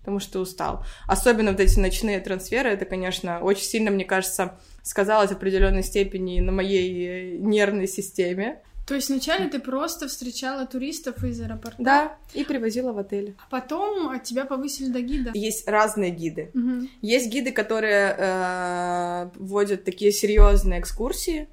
потому 0.00 0.18
что 0.18 0.32
ты 0.32 0.38
устал. 0.38 0.84
Особенно 1.06 1.52
вот 1.52 1.60
эти 1.60 1.78
ночные 1.78 2.20
трансферы, 2.20 2.70
это, 2.70 2.86
конечно, 2.86 3.40
очень 3.40 3.64
сильно, 3.64 3.90
мне 3.90 4.04
кажется, 4.06 4.58
сказалось 4.82 5.30
в 5.30 5.34
определенной 5.34 5.82
степени 5.82 6.40
на 6.40 6.52
моей 6.52 7.38
нервной 7.38 7.86
системе. 7.86 8.62
То 8.90 8.96
есть 8.96 9.08
вначале 9.08 9.46
ты 9.46 9.60
просто 9.60 10.08
встречала 10.08 10.66
туристов 10.66 11.22
из 11.22 11.40
аэропорта? 11.40 11.76
Да, 11.78 12.18
и 12.34 12.42
привозила 12.42 12.92
в 12.92 12.98
отель. 12.98 13.36
А 13.38 13.48
потом 13.48 14.08
от 14.08 14.24
тебя 14.24 14.44
повысили 14.44 14.88
до 14.88 15.00
гида? 15.00 15.30
Есть 15.32 15.68
разные 15.68 16.10
гиды. 16.10 16.50
Угу. 16.54 16.88
Есть 17.00 17.30
гиды, 17.30 17.52
которые 17.52 18.16
э, 18.18 19.30
вводят 19.36 19.84
такие 19.84 20.10
серьезные 20.10 20.80
экскурсии, 20.80 21.48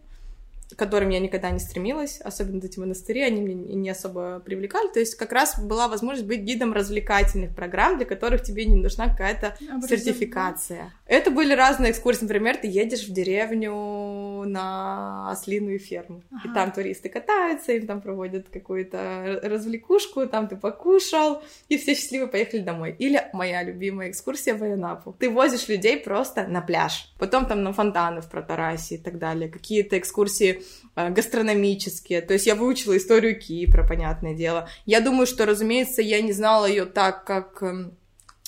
к 0.72 0.76
которым 0.76 1.10
я 1.10 1.20
никогда 1.20 1.50
не 1.52 1.60
стремилась, 1.60 2.20
особенно 2.22 2.64
эти 2.64 2.80
монастыри, 2.80 3.22
они 3.22 3.42
меня 3.42 3.76
не 3.76 3.90
особо 3.90 4.40
привлекали. 4.40 4.88
То 4.90 5.00
есть 5.00 5.16
как 5.16 5.32
раз 5.32 5.60
была 5.60 5.88
возможность 5.88 6.28
быть 6.28 6.42
гидом 6.42 6.74
развлекательных 6.74 7.56
программ, 7.56 7.98
для 7.98 8.06
которых 8.06 8.44
тебе 8.44 8.66
не 8.66 8.76
нужна 8.76 9.08
какая-то 9.10 9.58
сертификация. 9.88 10.94
Это 11.06 11.32
были 11.32 11.54
разные 11.54 11.92
экскурсии. 11.92 12.24
Например, 12.24 12.58
ты 12.58 12.68
едешь 12.68 13.08
в 13.08 13.14
деревню 13.14 14.44
на 14.46 15.32
ослиную 15.32 15.80
ферму, 15.80 16.24
ага. 16.32 16.50
и 16.50 16.54
там 16.54 16.72
туристы 16.72 17.10
катаются, 17.10 17.72
им 17.72 17.88
там 17.88 18.02
проводят 18.02 18.50
какую-то 18.50 19.40
развлекушку, 19.44 20.28
там 20.28 20.48
ты 20.48 20.58
покушал, 20.58 21.42
и 21.70 21.78
все 21.78 21.96
счастливы 21.96 22.28
поехали 22.28 22.62
домой. 22.62 22.96
Или 23.00 23.30
моя 23.34 23.64
любимая 23.64 24.10
экскурсия 24.10 24.56
в 24.56 24.64
Айонапу. 24.64 25.16
Ты 25.18 25.30
возишь 25.30 25.70
людей 25.70 25.98
просто 25.98 26.46
на 26.48 26.62
пляж, 26.62 27.14
потом 27.18 27.46
там 27.46 27.64
на 27.64 27.72
фонтаны 27.72 28.22
в 28.22 28.30
Протарасе 28.30 28.96
и 28.96 28.98
так 28.98 29.18
далее. 29.18 29.50
Какие-то 29.50 29.98
экскурсии 29.98 30.57
гастрономические. 30.98 32.22
То 32.22 32.34
есть 32.34 32.48
я 32.48 32.56
выучила 32.56 32.98
историю 32.98 33.40
Кипра, 33.40 33.88
понятное 33.88 34.34
дело. 34.34 34.68
Я 34.86 35.02
думаю, 35.02 35.28
что, 35.28 35.46
разумеется, 35.46 36.02
я 36.02 36.22
не 36.22 36.34
знала 36.34 36.66
ее 36.66 36.86
так, 36.86 37.24
как 37.24 37.62
эм, 37.62 37.98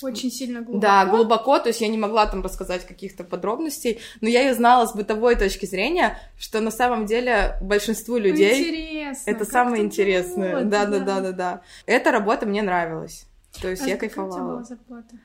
очень 0.02 0.30
сильно 0.30 0.60
глубоко. 0.60 0.80
Да, 0.80 1.06
глубоко, 1.06 1.58
то 1.58 1.68
есть 1.68 1.80
я 1.80 1.88
не 1.88 1.98
могла 1.98 2.26
там 2.26 2.42
рассказать 2.42 2.86
каких-то 2.86 3.24
подробностей, 3.24 4.00
но 4.20 4.28
я 4.28 4.42
ее 4.42 4.54
знала 4.54 4.86
с 4.86 4.94
бытовой 4.94 5.36
точки 5.36 5.66
зрения, 5.66 6.18
что 6.38 6.60
на 6.60 6.70
самом 6.70 7.06
деле 7.06 7.56
большинству 7.60 8.16
людей 8.16 8.60
Интересно, 8.60 9.30
это 9.30 9.44
самое 9.44 9.84
интересное. 9.84 10.64
Да, 10.64 10.86
да, 10.86 10.98
да, 11.00 11.20
да, 11.20 11.32
да. 11.32 11.60
Эта 11.86 12.10
работа 12.10 12.46
мне 12.46 12.62
нравилась. 12.62 13.26
То 13.60 13.68
есть 13.68 13.82
а 13.82 13.88
я 13.88 13.96
кайфовала. 13.96 14.64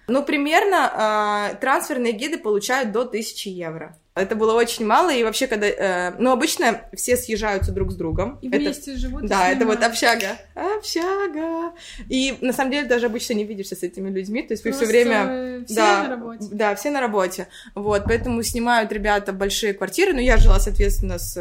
Ну, 0.08 0.24
примерно 0.24 1.52
э, 1.52 1.56
трансферные 1.58 2.12
гиды 2.12 2.38
получают 2.40 2.92
до 2.92 3.02
1000 3.02 3.50
евро. 3.50 3.96
Это 4.15 4.36
было 4.36 4.54
очень 4.54 4.86
мало, 4.86 5.13
и 5.13 5.23
вообще, 5.23 5.45
когда... 5.45 5.67
Э, 5.67 6.13
ну, 6.17 6.32
обычно 6.32 6.82
все 6.93 7.17
съезжаются 7.17 7.73
друг 7.73 7.91
с 7.91 7.95
другом. 7.95 8.39
И 8.41 8.47
это, 8.47 8.60
вместе 8.60 8.95
живут. 8.95 9.25
Да, 9.25 9.49
это 9.49 9.65
вот 9.65 9.84
общага. 9.84 10.38
Общага. 10.56 11.73
И 12.08 12.38
на 12.39 12.54
самом 12.54 12.71
деле 12.71 12.88
даже 12.88 13.08
обычно 13.08 13.34
не 13.34 13.43
видишься 13.43 13.75
с 13.75 13.84
этими 13.84 14.10
людьми, 14.10 14.41
то 14.41 14.54
есть 14.54 14.63
вы 14.63 14.71
все 14.71 14.86
время... 14.86 15.65
Все 15.65 15.75
да, 15.75 16.04
на 16.04 16.10
работе. 16.10 16.47
Да, 16.51 16.75
все 16.75 16.91
на 16.91 17.01
работе. 17.01 17.47
Вот, 17.73 18.04
поэтому 18.06 18.41
снимают 18.41 18.91
ребята 18.93 19.34
большие 19.34 19.73
квартиры. 19.73 20.13
Ну, 20.13 20.19
я 20.19 20.38
жила, 20.38 20.60
соответственно, 20.60 21.19
с, 21.19 21.36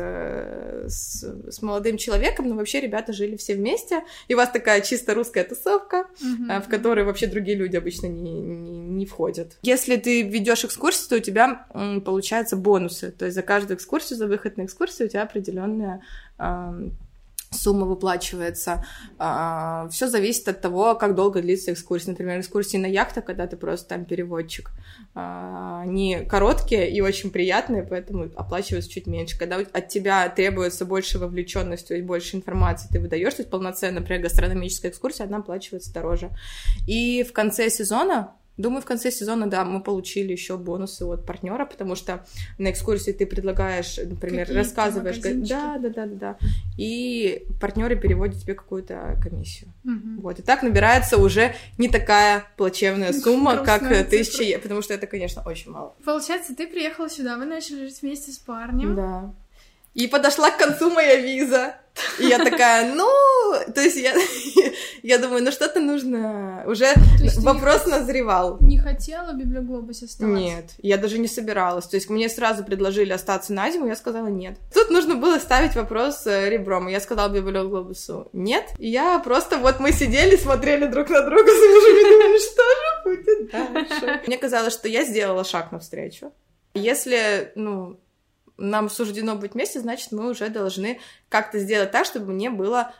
с, 0.88 1.52
с 1.52 1.62
молодым 1.62 1.96
человеком, 1.96 2.48
но 2.48 2.56
вообще 2.56 2.80
ребята 2.80 3.12
жили 3.12 3.37
все 3.37 3.54
вместе. 3.54 4.02
И 4.26 4.34
у 4.34 4.37
вас 4.37 4.50
такая 4.50 4.80
чисто 4.80 5.14
русская 5.14 5.44
тусовка, 5.44 6.06
угу. 6.20 6.60
в 6.60 6.68
которой 6.68 7.04
вообще 7.04 7.28
другие 7.28 7.56
люди 7.56 7.76
обычно 7.76 8.06
не, 8.06 8.40
не, 8.40 8.78
не 8.78 9.06
входят. 9.06 9.58
Если 9.62 9.96
ты 9.96 10.22
ведешь 10.22 10.64
экскурсию, 10.64 11.08
то 11.08 11.16
у 11.16 11.20
тебя 11.20 11.66
получается 12.04 12.56
бонусы. 12.64 13.12
То 13.12 13.27
есть 13.27 13.37
за 13.37 13.42
каждую 13.42 13.77
экскурсию, 13.77 14.18
за 14.18 14.27
выход 14.27 14.57
на 14.57 14.64
экскурсию 14.64 15.07
у 15.07 15.11
тебя 15.11 15.22
определенная 15.22 16.00
э, 16.38 16.88
сумма 17.50 17.87
выплачивается. 17.87 18.85
Э, 19.18 19.87
все 19.90 20.09
зависит 20.09 20.48
от 20.48 20.61
того, 20.61 20.94
как 20.94 21.14
долго 21.14 21.40
длится 21.40 21.72
экскурсия. 21.72 22.11
Например, 22.11 22.40
экскурсии 22.40 22.79
на 22.79 22.87
яхтах, 22.87 23.24
когда 23.24 23.46
ты 23.46 23.57
просто 23.57 23.90
там 23.90 24.05
переводчик. 24.05 24.70
Э, 25.14 25.81
они 25.83 26.27
короткие 26.29 26.90
и 26.90 27.00
очень 27.00 27.31
приятные, 27.31 27.83
поэтому 27.83 28.31
оплачиваются 28.35 28.90
чуть 28.90 29.07
меньше. 29.07 29.38
Когда 29.38 29.57
от 29.57 29.88
тебя 29.88 30.29
требуется 30.29 30.85
больше 30.85 31.18
вовлеченности, 31.18 31.88
то 31.88 32.03
больше 32.03 32.37
информации 32.37 32.88
ты 32.90 33.00
выдаешь, 33.00 33.35
то 33.35 33.42
есть 33.42 33.50
полноценная, 33.50 34.00
например, 34.00 34.22
гастрономическая 34.22 34.90
экскурсия, 34.90 35.27
она 35.27 35.38
оплачивается 35.38 35.92
дороже. 35.92 36.31
И 36.87 37.22
в 37.22 37.33
конце 37.33 37.70
сезона 37.70 38.33
Думаю, 38.57 38.83
в 38.83 38.85
конце 38.85 39.11
сезона, 39.11 39.49
да, 39.49 39.64
мы 39.64 39.83
получили 39.83 40.33
еще 40.33 40.57
бонусы 40.57 41.05
от 41.05 41.27
партнера, 41.27 41.64
потому 41.67 41.97
что 41.97 42.25
на 42.59 42.71
экскурсии 42.71 43.11
ты 43.11 43.27
предлагаешь, 43.27 43.97
например, 43.97 44.47
Какие 44.47 44.57
рассказываешь, 44.57 45.19
да, 45.19 45.79
да, 45.79 45.88
да, 45.88 46.07
да, 46.07 46.07
да, 46.07 46.38
и 46.77 47.47
партнеры 47.61 47.97
переводят 47.97 48.40
тебе 48.40 48.55
какую-то 48.55 49.19
комиссию. 49.23 49.71
Угу. 49.85 50.23
Вот, 50.23 50.38
и 50.38 50.43
так 50.43 50.62
набирается 50.62 51.17
уже 51.17 51.55
не 51.79 51.88
такая 51.88 52.45
плачевная 52.57 53.12
сумма, 53.12 53.57
как 53.64 54.09
тысяча, 54.09 54.59
потому 54.61 54.83
что 54.83 54.95
это, 54.95 55.07
конечно, 55.07 55.43
очень 55.45 55.73
мало. 55.73 55.95
Получается, 56.05 56.55
ты 56.55 56.67
приехала 56.69 57.09
сюда, 57.11 57.37
вы 57.37 57.47
начали 57.47 57.87
жить 57.87 58.03
вместе 58.03 58.31
с 58.31 58.38
парнем. 58.38 58.95
Да. 58.95 59.35
И 59.94 60.09
подошла 60.09 60.50
к 60.50 60.59
концу 60.59 60.90
моя 60.90 61.16
виза. 61.16 61.76
И 62.18 62.26
я 62.26 62.38
такая, 62.38 62.92
ну, 62.92 63.09
то 63.72 63.80
есть 63.80 63.96
я, 63.96 64.14
я 65.02 65.18
думаю, 65.18 65.44
ну 65.44 65.52
что-то 65.52 65.80
нужно. 65.80 66.64
Уже 66.66 66.92
вопрос 67.37 67.87
не 67.87 67.92
назревал. 67.92 68.59
Не 68.61 68.78
хотела 68.78 69.33
в 69.33 69.37
Библиоглобусе 69.37 70.07
оставаться? 70.07 70.40
Нет, 70.40 70.64
я 70.78 70.96
даже 70.96 71.18
не 71.18 71.28
собиралась. 71.28 71.87
То 71.87 71.96
есть 71.96 72.11
мне 72.11 72.28
сразу 72.28 72.64
предложили 72.64 73.12
остаться 73.12 73.52
на 73.52 73.70
зиму, 73.70 73.87
я 73.87 73.94
сказала 73.94 74.26
нет. 74.26 74.59
Тут 74.72 74.90
нужно 74.90 75.14
было 75.14 75.38
ставить 75.38 75.76
вопрос 75.76 76.26
э, 76.26 76.50
ребром. 76.50 76.88
Я 76.88 77.00
сказала 77.00 77.28
Библиоглобусу 77.28 78.28
нет. 78.33 78.64
И 78.78 78.88
я 78.88 79.18
просто, 79.20 79.59
вот 79.59 79.78
мы 79.78 79.92
сидели, 79.92 80.37
смотрели 80.37 80.87
друг 80.87 81.11
на 81.11 81.22
друга 81.22 81.48
с 81.48 81.68
мужем 81.68 81.96
и 81.96 82.11
думали, 82.11 82.38
что 82.38 82.62
же 82.62 83.16
будет 83.16 83.50
дальше. 83.52 84.22
Мне 84.26 84.38
казалось, 84.38 84.72
что 84.72 84.88
я 84.88 85.04
сделала 85.04 85.44
шаг 85.44 85.70
навстречу. 85.70 86.33
Если, 86.74 87.52
ну, 87.54 88.00
нам 88.57 88.88
суждено 88.88 89.35
быть 89.37 89.55
вместе, 89.55 89.81
значит, 89.81 90.12
мы 90.12 90.31
уже 90.31 90.49
должны 90.49 91.01
как-то 91.29 91.59
сделать 91.59 91.90
так, 91.90 92.07
чтобы 92.07 92.33
мне 92.33 92.51
было 92.51 92.93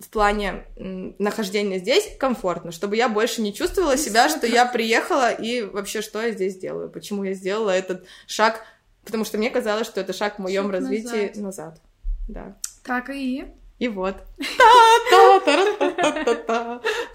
в 0.00 0.08
плане 0.08 0.64
нахождения 0.76 1.78
здесь 1.78 2.16
комфортно, 2.18 2.72
чтобы 2.72 2.96
я 2.96 3.08
больше 3.08 3.42
не 3.42 3.54
чувствовала 3.54 3.96
себя, 3.96 4.28
что 4.28 4.46
я 4.46 4.66
приехала 4.66 5.30
и 5.30 5.62
вообще 5.62 6.02
что 6.02 6.20
я 6.20 6.32
здесь 6.32 6.56
делаю, 6.56 6.90
почему 6.90 7.24
я 7.24 7.34
сделала 7.34 7.70
этот 7.70 8.04
шаг, 8.26 8.64
потому 9.04 9.24
что 9.24 9.38
мне 9.38 9.50
казалось, 9.50 9.86
что 9.86 10.00
это 10.00 10.12
шаг 10.12 10.36
в 10.36 10.42
моем 10.42 10.70
развитии 10.70 11.32
назад. 11.36 11.36
назад. 11.36 11.80
Да. 12.28 12.56
Так 12.82 13.10
и 13.10 13.46
и 13.78 13.88
вот. 13.88 14.16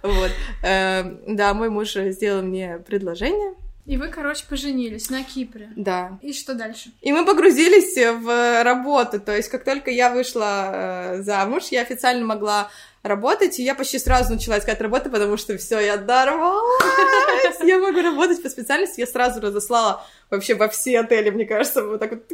Вот. 0.02 0.32
Эм, 0.64 1.36
да, 1.36 1.54
мой 1.54 1.70
муж 1.70 1.94
сделал 1.94 2.42
мне 2.42 2.80
предложение, 2.80 3.56
и 3.90 3.98
вы, 3.98 4.10
короче, 4.10 4.46
поженились 4.48 5.10
на 5.10 5.24
Кипре. 5.24 5.72
Да. 5.76 6.20
И 6.22 6.32
что 6.32 6.54
дальше? 6.54 6.92
И 7.02 7.12
мы 7.12 7.26
погрузились 7.26 7.98
в 7.98 8.64
работу. 8.64 9.20
То 9.20 9.36
есть, 9.36 9.50
как 9.50 9.64
только 9.64 9.90
я 9.90 10.12
вышла 10.12 11.16
э, 11.18 11.22
замуж, 11.24 11.70
я 11.72 11.82
официально 11.82 12.24
могла 12.24 12.70
работать, 13.02 13.58
и 13.58 13.64
я 13.64 13.74
почти 13.74 13.98
сразу 13.98 14.34
начала 14.34 14.60
искать 14.60 14.80
работу, 14.80 15.10
потому 15.10 15.38
что 15.38 15.58
все, 15.58 15.80
я 15.80 15.98
дорвалась, 15.98 17.62
я 17.64 17.80
могу 17.80 18.00
работать 18.02 18.44
по 18.44 18.50
специальности. 18.50 19.00
Я 19.00 19.08
сразу 19.08 19.42
разослала 19.42 20.06
вообще 20.30 20.54
во 20.54 20.68
все 20.68 21.00
отели, 21.00 21.32
мне 21.32 21.46
кажется, 21.46 21.84
вот 21.84 22.00
так 22.00 22.12
вот 22.12 22.28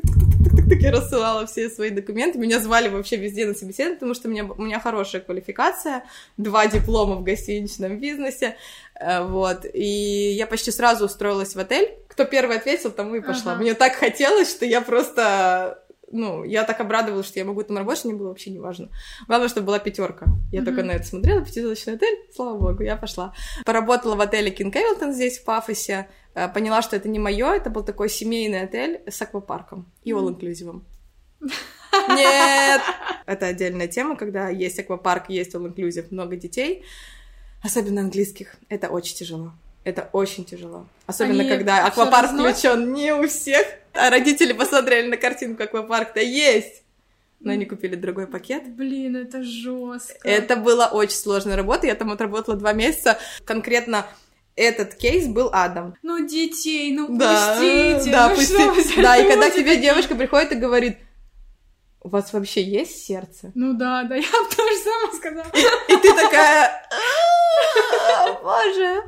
так 0.69 0.79
я 0.79 0.91
рассылала 0.91 1.45
все 1.45 1.69
свои 1.69 1.89
документы. 1.89 2.39
Меня 2.39 2.59
звали 2.59 2.89
вообще 2.89 3.17
везде 3.17 3.45
на 3.45 3.53
собеседование, 3.53 3.95
потому 3.95 4.13
что 4.13 4.27
у 4.27 4.31
меня, 4.31 4.45
у 4.45 4.61
меня 4.61 4.79
хорошая 4.79 5.21
квалификация, 5.21 6.03
два 6.37 6.67
диплома 6.67 7.15
в 7.15 7.23
гостиничном 7.23 7.99
бизнесе. 7.99 8.55
Э, 8.99 9.23
вот, 9.23 9.65
и 9.73 10.33
я 10.37 10.47
почти 10.47 10.71
сразу 10.71 11.05
устроилась 11.05 11.55
в 11.55 11.59
отель. 11.59 11.93
Кто 12.07 12.25
первый 12.25 12.57
ответил, 12.57 12.91
тому 12.91 13.15
и 13.15 13.21
пошла. 13.21 13.53
Ага. 13.53 13.61
Мне 13.61 13.73
так 13.73 13.95
хотелось, 13.95 14.49
что 14.49 14.65
я 14.65 14.81
просто 14.81 15.81
ну, 16.11 16.43
я 16.43 16.63
так 16.63 16.79
обрадовалась, 16.79 17.25
что 17.25 17.39
я 17.39 17.45
могу 17.45 17.63
там 17.63 17.77
работать, 17.77 18.05
мне 18.05 18.13
было 18.13 18.29
вообще 18.29 18.51
не 18.51 18.59
важно. 18.59 18.89
Главное, 19.27 19.49
чтобы 19.49 19.67
была 19.67 19.79
пятерка. 19.79 20.27
Я 20.51 20.61
Мгм. 20.61 20.65
только 20.65 20.83
на 20.83 20.91
это 20.91 21.05
смотрела, 21.05 21.41
пятизвездочный 21.43 21.95
отель, 21.95 22.17
слава 22.33 22.57
богу, 22.57 22.83
я 22.83 22.95
пошла. 22.95 23.33
Поработала 23.65 24.15
в 24.15 24.21
отеле 24.21 24.51
King 24.51 24.71
Кевилтон 24.71 25.13
здесь, 25.13 25.39
в 25.39 25.43
Пафосе. 25.43 26.07
Э, 26.33 26.47
Поняла, 26.47 26.81
что 26.81 26.95
это 26.95 27.09
не 27.09 27.19
мое, 27.19 27.53
это 27.53 27.69
был 27.69 27.83
такой 27.83 28.09
семейный 28.09 28.61
отель 28.61 29.01
с 29.07 29.21
аквапарком 29.21 29.91
и 30.03 30.11
all-inclusive. 30.11 30.81
Нет! 32.09 32.81
Это 33.25 33.47
отдельная 33.47 33.87
тема, 33.87 34.15
когда 34.15 34.49
есть 34.49 34.77
аквапарк, 34.79 35.29
есть 35.29 35.55
all-inclusive, 35.55 36.07
много 36.11 36.35
детей, 36.35 36.83
особенно 37.65 38.01
английских. 38.01 38.55
Это 38.69 38.89
очень 38.89 39.15
тяжело. 39.15 39.51
Это 39.83 40.09
очень 40.13 40.45
тяжело. 40.45 40.87
Особенно, 41.05 41.41
Они 41.41 41.49
когда 41.49 41.85
аквапарк 41.85 42.31
включен 42.31 42.93
не 42.93 43.13
у 43.13 43.27
всех, 43.27 43.65
а 43.93 44.09
родители 44.09 44.53
посмотрели 44.53 45.07
на 45.09 45.17
картинку, 45.17 45.63
аквапарк-то 45.63 46.19
есть. 46.19 46.81
Но 47.39 47.51
они 47.51 47.65
купили 47.65 47.95
другой 47.95 48.25
пакет. 48.27 48.67
Блин, 48.75 49.15
это 49.15 49.43
жестко. 49.43 50.27
Это 50.27 50.55
была 50.55 50.87
очень 50.87 51.15
сложная 51.17 51.55
работа. 51.55 51.85
Я 51.85 51.93
там 51.95 52.09
отработала 52.11 52.57
два 52.57 52.73
месяца. 52.73 53.19
Конкретно 53.43 54.07
этот 54.55 54.95
кейс 54.95 55.27
был 55.27 55.49
адом. 55.53 55.95
Ну, 56.01 56.25
детей, 56.25 56.91
ну 56.93 57.07
Да, 57.15 57.55
пустите. 57.59 58.11
да, 58.11 58.29
ну 58.29 58.35
пусти- 58.35 58.91
что 58.91 59.01
Да, 59.01 59.17
и 59.17 59.27
когда 59.29 59.49
тебе 59.51 59.65
такие? 59.65 59.81
девушка 59.81 60.15
приходит 60.15 60.53
и 60.53 60.55
говорит, 60.55 60.97
у 62.05 62.09
вас 62.09 62.31
вообще 62.33 62.61
есть 62.61 63.03
сердце? 63.03 63.51
Ну 63.55 63.73
да, 63.73 64.03
да, 64.03 64.13
я 64.15 64.21
бы 64.21 64.55
тоже 64.55 64.77
сама 64.83 65.13
сказала. 65.13 65.47
И 65.87 65.95
ты 65.95 66.13
такая, 66.13 66.87
«А, 68.11 68.33
боже. 68.43 69.03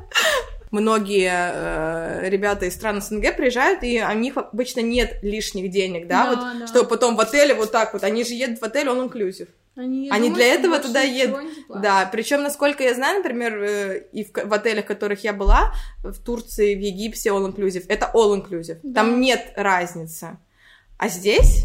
Многие 0.72 1.30
э, 1.32 2.28
ребята 2.28 2.66
из 2.66 2.74
стран 2.74 3.00
СНГ 3.00 3.36
приезжают, 3.36 3.84
и 3.84 4.02
у 4.02 4.14
них 4.14 4.36
обычно 4.36 4.80
нет 4.80 5.20
лишних 5.22 5.70
денег, 5.70 6.08
да, 6.08 6.24
Да, 6.24 6.30
вот, 6.30 6.58
да. 6.58 6.66
чтобы 6.66 6.88
потом 6.88 7.14
в 7.14 7.20
отеле 7.20 7.54
вот 7.54 7.70
так 7.70 7.92
вот, 7.92 8.02
они 8.02 8.24
же 8.24 8.34
едут 8.34 8.60
в 8.60 8.64
отель, 8.64 8.88
он 8.88 9.04
инклюзив. 9.04 9.48
Они, 9.76 10.10
Они 10.10 10.28
думают, 10.28 10.34
для 10.34 10.46
этого 10.54 10.78
туда 10.80 11.00
едут. 11.02 11.38
Да, 11.68 12.08
причем, 12.10 12.42
насколько 12.42 12.82
я 12.82 12.94
знаю, 12.94 13.18
например, 13.18 13.62
э, 13.62 13.98
и 14.12 14.24
в, 14.24 14.32
в 14.32 14.52
отелях, 14.52 14.84
в 14.86 14.88
которых 14.88 15.22
я 15.22 15.32
была, 15.32 15.72
в 16.02 16.20
Турции, 16.20 16.74
в 16.74 16.80
Египте, 16.80 17.30
all 17.30 17.46
inclusive, 17.48 17.84
это 17.88 18.10
all 18.12 18.34
inclusive. 18.36 18.80
Да. 18.82 19.02
Там 19.02 19.20
нет 19.20 19.52
разницы. 19.54 20.36
А 20.98 21.08
здесь 21.08 21.64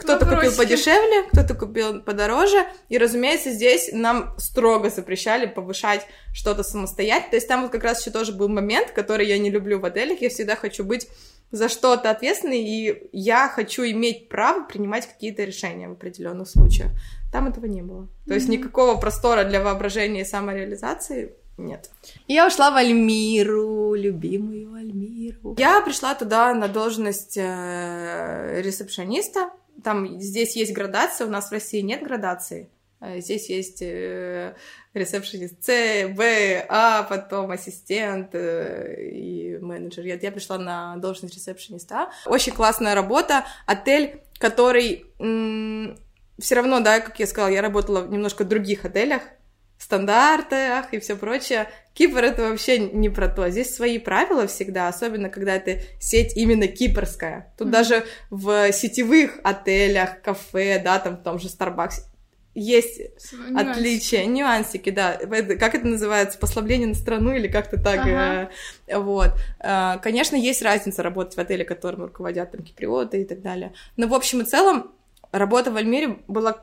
кто-то 0.00 0.26
купил 0.26 0.52
подешевле, 0.56 1.22
кто-то 1.32 1.54
купил 1.54 2.00
подороже, 2.00 2.66
и, 2.88 2.98
разумеется, 2.98 3.50
здесь 3.50 3.90
нам 3.92 4.34
строго 4.38 4.90
запрещали 4.90 5.46
повышать 5.46 6.06
что-то 6.32 6.62
самостоятельно. 6.62 7.30
То 7.30 7.36
есть 7.36 7.48
там 7.48 7.62
вот 7.62 7.70
как 7.70 7.84
раз 7.84 8.00
еще 8.00 8.10
тоже 8.10 8.32
был 8.32 8.48
момент, 8.48 8.90
который 8.90 9.26
я 9.26 9.38
не 9.38 9.50
люблю 9.50 9.78
в 9.80 9.84
отелях. 9.84 10.20
Я 10.22 10.28
всегда 10.30 10.56
хочу 10.56 10.84
быть 10.84 11.08
за 11.50 11.68
что-то 11.68 12.10
ответственной, 12.10 12.60
и 12.60 13.08
я 13.12 13.48
хочу 13.48 13.82
иметь 13.84 14.28
право 14.28 14.64
принимать 14.64 15.06
какие-то 15.06 15.44
решения 15.44 15.88
в 15.88 15.92
определенных 15.92 16.48
случаях. 16.48 16.90
Там 17.32 17.48
этого 17.48 17.66
не 17.66 17.82
было. 17.82 18.08
То 18.26 18.34
есть 18.34 18.46
Мгм. 18.48 18.56
никакого 18.58 18.96
простора 18.98 19.44
для 19.44 19.60
воображения 19.62 20.22
и 20.22 20.24
самореализации 20.24 21.34
нет. 21.56 21.90
Я 22.26 22.46
ушла 22.46 22.70
в 22.70 22.76
Альмиру, 22.76 23.94
любимую 23.94 24.74
Альмиру. 24.74 25.54
Я 25.58 25.80
пришла 25.82 26.14
туда 26.14 26.54
на 26.54 26.68
должность 26.68 27.36
э, 27.36 28.60
ресепшониста. 28.62 29.50
Там 29.82 30.20
здесь 30.20 30.56
есть 30.56 30.72
градация, 30.72 31.26
у 31.26 31.30
нас 31.30 31.48
в 31.48 31.52
России 31.52 31.80
нет 31.80 32.02
градации. 32.02 32.70
Э, 33.00 33.20
Здесь 33.20 33.48
есть 33.48 33.82
э, 33.82 34.54
ресепшенист 34.94 35.62
С, 35.64 36.08
Б, 36.08 36.64
А, 36.68 37.02
потом 37.04 37.50
ассистент 37.50 38.34
э, 38.34 39.10
и 39.10 39.58
менеджер. 39.58 40.04
Я, 40.04 40.16
я 40.16 40.32
пришла 40.32 40.58
на 40.58 40.96
должность 40.96 41.34
ресепшениста. 41.34 42.10
Очень 42.26 42.52
классная 42.52 42.94
работа. 42.94 43.44
Отель, 43.66 44.20
который 44.38 45.06
все 46.38 46.54
равно, 46.54 46.80
да, 46.80 47.00
как 47.00 47.18
я 47.20 47.26
сказала, 47.26 47.50
я 47.50 47.60
работала 47.62 48.00
в 48.00 48.10
немножко 48.10 48.44
других 48.44 48.84
отелях, 48.84 49.22
стандартах 49.82 50.92
и 50.92 51.00
все 51.00 51.16
прочее. 51.16 51.68
Кипр 51.94 52.22
это 52.24 52.48
вообще 52.48 52.78
не 52.78 53.08
про 53.08 53.28
то. 53.28 53.48
Здесь 53.50 53.74
свои 53.74 53.98
правила 53.98 54.46
всегда, 54.46 54.88
особенно 54.88 55.28
когда 55.28 55.56
это 55.56 55.80
сеть 56.00 56.36
именно 56.36 56.66
кипрская. 56.66 57.52
Тут 57.58 57.66
Мгм. 57.68 57.72
даже 57.72 58.04
в 58.30 58.72
сетевых 58.72 59.38
отелях, 59.42 60.22
кафе, 60.22 60.80
да, 60.82 60.98
там 60.98 61.16
в 61.16 61.22
том 61.22 61.38
же 61.38 61.48
Starbucks 61.48 62.04
есть 62.54 63.00
Свой 63.20 63.50
нюансик. 63.50 63.70
отличия, 63.70 64.24
нюансики, 64.26 64.90
да. 64.90 65.16
Как 65.58 65.74
это 65.74 65.86
называется? 65.86 66.36
Послабление 66.38 66.88
на 66.88 66.94
страну 66.94 67.32
или 67.32 67.48
как-то 67.48 67.80
так? 67.80 68.00
Ага. 68.00 68.50
э, 68.86 68.98
Вот. 68.98 69.30
Э, 69.60 69.98
Конечно, 70.02 70.36
есть 70.36 70.60
разница 70.62 71.02
работать 71.02 71.36
в 71.36 71.38
отеле, 71.40 71.64
которым 71.64 72.02
руководят 72.02 72.50
там 72.50 72.62
киприоты 72.62 73.22
и 73.22 73.24
так 73.24 73.40
далее. 73.42 73.72
Но 73.96 74.08
в 74.08 74.14
общем 74.14 74.40
и 74.40 74.44
целом 74.44 74.90
работа 75.32 75.70
в 75.70 75.76
Альмире 75.76 76.18
была 76.26 76.56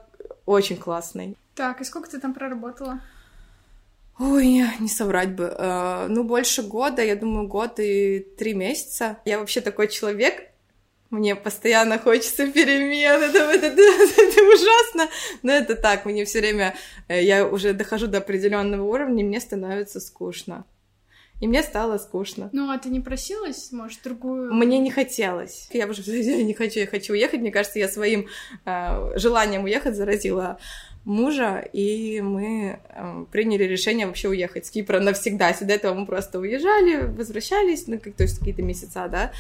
очень 0.46 0.78
классной. 0.78 1.36
Так, 1.58 1.82
и 1.82 1.84
сколько 1.84 2.08
ты 2.08 2.20
там 2.20 2.36
проработала? 2.36 3.02
Ой, 4.20 4.64
не 4.80 4.88
соврать 4.88 5.32
бы. 5.36 5.46
Э, 5.58 6.06
Ну, 6.08 6.24
больше 6.24 6.62
года, 6.62 7.04
я 7.04 7.16
думаю, 7.16 7.48
год 7.48 7.80
и 7.80 8.20
три 8.38 8.54
месяца. 8.54 9.18
Я 9.26 9.40
вообще 9.40 9.62
такой 9.62 9.88
человек, 9.88 10.52
мне 11.10 11.36
постоянно 11.36 11.98
хочется 11.98 12.52
перемен, 12.52 13.24
это, 13.24 13.40
это, 13.40 13.66
это, 13.66 14.22
это 14.22 14.42
ужасно, 14.54 15.10
но 15.42 15.52
это 15.52 15.76
так, 15.76 16.06
мне 16.06 16.26
все 16.26 16.42
время, 16.42 16.76
э, 17.08 17.24
я 17.24 17.48
уже 17.48 17.74
дохожу 17.74 18.06
до 18.06 18.20
определенного 18.20 18.84
уровня, 18.84 19.24
и 19.24 19.26
мне 19.26 19.40
становится 19.40 20.00
скучно. 20.00 20.64
И 21.40 21.48
мне 21.48 21.62
стало 21.62 21.98
скучно. 22.00 22.50
Ну, 22.52 22.72
а 22.72 22.80
ты 22.80 22.90
не 22.90 23.00
просилась, 23.00 23.72
может, 23.72 24.02
другую? 24.04 24.54
Мне 24.54 24.80
не 24.80 24.90
хотелось. 24.90 25.70
Я 25.72 25.86
уже 25.88 26.02
я 26.02 26.44
не 26.44 26.54
хочу, 26.54 26.80
я 26.80 26.88
хочу 26.88 27.14
уехать. 27.14 27.42
Мне 27.42 27.52
кажется, 27.52 27.78
я 27.80 27.88
своим 27.88 28.28
э, 28.66 29.18
желанием 29.18 29.64
уехать 29.64 29.96
заразила 29.96 30.60
мужа, 31.08 31.68
и 31.72 32.22
мы 32.22 32.80
э, 32.90 33.26
приняли 33.32 33.64
решение 33.64 34.06
вообще 34.06 34.28
уехать 34.28 34.66
с 34.66 34.70
Кипра 34.70 35.00
навсегда. 35.00 35.48
Если 35.50 35.66
до 35.66 35.74
этого 35.74 35.94
мы 35.94 36.06
просто 36.06 36.40
уезжали, 36.40 37.06
возвращались, 37.06 37.88
ну, 37.88 37.98
как, 37.98 38.14
то 38.14 38.24
есть 38.24 38.40
какие-то 38.40 38.62
месяца, 38.62 39.08
да. 39.08 39.32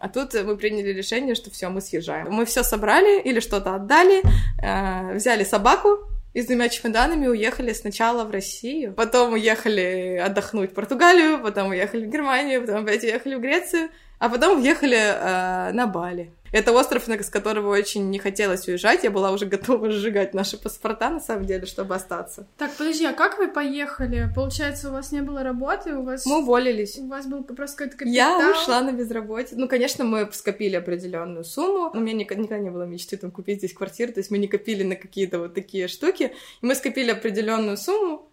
А 0.00 0.08
тут 0.08 0.34
мы 0.34 0.56
приняли 0.56 0.92
решение, 0.92 1.36
что 1.36 1.50
все, 1.50 1.68
мы 1.68 1.80
съезжаем. 1.80 2.26
Мы 2.30 2.44
все 2.44 2.62
собрали 2.64 3.22
или 3.22 3.40
что-то 3.40 3.76
отдали, 3.76 4.22
э, 4.60 5.14
взяли 5.14 5.44
собаку, 5.44 6.00
и 6.34 6.42
с 6.42 6.46
двумя 6.46 6.68
чемоданами 6.68 7.28
уехали 7.28 7.72
сначала 7.72 8.24
в 8.24 8.30
Россию, 8.32 8.92
потом 8.92 9.34
уехали 9.34 10.20
отдохнуть 10.22 10.72
в 10.72 10.74
Португалию, 10.74 11.40
потом 11.40 11.68
уехали 11.68 12.06
в 12.06 12.10
Германию, 12.10 12.60
потом 12.60 12.82
опять 12.82 13.04
уехали 13.04 13.36
в 13.36 13.40
Грецию, 13.40 13.88
а 14.24 14.28
потом 14.30 14.58
уехали 14.58 14.96
э, 14.96 15.72
на 15.72 15.86
Бали. 15.86 16.32
Это 16.50 16.72
остров, 16.72 17.06
с 17.08 17.30
которого 17.30 17.70
очень 17.70 18.10
не 18.10 18.18
хотелось 18.18 18.68
уезжать. 18.68 19.02
Я 19.02 19.10
была 19.10 19.32
уже 19.32 19.44
готова 19.44 19.90
сжигать 19.90 20.34
наши 20.34 20.56
паспорта, 20.56 21.10
на 21.10 21.20
самом 21.20 21.46
деле, 21.46 21.66
чтобы 21.66 21.96
остаться. 21.96 22.46
Так, 22.56 22.70
подожди, 22.78 23.04
а 23.04 23.12
как 23.12 23.38
вы 23.38 23.48
поехали? 23.48 24.28
Получается, 24.34 24.88
у 24.88 24.92
вас 24.92 25.10
не 25.10 25.20
было 25.20 25.42
работы, 25.42 25.94
у 25.94 26.02
вас... 26.04 26.24
Мы 26.24 26.38
уволились. 26.38 26.96
У 26.96 27.08
вас 27.08 27.26
был 27.26 27.42
просто 27.42 27.76
какой-то 27.76 27.98
капитал? 27.98 28.14
Я 28.14 28.50
ушла 28.52 28.80
на 28.82 28.92
безработицу. 28.92 29.56
Ну, 29.58 29.68
конечно, 29.68 30.04
мы 30.04 30.28
скопили 30.32 30.76
определенную 30.76 31.44
сумму. 31.44 31.90
У 31.92 31.98
меня 31.98 32.14
никогда, 32.14 32.44
никогда 32.44 32.62
не 32.62 32.70
было 32.70 32.84
мечты 32.84 33.16
там 33.16 33.30
купить 33.30 33.58
здесь 33.58 33.74
квартиру. 33.74 34.12
То 34.12 34.20
есть 34.20 34.30
мы 34.30 34.38
не 34.38 34.46
копили 34.46 34.84
на 34.84 34.94
какие-то 34.94 35.40
вот 35.40 35.54
такие 35.54 35.88
штуки. 35.88 36.32
И 36.62 36.66
мы 36.66 36.76
скопили 36.76 37.10
определенную 37.10 37.76
сумму 37.76 38.23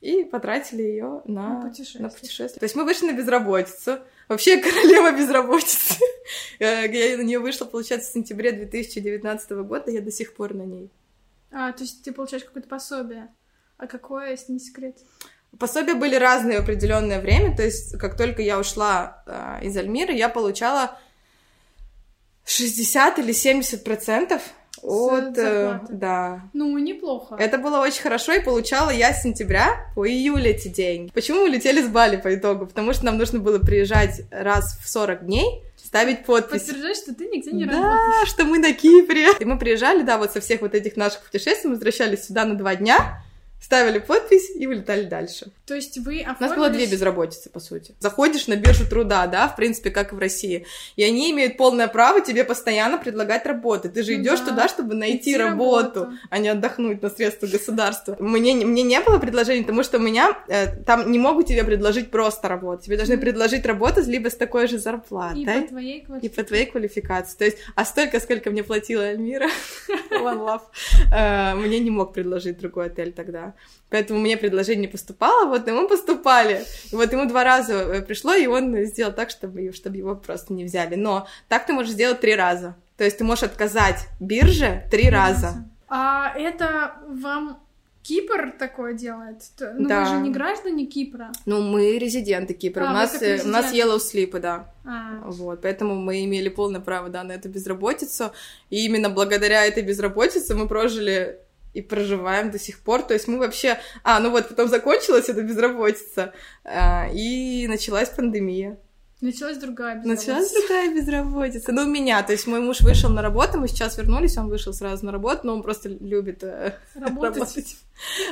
и 0.00 0.24
потратили 0.24 0.82
ее 0.82 1.22
на, 1.24 1.60
На 1.60 1.68
путешествие. 1.68 2.02
на 2.02 2.08
путешествие. 2.08 2.60
То 2.60 2.64
есть 2.64 2.76
мы 2.76 2.84
вышли 2.84 3.06
на 3.10 3.12
безработицу. 3.12 3.98
Вообще 4.28 4.58
королева 4.58 5.12
безработицы. 5.16 5.96
Э, 6.58 6.86
Я 6.86 7.16
на 7.16 7.22
нее 7.22 7.38
вышла, 7.38 7.64
получается, 7.64 8.10
в 8.10 8.12
сентябре 8.12 8.52
2019 8.52 9.50
года. 9.66 9.90
Я 9.90 10.00
до 10.02 10.10
сих 10.10 10.34
пор 10.34 10.54
на 10.54 10.62
ней. 10.62 10.90
А, 11.50 11.72
то 11.72 11.82
есть 11.84 12.02
ты 12.04 12.12
получаешь 12.12 12.44
какое-то 12.44 12.68
пособие. 12.68 13.28
А 13.78 13.86
какое, 13.86 14.32
если 14.32 14.52
не 14.52 14.58
секрет? 14.58 14.98
Пособия 15.58 15.94
были 15.94 16.16
разные 16.16 16.58
в 16.60 16.64
определенное 16.64 17.20
время, 17.20 17.56
то 17.56 17.62
есть 17.62 17.96
как 17.98 18.18
только 18.18 18.42
я 18.42 18.58
ушла 18.58 19.22
э, 19.26 19.66
из 19.66 19.74
Альмиры, 19.76 20.12
я 20.12 20.28
получала 20.28 20.98
60 22.44 23.18
или 23.20 23.32
70 23.32 23.82
процентов 23.84 24.42
от... 24.82 25.38
э, 25.38 25.68
зарплаты. 25.68 25.92
да. 25.92 26.42
Ну, 26.52 26.76
неплохо. 26.78 27.36
Это 27.38 27.58
было 27.58 27.80
очень 27.80 28.02
хорошо, 28.02 28.32
и 28.32 28.40
получала 28.40 28.90
я 28.90 29.12
с 29.12 29.22
сентября 29.22 29.86
по 29.94 30.08
июль 30.08 30.46
эти 30.46 30.68
деньги. 30.68 31.10
Почему 31.12 31.40
мы 31.40 31.44
улетели 31.44 31.82
с 31.82 31.88
Бали 31.88 32.16
по 32.16 32.34
итогу? 32.34 32.66
Потому 32.66 32.92
что 32.92 33.04
нам 33.06 33.18
нужно 33.18 33.38
было 33.38 33.58
приезжать 33.58 34.22
раз 34.30 34.78
в 34.82 34.88
40 34.88 35.26
дней, 35.26 35.62
ставить 35.76 36.24
подпись. 36.24 36.62
Подтверждать, 36.62 36.96
что 36.96 37.14
ты 37.14 37.26
нигде 37.26 37.50
не 37.52 37.64
да, 37.64 37.72
работаешь. 37.72 38.28
что 38.28 38.44
мы 38.44 38.58
на 38.58 38.72
Кипре. 38.72 39.28
И 39.38 39.44
мы 39.44 39.58
приезжали, 39.58 40.02
да, 40.02 40.18
вот 40.18 40.32
со 40.32 40.40
всех 40.40 40.60
вот 40.60 40.74
этих 40.74 40.96
наших 40.96 41.22
путешествий, 41.22 41.68
мы 41.68 41.74
возвращались 41.74 42.26
сюда 42.26 42.44
на 42.44 42.56
два 42.56 42.74
дня, 42.74 43.22
ставили 43.60 43.98
подпись 43.98 44.50
и 44.56 44.66
улетали 44.66 45.04
дальше. 45.04 45.52
То 45.66 45.74
есть 45.74 45.98
вы 45.98 46.20
оформились... 46.20 46.40
У 46.40 46.44
нас 46.44 46.56
было 46.56 46.70
две 46.70 46.86
безработицы, 46.86 47.50
по 47.50 47.60
сути. 47.60 47.94
Заходишь 47.98 48.46
на 48.46 48.56
биржу 48.56 48.86
труда, 48.88 49.26
да, 49.26 49.48
в 49.48 49.56
принципе, 49.56 49.90
как 49.90 50.12
и 50.12 50.14
в 50.16 50.18
России, 50.18 50.64
и 50.96 51.02
они 51.02 51.30
имеют 51.32 51.56
полное 51.58 51.88
право 51.88 52.20
тебе 52.22 52.44
постоянно 52.44 52.96
предлагать 52.98 53.44
работы. 53.46 53.88
Ты 53.90 54.02
же 54.02 54.16
Ну 54.16 54.22
идешь 54.22 54.40
да. 54.40 54.46
туда, 54.46 54.68
чтобы 54.68 54.94
найти 54.94 55.36
работу, 55.36 56.00
работу. 56.04 56.18
а 56.30 56.38
не 56.38 56.48
отдохнуть 56.48 57.02
на 57.02 57.10
средства 57.10 57.46
государства. 57.46 58.16
Мне, 58.20 58.54
мне 58.54 58.82
не 58.82 59.00
было 59.00 59.18
предложений, 59.18 59.62
потому 59.62 59.82
что 59.82 59.98
у 59.98 60.00
меня 60.00 60.38
э, 60.48 60.74
там 60.84 61.10
не 61.10 61.18
могут 61.18 61.46
тебе 61.48 61.64
предложить 61.64 62.10
просто 62.10 62.48
работу. 62.48 62.84
Тебе 62.84 62.96
должны 62.96 63.18
предложить 63.18 63.66
работу 63.66 64.00
либо 64.06 64.28
с 64.30 64.34
такой 64.36 64.68
же 64.68 64.78
зарплатой. 64.78 65.42
И 65.42 65.44
по 65.44 65.68
твоей 65.68 65.98
И 65.98 66.04
квартире. 66.04 66.32
по 66.34 66.42
твоей 66.44 66.66
квалификации. 66.66 67.36
То 67.36 67.44
есть, 67.44 67.58
а 67.74 67.84
столько, 67.84 68.20
сколько 68.20 68.50
мне 68.50 68.62
платила 68.62 69.04
Альмира, 69.04 69.48
One 70.10 70.60
Love, 71.10 71.54
мне 71.56 71.80
не 71.80 71.90
мог 71.90 72.14
предложить 72.14 72.58
другой 72.58 72.86
отель 72.86 73.12
тогда. 73.12 73.47
Поэтому 73.90 74.20
мне 74.20 74.36
предложение 74.36 74.82
не 74.82 74.88
поступало, 74.88 75.46
вот 75.48 75.66
ему 75.66 75.88
поступали. 75.88 76.64
И 76.92 76.96
вот 76.96 77.12
ему 77.12 77.26
два 77.26 77.44
раза 77.44 77.74
э, 77.74 78.02
пришло, 78.02 78.34
и 78.34 78.46
он 78.46 78.84
сделал 78.84 79.12
так, 79.12 79.30
чтобы, 79.30 79.72
чтобы 79.72 79.96
его 79.96 80.14
просто 80.14 80.52
не 80.52 80.64
взяли. 80.64 80.94
Но 80.94 81.26
так 81.48 81.66
ты 81.66 81.72
можешь 81.72 81.92
сделать 81.92 82.20
три 82.20 82.34
раза. 82.34 82.76
То 82.96 83.04
есть 83.04 83.18
ты 83.18 83.24
можешь 83.24 83.44
отказать 83.44 84.08
бирже 84.20 84.84
три 84.90 85.08
раза. 85.08 85.64
А 85.88 86.32
это 86.36 86.94
вам 87.06 87.60
Кипр 88.02 88.52
такое 88.58 88.94
делает? 88.94 89.42
Ну 89.60 89.86
Да. 89.86 90.00
вы 90.00 90.06
же 90.06 90.16
не 90.20 90.30
граждане 90.30 90.86
Кипра. 90.86 91.30
Ну, 91.44 91.60
мы 91.60 91.98
резиденты 91.98 92.54
Кипра. 92.54 92.86
А, 92.86 92.90
у, 92.90 92.94
нас, 92.94 93.20
э, 93.20 93.42
у 93.44 93.48
нас 93.48 93.72
yellow 93.72 93.98
слипы, 93.98 94.40
да. 94.40 94.72
А, 94.86 95.20
Вот, 95.26 95.60
поэтому 95.60 95.94
мы 95.94 96.24
имели 96.24 96.48
полное 96.48 96.80
право, 96.80 97.10
да, 97.10 97.22
на 97.22 97.32
эту 97.32 97.50
безработицу. 97.50 98.32
И 98.70 98.86
именно 98.86 99.10
благодаря 99.10 99.66
этой 99.66 99.82
безработице 99.82 100.54
мы 100.54 100.68
прожили 100.68 101.38
и 101.74 101.82
проживаем 101.82 102.50
до 102.50 102.58
сих 102.58 102.80
пор. 102.80 103.02
То 103.02 103.14
есть 103.14 103.28
мы 103.28 103.38
вообще... 103.38 103.78
А, 104.02 104.20
ну 104.20 104.30
вот, 104.30 104.48
потом 104.48 104.68
закончилась 104.68 105.28
эта 105.28 105.42
безработица, 105.42 106.32
а, 106.64 107.08
и 107.12 107.66
началась 107.68 108.08
пандемия. 108.08 108.78
началась 109.20 109.58
другая 109.58 109.96
безработица. 109.96 110.32
Началась 110.32 110.52
другая 110.52 110.94
безработица. 110.94 111.72
Ну, 111.72 111.82
у 111.82 111.86
меня, 111.86 112.22
то 112.22 112.32
есть 112.32 112.46
мой 112.46 112.60
муж 112.60 112.80
вышел 112.80 113.10
на 113.10 113.22
работу, 113.22 113.58
мы 113.58 113.68
сейчас 113.68 113.98
вернулись, 113.98 114.36
он 114.36 114.48
вышел 114.48 114.72
сразу 114.72 115.04
на 115.06 115.12
работу, 115.12 115.40
но 115.44 115.54
он 115.54 115.62
просто 115.62 115.88
любит 115.88 116.42
э, 116.42 116.74
Работать. 116.94 117.38
работать. 117.38 117.76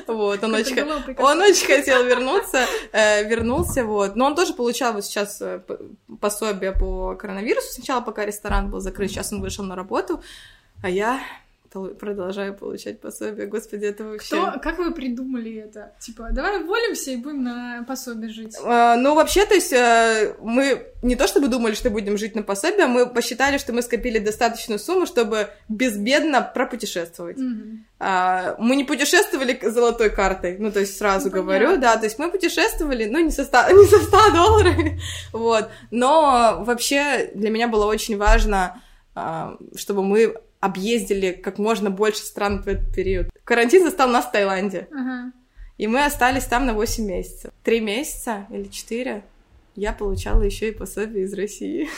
Вот, 0.06 0.44
он 0.44 0.54
очень, 0.54 0.80
он 0.80 1.40
хотел 1.66 2.04
вернуться, 2.04 2.66
э, 2.92 3.28
вернулся, 3.28 3.84
вот. 3.84 4.14
Но 4.16 4.26
он 4.26 4.36
тоже 4.36 4.54
получал 4.54 4.92
вот 4.92 5.04
сейчас 5.04 5.42
э, 5.42 5.60
пособие 6.20 6.72
по 6.72 7.16
коронавирусу. 7.16 7.72
Сначала, 7.72 8.00
пока 8.00 8.24
ресторан 8.24 8.70
был 8.70 8.80
закрыт, 8.80 9.10
сейчас 9.10 9.32
он 9.32 9.40
вышел 9.40 9.64
на 9.64 9.74
работу, 9.74 10.22
а 10.82 10.88
я 10.88 11.20
продолжаю 11.84 12.54
получать 12.54 13.00
пособие. 13.00 13.46
Господи, 13.46 13.84
это 13.86 14.04
вообще... 14.04 14.36
Кто, 14.36 14.60
как 14.60 14.78
вы 14.78 14.92
придумали 14.92 15.54
это? 15.56 15.92
Типа, 16.00 16.28
давай 16.32 16.62
уволимся 16.62 17.10
и 17.10 17.16
будем 17.16 17.44
на 17.44 17.84
пособие 17.86 18.30
жить. 18.30 18.56
Э, 18.62 18.96
Ну, 18.96 19.14
вообще, 19.14 19.44
то 19.46 19.54
есть, 19.54 19.72
э, 19.72 20.34
мы 20.40 20.86
не 21.02 21.16
то 21.16 21.26
чтобы 21.26 21.48
думали, 21.48 21.74
что 21.74 21.90
будем 21.90 22.16
жить 22.18 22.34
на 22.34 22.42
пособие, 22.42 22.84
а 22.84 22.88
мы 22.88 23.06
посчитали, 23.06 23.58
что 23.58 23.72
мы 23.72 23.82
скопили 23.82 24.18
достаточную 24.18 24.78
сумму, 24.78 25.06
чтобы 25.06 25.48
безбедно 25.68 26.42
пропутешествовать. 26.42 27.36
Мгм. 27.38 27.86
А, 27.98 28.56
мы 28.58 28.76
не 28.76 28.84
путешествовали 28.84 29.58
золотой 29.62 30.10
картой, 30.10 30.56
ну, 30.58 30.70
то 30.70 30.80
есть 30.80 30.98
сразу 30.98 31.28
Ну, 31.30 31.34
говорю, 31.42 31.66
понятно. 31.66 31.82
да, 31.82 31.96
то 31.96 32.04
есть 32.04 32.18
мы 32.18 32.30
путешествовали, 32.30 33.06
ну, 33.06 33.20
не 33.20 33.30
со 33.30 33.44
100, 33.44 33.58
не 33.72 33.86
со 33.86 33.98
100 34.02 34.30
долларов, 34.32 34.74
вот, 35.32 35.68
но 35.90 36.62
вообще 36.66 37.30
для 37.34 37.50
меня 37.50 37.68
было 37.68 37.86
очень 37.86 38.18
важно, 38.18 38.82
а, 39.14 39.56
чтобы 39.74 40.02
мы 40.02 40.34
объездили 40.60 41.32
как 41.32 41.58
можно 41.58 41.90
больше 41.90 42.20
стран 42.22 42.62
в 42.62 42.68
этот 42.68 42.94
период. 42.94 43.28
Карантин 43.44 43.84
застал 43.84 44.08
нас 44.08 44.26
в 44.26 44.32
Таиланде, 44.32 44.88
Ага. 44.92 45.32
и 45.78 45.86
мы 45.86 46.04
остались 46.04 46.44
там 46.44 46.66
на 46.66 46.74
8 46.74 47.04
месяцев. 47.04 47.50
Три 47.62 47.80
месяца 47.80 48.46
или 48.50 48.64
четыре 48.68 49.24
я 49.74 49.92
получала 49.92 50.42
еще 50.42 50.68
и 50.68 50.72
пособие 50.72 51.24
из 51.24 51.34
России. 51.34 51.88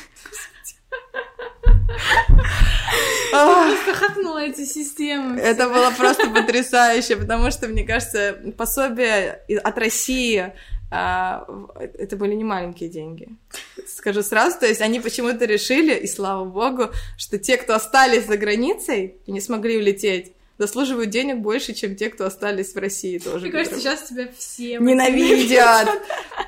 Ах. 3.33 3.69
Просто 3.69 3.95
хакнула 3.95 4.39
эти 4.43 4.65
системы. 4.65 5.39
Это 5.39 5.69
было 5.69 5.91
просто 5.91 6.29
потрясающе, 6.31 7.17
потому 7.17 7.51
что, 7.51 7.69
мне 7.69 7.85
кажется, 7.85 8.39
пособие 8.57 9.43
от 9.63 9.79
России 9.79 10.53
а, 10.91 11.47
это 11.77 12.17
были 12.17 12.35
не 12.35 12.45
маленькие 12.45 12.89
деньги. 12.89 13.29
Скажу 13.87 14.23
сразу, 14.23 14.59
то 14.59 14.67
есть 14.67 14.81
они 14.81 15.01
почему-то 15.01 15.45
решили, 15.45 15.95
и 15.95 16.07
слава 16.07 16.45
богу, 16.45 16.91
что 17.17 17.39
те, 17.39 17.57
кто 17.57 17.75
остались 17.75 18.27
за 18.27 18.37
границей 18.37 19.17
и 19.27 19.33
не 19.33 19.41
смогли 19.41 19.77
улететь, 19.77 20.33
заслуживают 20.59 21.11
денег 21.11 21.39
больше, 21.39 21.73
чем 21.73 21.95
те, 21.95 22.11
кто 22.11 22.27
остались 22.27 22.75
в 22.75 22.79
России 22.79 23.19
тоже. 23.19 23.47
Мне 23.47 23.53
кажется, 23.53 23.79
сейчас 23.79 24.09
тебя 24.09 24.29
все 24.37 24.79
Ненавидят. 24.81 25.89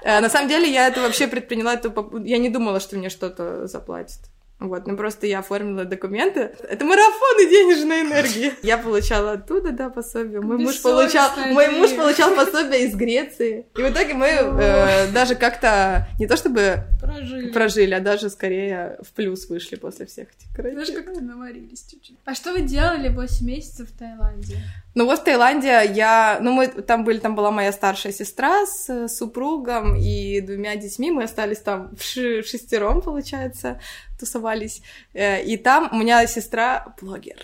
Э, 0.03 0.21
На 0.21 0.31
самом 0.31 0.49
деле, 0.49 0.73
я 0.73 0.89
это 0.89 1.03
вообще 1.03 1.27
предприняла, 1.29 1.79
я 2.25 2.39
не 2.39 2.49
думала, 2.49 2.81
что 2.81 2.97
мне 2.97 3.11
что-то 3.11 3.67
заплатят. 3.67 4.21
Вот, 4.61 4.87
ну 4.87 4.95
просто 4.95 5.27
я 5.27 5.39
оформила 5.39 5.87
документы. 5.87 6.53
Это 6.69 6.85
марафоны 6.85 7.49
денежной 7.49 8.03
энергии. 8.03 8.53
Я 8.63 8.77
получала 8.77 9.33
оттуда, 9.33 9.73
да, 9.73 9.89
пособие. 9.89 10.43
Мой 10.43 10.59
муж 10.59 10.83
получал, 10.83 11.31
мой 11.51 11.69
муж 11.69 11.97
получал 11.97 12.35
пособие 12.35 12.87
из 12.87 12.95
Греции. 12.95 13.67
И 13.75 13.83
в 13.83 13.91
итоге 13.91 14.13
мы 14.13 14.27
э, 14.27 15.11
даже 15.13 15.35
как-то 15.35 16.07
не 16.19 16.27
то 16.27 16.37
чтобы 16.37 16.85
Прожили. 17.01 17.51
прожили, 17.51 17.95
а 17.95 18.01
даже 18.01 18.29
скорее 18.29 18.99
в 19.01 19.13
плюс 19.15 19.49
вышли 19.49 19.77
после 19.77 20.05
всех 20.05 20.29
этих 20.29 20.75
Даже 20.75 20.93
как-то 20.93 21.21
наварились 21.23 21.87
чуть-чуть. 21.91 22.19
А 22.27 22.35
что 22.35 22.53
вы 22.53 22.61
делали 22.61 23.09
8 23.09 23.47
месяцев 23.47 23.89
в 23.89 23.99
Таиланде? 23.99 24.59
Ну 24.95 25.05
вот 25.05 25.21
в 25.21 25.25
Таиланде 25.25 25.85
я, 25.95 26.39
ну 26.41 26.53
мы 26.53 26.67
там 26.67 27.05
были, 27.05 27.19
там 27.19 27.37
была 27.37 27.51
моя 27.51 27.73
старшая 27.73 28.13
сестра 28.13 28.67
с 28.67 29.09
супругом 29.09 29.95
и 29.97 30.41
двумя 30.41 30.75
детьми, 30.77 31.13
мы 31.13 31.25
остались 31.25 31.61
там 31.61 31.95
в 31.97 32.03
шестером, 32.03 33.01
получается, 33.01 33.81
тусовались. 34.19 34.83
Э, 35.15 35.43
И 35.43 35.57
там 35.57 35.89
у 35.93 35.97
меня 35.97 36.27
сестра 36.27 36.95
блогер. 37.01 37.37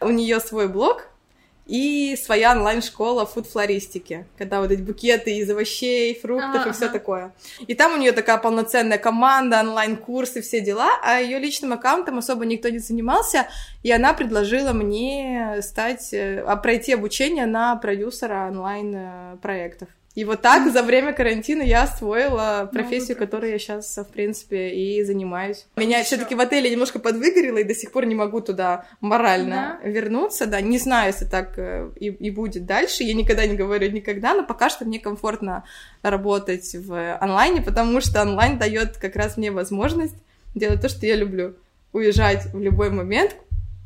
У 0.00 0.10
нее 0.10 0.40
свой 0.40 0.68
блог 0.68 1.08
и 1.70 2.16
своя 2.16 2.50
онлайн-школа 2.50 3.26
фуд-флористики, 3.26 4.26
когда 4.36 4.60
вот 4.60 4.72
эти 4.72 4.80
букеты 4.80 5.36
из 5.36 5.48
овощей, 5.48 6.18
фруктов 6.18 6.66
и 6.66 6.72
все 6.72 6.88
такое. 6.88 7.32
И 7.68 7.74
там 7.74 7.94
у 7.94 7.96
нее 7.96 8.10
такая 8.10 8.38
полноценная 8.38 8.98
команда, 8.98 9.60
онлайн-курсы, 9.60 10.42
все 10.42 10.60
дела, 10.60 10.90
а 11.04 11.20
ее 11.20 11.38
личным 11.38 11.72
аккаунтом 11.72 12.18
особо 12.18 12.44
никто 12.44 12.68
не 12.70 12.80
занимался, 12.80 13.46
и 13.84 13.92
она 13.92 14.14
предложила 14.14 14.72
мне 14.72 15.60
стать, 15.62 16.12
э, 16.12 16.42
а, 16.44 16.56
пройти 16.56 16.92
обучение 16.92 17.46
на 17.46 17.76
продюсера 17.76 18.48
онлайн-проектов. 18.48 19.88
И 20.16 20.24
вот 20.24 20.42
так 20.42 20.72
за 20.72 20.82
время 20.82 21.12
карантина 21.12 21.62
я 21.62 21.84
освоила 21.84 22.68
профессию, 22.72 22.72
профессию. 22.72 23.16
которой 23.16 23.50
я 23.52 23.58
сейчас, 23.58 23.96
в 23.96 24.06
принципе, 24.06 24.70
и 24.70 25.04
занимаюсь. 25.04 25.66
Меня 25.76 25.98
Ещё. 25.98 26.06
все-таки 26.06 26.34
в 26.34 26.40
отеле 26.40 26.68
немножко 26.68 26.98
подвыгорело, 26.98 27.58
и 27.58 27.64
до 27.64 27.74
сих 27.74 27.92
пор 27.92 28.06
не 28.06 28.16
могу 28.16 28.40
туда 28.40 28.86
морально 29.00 29.78
вернуться, 29.84 30.46
да. 30.46 30.60
Не 30.60 30.78
знаю, 30.78 31.12
если 31.12 31.26
так 31.26 31.56
э, 31.58 31.90
и, 31.94 32.06
и 32.06 32.30
будет 32.30 32.66
дальше. 32.66 33.04
Я 33.04 33.14
никогда 33.14 33.46
не 33.46 33.54
говорю 33.54 33.88
никогда, 33.90 34.34
но 34.34 34.44
пока 34.44 34.68
что 34.68 34.84
мне 34.84 34.98
комфортно 34.98 35.64
работать 36.02 36.74
в 36.74 37.16
онлайне, 37.18 37.62
потому 37.62 38.00
что 38.00 38.22
онлайн 38.22 38.58
дает 38.58 38.96
как 38.96 39.14
раз 39.14 39.36
мне 39.36 39.52
возможность 39.52 40.16
делать 40.56 40.80
то, 40.80 40.88
что 40.88 41.06
я 41.06 41.14
люблю. 41.14 41.54
Уезжать 41.92 42.46
в 42.52 42.60
любой 42.60 42.90
момент, 42.90 43.36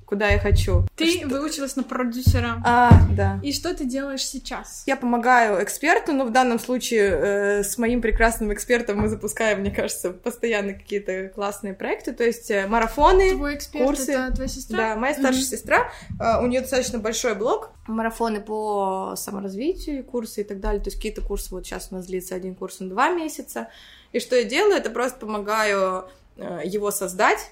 куда 0.06 0.28
я 0.28 0.38
хочу. 0.38 0.84
Ты 0.96 1.18
Что- 1.18 1.28
выучилась 1.28 1.76
на 1.76 1.82
продюсера. 1.82 2.60
А, 2.64 2.90
да. 3.10 3.40
И 3.42 3.52
что 3.52 3.74
ты 3.74 3.84
делаешь 3.84 4.24
сейчас? 4.26 4.82
Я 4.86 4.96
помогаю 4.96 5.62
эксперту, 5.62 6.12
но 6.12 6.24
в 6.24 6.30
данном 6.32 6.58
случае 6.58 7.00
э, 7.10 7.62
с 7.64 7.78
моим 7.78 8.02
прекрасным 8.02 8.52
экспертом 8.52 8.98
мы 9.00 9.08
запускаем, 9.08 9.60
мне 9.60 9.70
кажется, 9.70 10.10
постоянно 10.10 10.74
какие-то 10.74 11.28
классные 11.34 11.74
проекты, 11.74 12.12
то 12.12 12.22
есть 12.24 12.50
э, 12.50 12.66
марафоны. 12.66 13.32
Твой 13.32 13.56
эксперт 13.56 13.84
курсы. 13.86 14.12
это 14.12 14.32
твоя 14.34 14.48
сестра? 14.48 14.76
Да, 14.76 14.96
моя 14.96 15.12
старшая 15.14 15.32
Мгм. 15.40 15.42
сестра, 15.50 15.90
э, 16.20 16.42
у 16.42 16.46
нее 16.46 16.60
достаточно 16.60 16.98
большой 16.98 17.34
блог, 17.34 17.70
марафоны 17.86 18.40
по 18.40 19.14
саморазвитию, 19.16 20.04
курсы 20.04 20.42
и 20.42 20.44
так 20.44 20.60
далее. 20.60 20.80
То 20.82 20.88
есть 20.88 20.96
какие-то 20.98 21.22
курсы, 21.22 21.48
вот 21.50 21.64
сейчас 21.66 21.88
у 21.90 21.94
нас 21.96 22.06
длится 22.06 22.34
один 22.34 22.54
курс 22.54 22.80
на 22.80 22.88
два 22.88 23.10
месяца. 23.10 23.68
И 24.12 24.20
что 24.20 24.36
я 24.36 24.44
делаю, 24.44 24.76
это 24.76 24.90
просто 24.90 25.18
помогаю 25.18 26.08
э, 26.36 26.60
его 26.64 26.90
создать, 26.90 27.50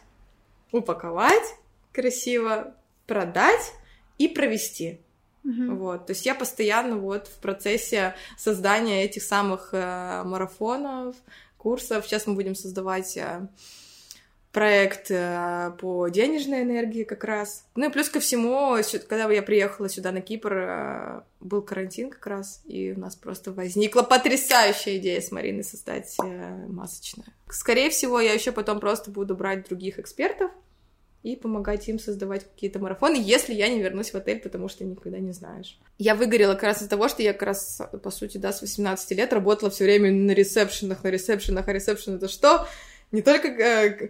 упаковать 0.71 1.55
красиво, 1.93 2.75
продать 3.07 3.73
и 4.19 4.29
провести. 4.29 5.01
Мгм. 5.45 5.77
Вот, 5.77 6.07
то 6.07 6.13
есть 6.13 6.25
я 6.25 6.35
постоянно 6.35 6.97
вот 6.97 7.27
в 7.27 7.41
процессе 7.41 8.15
создания 8.39 9.05
этих 9.05 9.23
самых 9.23 9.71
э, 9.73 10.23
марафонов, 10.25 11.17
курсов. 11.57 12.07
Сейчас 12.07 12.27
мы 12.27 12.35
будем 12.35 12.55
создавать 12.55 13.17
э, 13.17 13.49
проект 14.53 15.11
э, 15.11 15.73
по 15.81 16.09
денежной 16.09 16.63
энергии 16.63 17.05
как 17.05 17.25
раз. 17.25 17.67
Ну 17.75 17.89
и 17.89 17.93
плюс 17.93 18.09
ко 18.11 18.21
всему, 18.21 18.77
когда 19.09 19.31
я 19.31 19.43
приехала 19.43 19.89
сюда 19.89 20.13
на 20.13 20.21
Кипр, 20.21 20.53
э, 20.53 21.21
был 21.41 21.63
карантин 21.63 22.11
как 22.11 22.27
раз, 22.27 22.63
и 22.67 22.93
у 22.93 23.01
нас 23.01 23.17
просто 23.17 23.51
возникла 23.51 24.03
потрясающая 24.03 24.99
идея 24.99 25.21
с 25.21 25.33
Мариной 25.33 25.65
создать 25.65 26.15
э, 26.23 26.67
масочное. 26.69 27.27
Скорее 27.51 27.91
всего, 27.91 28.21
я 28.21 28.35
еще 28.35 28.53
потом 28.53 28.79
просто 28.79 29.11
буду 29.11 29.35
брать 29.35 29.67
других 29.69 29.99
экспертов, 29.99 30.51
и 31.23 31.37
помогать 31.37 31.89
им 31.89 31.99
создавать 31.99 32.45
какие-то 32.45 32.79
марафоны, 32.79 33.17
если 33.17 33.55
я 33.55 33.69
не 33.69 33.81
вернусь 33.81 34.13
в 34.13 34.17
отель, 34.17 34.41
потому 34.41 34.69
что 34.69 34.85
никогда 34.85 35.19
не 35.19 35.33
знаешь. 35.33 35.79
Я 35.99 36.15
выгорела 36.15 36.55
как 36.55 36.65
раз 36.65 36.79
из-за 36.79 36.91
того, 36.91 37.09
что 37.09 37.23
я 37.23 37.33
как 37.33 37.43
раз, 37.43 37.81
по 38.03 38.11
сути, 38.11 38.39
да, 38.39 38.53
с 38.53 38.61
18 38.61 39.11
лет 39.13 39.33
работала 39.33 39.71
все 39.71 39.85
время 39.85 40.11
на 40.11 40.33
ресепшенах, 40.33 41.05
на 41.05 41.09
ресепшенах, 41.09 41.69
а 41.69 41.73
ресепшен 41.73 42.17
это 42.17 42.29
что? 42.29 42.67
Не 43.13 43.23
только 43.23 43.49
э, 43.49 44.09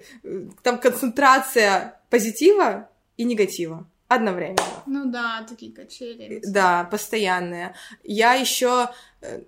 там 0.62 0.78
концентрация 0.78 2.01
позитива 2.09 2.89
и 3.16 3.24
негатива 3.24 3.87
одновременно. 4.09 4.82
Ну 4.87 5.11
да, 5.11 5.45
такие 5.49 5.72
качели. 5.72 6.41
Да, 6.47 6.84
постоянные. 6.84 7.74
Я 8.05 8.34
еще 8.34 8.91
э, 9.20 9.43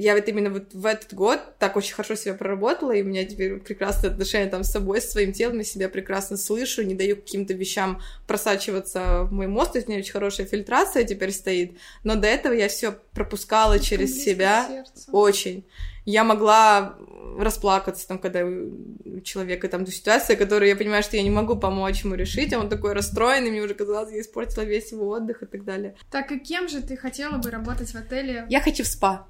я 0.00 0.14
вот 0.14 0.26
именно 0.28 0.50
вот 0.50 0.72
в 0.72 0.86
этот 0.86 1.12
год 1.14 1.40
так 1.58 1.76
очень 1.76 1.94
хорошо 1.94 2.14
себя 2.14 2.34
проработала, 2.34 2.92
и 2.92 3.02
у 3.02 3.04
меня 3.04 3.24
теперь 3.24 3.58
прекрасные 3.58 4.10
отношения 4.10 4.48
там 4.48 4.64
с 4.64 4.70
собой, 4.70 5.00
с 5.00 5.10
своим 5.10 5.32
телом, 5.32 5.58
я 5.58 5.64
себя 5.64 5.88
прекрасно 5.88 6.36
слышу, 6.36 6.82
не 6.82 6.94
даю 6.94 7.16
каким-то 7.16 7.52
вещам 7.54 8.00
просачиваться 8.26 9.24
в 9.24 9.32
мой 9.32 9.46
мозг, 9.46 9.72
то 9.72 9.78
есть 9.78 9.88
у 9.88 9.90
меня 9.90 10.00
очень 10.00 10.12
хорошая 10.12 10.46
фильтрация 10.46 11.04
теперь 11.04 11.32
стоит, 11.32 11.78
но 12.02 12.16
до 12.16 12.26
этого 12.26 12.54
я 12.54 12.68
все 12.68 12.92
пропускала 13.12 13.78
Слишком 13.78 13.98
через 13.98 14.24
себя 14.24 14.84
очень. 15.12 15.66
Я 16.06 16.24
могла 16.24 16.96
расплакаться, 17.38 18.08
там, 18.08 18.18
когда 18.18 18.44
у 18.44 19.20
человека 19.20 19.68
там 19.68 19.86
ситуация, 19.86 20.36
которую 20.36 20.68
я 20.68 20.76
понимаю, 20.76 21.02
что 21.02 21.16
я 21.16 21.22
не 21.22 21.30
могу 21.30 21.56
помочь 21.56 22.04
ему 22.04 22.14
решить, 22.14 22.52
а 22.52 22.58
он 22.58 22.68
такой 22.68 22.94
расстроенный, 22.94 23.50
мне 23.50 23.60
уже 23.60 23.74
казалось, 23.74 24.12
я 24.12 24.20
испортила 24.20 24.64
весь 24.64 24.92
его 24.92 25.08
отдых 25.08 25.42
и 25.42 25.46
так 25.46 25.64
далее. 25.64 25.94
Так 26.10 26.32
и 26.32 26.38
кем 26.38 26.68
же 26.68 26.80
ты 26.82 26.96
хотела 26.96 27.36
бы 27.36 27.50
работать 27.50 27.90
в 27.90 27.96
отеле? 27.96 28.46
Я 28.48 28.60
хочу 28.60 28.82
в 28.82 28.86
спа. 28.86 29.26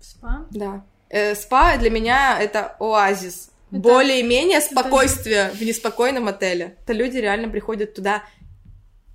Спа? 0.00 0.46
Да. 0.50 0.84
Э, 1.08 1.34
спа 1.34 1.76
для 1.76 1.90
меня 1.90 2.38
это 2.40 2.76
оазис. 2.78 3.50
Это... 3.70 3.80
Более-менее 3.80 4.60
спокойствие 4.60 5.48
это... 5.48 5.56
в 5.56 5.60
неспокойном 5.60 6.28
отеле. 6.28 6.76
Это 6.84 6.92
люди 6.92 7.18
реально 7.18 7.48
приходят 7.48 7.94
туда 7.94 8.22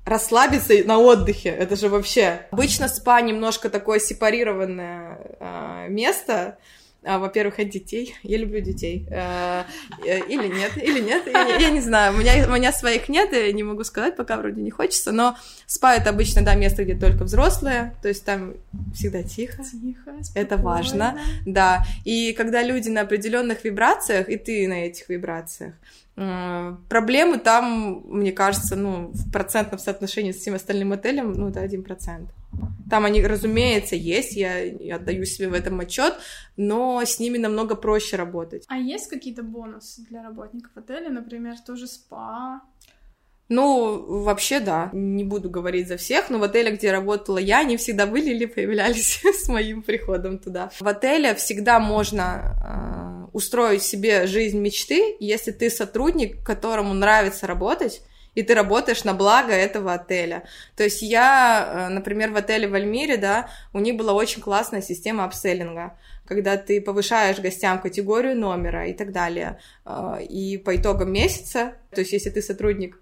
расслабиться 0.06 0.74
на 0.86 1.00
отдыхе. 1.00 1.50
Это 1.50 1.76
же 1.76 1.90
вообще... 1.90 2.46
Обычно 2.52 2.88
спа 2.88 3.22
немножко 3.22 3.70
такое 3.70 4.00
сепарированное 4.00 5.18
э, 5.40 5.88
место, 5.90 6.58
во-первых, 7.04 7.60
от 7.60 7.70
детей. 7.70 8.16
Я 8.24 8.38
люблю 8.38 8.62
детей. 8.62 9.08
А, 9.12 9.66
э, 10.06 10.20
или 10.28 10.48
нет, 10.48 10.78
или 10.78 11.00
нет. 11.00 11.24
Я, 11.28 11.58
я 11.58 11.70
не 11.70 11.82
знаю. 11.82 12.16
У 12.16 12.18
меня, 12.18 12.48
у 12.48 12.52
меня 12.52 12.72
своих 12.72 13.10
нет, 13.10 13.34
и 13.34 13.52
не 13.54 13.64
могу 13.64 13.84
сказать, 13.84 14.16
пока 14.16 14.38
вроде 14.38 14.62
не 14.62 14.72
хочется. 14.72 15.12
Но 15.12 15.36
спа 15.66 15.96
это 15.96 16.10
обычно, 16.10 16.44
да, 16.44 16.56
место, 16.56 16.84
где 16.84 16.96
только 16.96 17.24
взрослые. 17.24 17.96
То 18.02 18.08
есть 18.08 18.24
там 18.24 18.54
всегда 18.94 19.24
тихо. 19.24 19.64
Тихо, 19.64 20.16
Это 20.36 20.58
важно. 20.58 21.20
Да. 21.46 21.86
И 22.06 22.34
когда 22.34 22.64
люди 22.64 22.90
на 22.90 23.02
определенных 23.02 23.64
вибрациях, 23.64 24.30
и 24.30 24.38
ты 24.38 24.68
на 24.68 24.86
этих 24.86 25.10
вибрациях, 25.10 25.74
Проблемы 26.16 27.40
там, 27.40 28.04
мне 28.06 28.32
кажется, 28.32 28.76
ну, 28.76 29.10
в 29.14 29.32
процентном 29.32 29.80
соотношении 29.80 30.32
с 30.32 30.38
всем 30.38 30.54
остальным 30.54 30.92
отелем, 30.92 31.34
ну, 31.34 31.50
это 31.50 31.62
один 31.62 31.84
процент. 31.84 32.30
Там 32.90 33.06
они, 33.06 33.26
разумеется, 33.26 33.96
есть, 33.96 34.36
я, 34.36 34.60
я 34.64 34.98
отдаю 34.98 35.26
себе 35.26 35.50
в 35.50 35.54
этом 35.54 35.80
отчет, 35.80 36.14
но 36.58 37.02
с 37.04 37.20
ними 37.20 37.38
намного 37.38 37.76
проще 37.76 38.18
работать. 38.18 38.66
А 38.68 38.78
есть 38.78 39.10
какие-то 39.10 39.42
бонусы 39.42 40.02
для 40.10 40.22
работников 40.22 40.72
отеля, 40.76 41.10
например, 41.10 41.56
тоже 41.66 41.88
спа? 41.88 42.62
Ну, 43.50 44.22
вообще, 44.24 44.60
да. 44.60 44.90
Не 44.94 45.24
буду 45.24 45.50
говорить 45.50 45.88
за 45.88 45.98
всех, 45.98 46.30
но 46.30 46.40
в 46.40 46.44
отеле, 46.44 46.72
где 46.72 46.92
работала 46.92 47.38
я, 47.38 47.60
они 47.60 47.78
всегда 47.78 48.06
были 48.06 48.32
или 48.32 48.46
появлялись 48.46 49.22
с 49.44 49.48
моим 49.48 49.82
приходом 49.82 50.40
туда. 50.40 50.72
В 50.80 50.88
отеле 50.88 51.36
всегда 51.36 51.80
можно 51.80 53.28
э, 53.28 53.30
устроить 53.34 53.84
себе 53.84 54.28
жизнь 54.28 54.60
мечты, 54.60 55.18
если 55.20 55.52
ты 55.52 55.70
сотрудник, 55.70 56.44
которому 56.46 56.94
нравится 56.94 57.46
работать, 57.48 58.02
и 58.36 58.44
ты 58.44 58.54
работаешь 58.54 59.04
на 59.04 59.14
благо 59.14 59.54
этого 59.54 59.94
отеля. 59.94 60.44
То 60.76 60.84
есть 60.84 61.02
я, 61.02 61.88
э, 61.90 61.94
например, 61.94 62.32
в 62.32 62.36
отеле 62.36 62.68
в 62.68 62.74
Альмире, 62.74 63.18
да, 63.18 63.50
у 63.74 63.80
них 63.80 63.96
была 63.96 64.14
очень 64.14 64.42
классная 64.42 64.82
система 64.82 65.26
апселлинга 65.26 65.98
когда 66.26 66.58
ты 66.58 66.82
повышаешь 66.82 67.40
гостям 67.40 67.82
категорию 67.82 68.38
номера 68.38 68.88
и 68.88 68.94
так 68.94 69.12
далее. 69.12 69.60
Э, 69.86 70.24
и 70.24 70.58
по 70.58 70.76
итогам 70.76 71.12
месяца, 71.12 71.74
то 71.92 72.02
есть 72.02 72.14
если 72.14 72.30
ты 72.30 72.42
сотрудник 72.42 73.00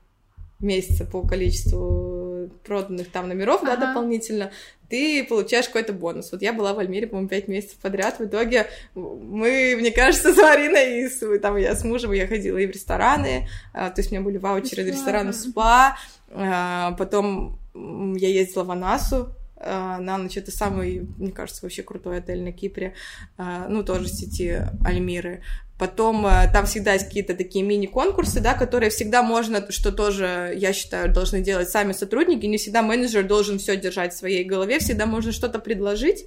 месяца 0.59 1.05
по 1.05 1.25
количеству 1.25 2.49
проданных 2.63 3.11
там 3.11 3.27
номеров, 3.27 3.63
ага. 3.63 3.75
да, 3.75 3.87
дополнительно, 3.87 4.51
ты 4.91 5.23
получаешь 5.23 5.67
какой-то 5.67 5.93
бонус. 5.93 6.31
Вот 6.31 6.41
я 6.41 6.53
была 6.53 6.73
в 6.73 6.79
Альмире, 6.79 7.07
по-моему, 7.07 7.29
пять 7.29 7.47
месяцев 7.47 7.77
подряд. 7.77 8.19
В 8.19 8.25
итоге 8.25 8.67
мы, 8.93 9.75
мне 9.79 9.91
кажется, 9.91 10.33
с 10.33 10.37
Мариной, 10.37 11.01
и 11.01 11.07
с, 11.07 11.39
там 11.39 11.55
я 11.55 11.73
с 11.75 11.83
мужем, 11.83 12.11
я 12.11 12.27
ходила 12.27 12.57
и 12.57 12.67
в 12.67 12.71
рестораны, 12.71 13.47
а, 13.73 13.89
то 13.89 14.01
есть 14.01 14.11
у 14.11 14.15
меня 14.15 14.23
были 14.23 14.37
ваучеры 14.37 14.83
из 14.83 14.87
ресторанов 14.87 15.35
спа, 15.35 15.97
а, 16.29 16.91
потом 16.97 17.57
я 17.73 18.27
ездила 18.27 18.63
в 18.65 18.71
Анассу, 18.71 19.33
а, 19.55 19.97
на 19.99 20.17
ночь. 20.17 20.37
Это 20.37 20.51
самый, 20.51 21.07
мне 21.17 21.31
кажется, 21.31 21.63
вообще 21.63 21.83
крутой 21.83 22.17
отель 22.17 22.43
на 22.43 22.51
Кипре. 22.51 22.93
Ну, 23.37 23.83
тоже 23.83 24.09
сети 24.09 24.61
Альмиры. 24.83 25.41
Потом 25.81 26.27
э, 26.27 26.47
там 26.53 26.67
всегда 26.67 26.93
есть 26.93 27.07
какие-то 27.07 27.33
такие 27.33 27.65
мини-конкурсы, 27.65 28.39
да, 28.39 28.53
которые 28.53 28.91
всегда 28.91 29.23
можно, 29.23 29.65
что 29.71 29.91
тоже, 29.91 30.53
я 30.55 30.73
считаю, 30.73 31.11
должны 31.11 31.41
делать 31.41 31.71
сами 31.71 31.91
сотрудники. 31.91 32.45
Не 32.45 32.57
всегда 32.57 32.83
менеджер 32.83 33.23
должен 33.23 33.57
все 33.57 33.75
держать 33.75 34.13
в 34.13 34.17
своей 34.17 34.43
голове, 34.43 34.77
всегда 34.77 35.07
можно 35.07 35.31
что-то 35.31 35.57
предложить. 35.57 36.25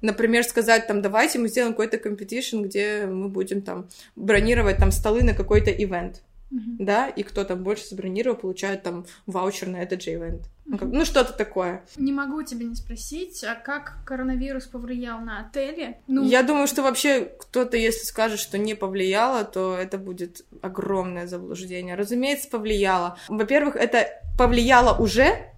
Например, 0.00 0.42
сказать 0.42 0.88
там, 0.88 1.00
давайте 1.00 1.38
мы 1.38 1.46
сделаем 1.46 1.74
какой-то 1.74 1.98
competition, 1.98 2.62
где 2.62 3.06
мы 3.06 3.28
будем 3.28 3.62
там 3.62 3.88
бронировать 4.16 4.78
там 4.78 4.90
столы 4.90 5.22
на 5.22 5.32
какой-то 5.32 5.70
ивент 5.70 6.22
uh-huh. 6.50 6.76
да, 6.78 7.08
и 7.08 7.22
кто 7.22 7.44
там 7.44 7.62
больше 7.62 7.86
забронировал, 7.88 8.36
получает 8.36 8.82
там 8.82 9.06
ваучер 9.26 9.68
на 9.68 9.76
этот 9.76 10.02
же 10.02 10.14
ивент. 10.14 10.42
Uh-huh. 10.66 10.78
Ну, 10.82 10.98
ну, 10.98 11.04
что-то 11.04 11.32
такое. 11.32 11.84
Не 11.96 12.12
могу 12.12 12.42
тебя 12.42 12.64
не 12.66 12.74
спросить, 12.74 13.42
а 13.44 13.54
как 13.54 13.98
коронавирус 14.04 14.66
повлиял 14.66 15.20
на 15.20 15.40
отели? 15.40 15.98
Ну... 16.06 16.24
Я 16.24 16.42
думаю, 16.42 16.66
что 16.66 16.82
вообще 16.82 17.24
кто-то, 17.24 17.76
если 17.76 18.04
скажет, 18.04 18.38
что 18.38 18.58
не 18.58 18.74
повлияло, 18.74 19.44
то 19.44 19.76
это 19.76 19.98
будет 19.98 20.44
огромное 20.60 21.26
заблуждение. 21.26 21.94
Разумеется, 21.94 22.48
повлияло. 22.50 23.18
Во-первых, 23.28 23.76
это 23.76 24.08
повлияло 24.36 24.96
уже 24.98 25.52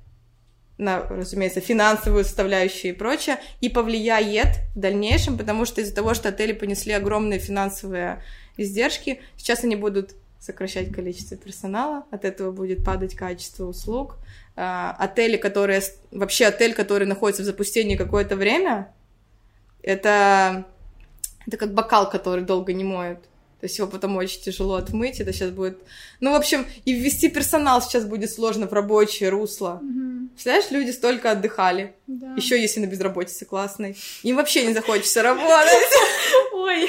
на, 0.81 1.03
разумеется, 1.03 1.61
финансовую 1.61 2.25
составляющую 2.25 2.95
и 2.95 2.97
прочее, 2.97 3.39
и 3.61 3.69
повлияет 3.69 4.57
в 4.75 4.79
дальнейшем, 4.79 5.37
потому 5.37 5.67
что 5.67 5.83
из-за 5.83 5.95
того, 5.95 6.15
что 6.15 6.31
отели 6.31 6.53
понесли 6.53 6.93
огромные 6.93 7.39
финансовые 7.39 8.23
издержки, 8.57 9.21
сейчас 9.37 9.63
они 9.63 9.77
будут 9.77 10.15
сокращать 10.41 10.93
количество 10.93 11.37
персонала, 11.37 12.05
от 12.11 12.25
этого 12.25 12.51
будет 12.51 12.83
падать 12.83 13.15
качество 13.15 13.67
услуг. 13.67 14.17
А, 14.57 14.97
отели, 14.99 15.37
которые... 15.37 15.83
Вообще 16.11 16.47
отель, 16.47 16.75
который 16.75 17.07
находится 17.07 17.43
в 17.43 17.47
запустении 17.47 17.97
какое-то 17.97 18.37
время, 18.37 18.93
это, 19.83 20.65
это 21.47 21.57
как 21.57 21.75
бокал, 21.75 22.09
который 22.09 22.43
долго 22.43 22.73
не 22.73 22.85
моют. 22.85 23.21
То 23.61 23.67
есть 23.67 23.77
его 23.77 23.87
потом 23.87 24.17
очень 24.17 24.41
тяжело 24.41 24.77
отмыть. 24.77 25.21
Это 25.21 25.35
сейчас 25.35 25.51
будет... 25.51 25.79
Ну, 26.21 26.33
в 26.33 26.35
общем, 26.35 26.67
и 26.87 26.95
ввести 26.95 27.29
персонал 27.29 27.83
сейчас 27.83 28.07
будет 28.07 28.33
сложно 28.33 28.67
в 28.67 28.73
рабочее 28.73 29.29
русло. 29.29 29.81
Угу. 29.83 30.29
Представляешь, 30.31 30.71
люди 30.71 30.91
столько 30.93 31.33
отдыхали. 31.33 31.93
Да. 32.07 32.33
Еще 32.35 32.59
если 32.59 32.81
на 32.81 32.87
безработице 32.87 33.45
классной. 33.45 33.99
Им 34.23 34.37
вообще 34.37 34.65
не 34.65 34.73
захочется 34.73 35.23
работать. 35.23 35.75
Ой. 36.55 36.89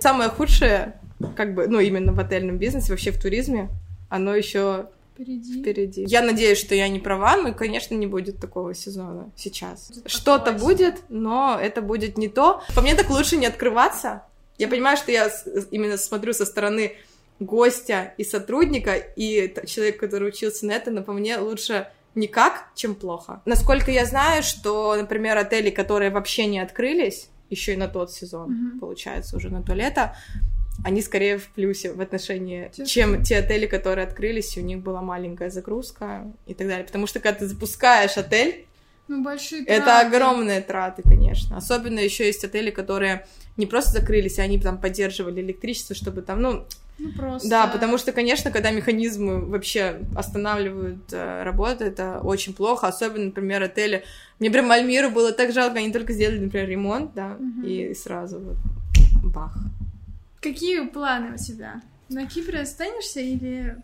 Самое 0.00 0.30
худшее 0.30 0.98
как 1.36 1.54
бы, 1.54 1.66
ну, 1.66 1.80
именно 1.80 2.12
в 2.12 2.20
отельном 2.20 2.58
бизнесе, 2.58 2.92
вообще 2.92 3.10
в 3.10 3.20
туризме, 3.20 3.68
оно 4.08 4.34
еще 4.34 4.88
впереди. 5.14 5.60
впереди. 5.60 6.04
Я 6.06 6.22
надеюсь, 6.22 6.58
что 6.58 6.74
я 6.74 6.88
не 6.88 6.98
права, 6.98 7.36
но, 7.36 7.54
конечно, 7.54 7.94
не 7.94 8.06
будет 8.06 8.38
такого 8.38 8.74
сезона 8.74 9.30
сейчас. 9.36 9.92
Что-то 10.06 10.52
будет, 10.52 11.02
но 11.08 11.58
это 11.60 11.82
будет 11.82 12.18
не 12.18 12.28
то. 12.28 12.62
По 12.74 12.82
мне 12.82 12.94
так 12.94 13.10
лучше 13.10 13.36
не 13.36 13.46
открываться. 13.46 14.22
Я 14.58 14.68
понимаю, 14.68 14.96
что 14.96 15.12
я 15.12 15.30
именно 15.70 15.96
смотрю 15.96 16.32
со 16.32 16.44
стороны 16.44 16.96
гостя 17.40 18.14
и 18.16 18.24
сотрудника, 18.24 18.94
и 18.94 19.54
человек, 19.66 19.98
который 19.98 20.28
учился 20.28 20.66
на 20.66 20.72
это, 20.72 20.90
но 20.90 21.02
по 21.02 21.12
мне 21.12 21.36
лучше 21.38 21.88
никак, 22.14 22.68
чем 22.74 22.94
плохо. 22.94 23.42
Насколько 23.44 23.90
я 23.90 24.06
знаю, 24.06 24.42
что, 24.42 24.96
например, 24.96 25.36
отели, 25.36 25.70
которые 25.70 26.10
вообще 26.10 26.46
не 26.46 26.58
открылись, 26.60 27.28
еще 27.50 27.74
и 27.74 27.76
на 27.76 27.88
тот 27.88 28.10
сезон, 28.10 28.50
mm-hmm. 28.50 28.80
получается, 28.80 29.36
уже 29.36 29.50
на 29.50 29.62
то 29.62 29.74
лето, 29.74 30.16
они 30.84 31.02
скорее 31.02 31.38
в 31.38 31.48
плюсе 31.48 31.92
в 31.92 32.00
отношении, 32.00 32.68
Честно? 32.68 32.86
чем 32.86 33.22
те 33.22 33.38
отели, 33.38 33.66
которые 33.66 34.06
открылись, 34.06 34.56
и 34.56 34.60
у 34.60 34.64
них 34.64 34.78
была 34.80 35.02
маленькая 35.02 35.50
загрузка 35.50 36.30
и 36.46 36.54
так 36.54 36.68
далее. 36.68 36.84
Потому 36.84 37.06
что 37.06 37.20
когда 37.20 37.40
ты 37.40 37.46
запускаешь 37.46 38.16
отель, 38.16 38.66
ну, 39.08 39.22
большие 39.22 39.64
траты. 39.64 39.82
Это 39.82 40.00
огромные 40.00 40.60
траты, 40.60 41.02
конечно. 41.02 41.56
Особенно 41.56 42.00
еще 42.00 42.26
есть 42.26 42.44
отели, 42.44 42.70
которые 42.70 43.26
не 43.56 43.66
просто 43.66 44.00
закрылись, 44.00 44.38
а 44.38 44.42
они 44.42 44.58
там 44.58 44.78
поддерживали 44.78 45.40
электричество, 45.40 45.94
чтобы 45.94 46.22
там, 46.22 46.42
ну... 46.42 46.64
Ну, 46.98 47.12
просто... 47.12 47.48
Да, 47.48 47.66
потому 47.66 47.98
что, 47.98 48.12
конечно, 48.12 48.50
когда 48.50 48.70
механизмы 48.70 49.44
вообще 49.44 50.00
останавливают 50.16 51.12
э, 51.12 51.42
работу, 51.42 51.84
это 51.84 52.20
очень 52.20 52.54
плохо. 52.54 52.88
Особенно, 52.88 53.26
например, 53.26 53.62
отели... 53.62 54.02
Мне 54.40 54.50
прям 54.50 54.70
Альмиру 54.72 55.10
было 55.10 55.30
так 55.32 55.52
жалко, 55.52 55.78
они 55.78 55.92
только 55.92 56.12
сделали, 56.12 56.38
например, 56.38 56.68
ремонт, 56.68 57.14
да, 57.14 57.36
угу. 57.38 57.66
и 57.66 57.94
сразу 57.94 58.40
вот 58.40 58.56
бах. 59.22 59.56
Какие 60.46 60.86
планы 60.86 61.34
у 61.34 61.36
тебя? 61.36 61.82
На 62.08 62.24
Кипре 62.26 62.60
останешься 62.60 63.18
или... 63.18 63.76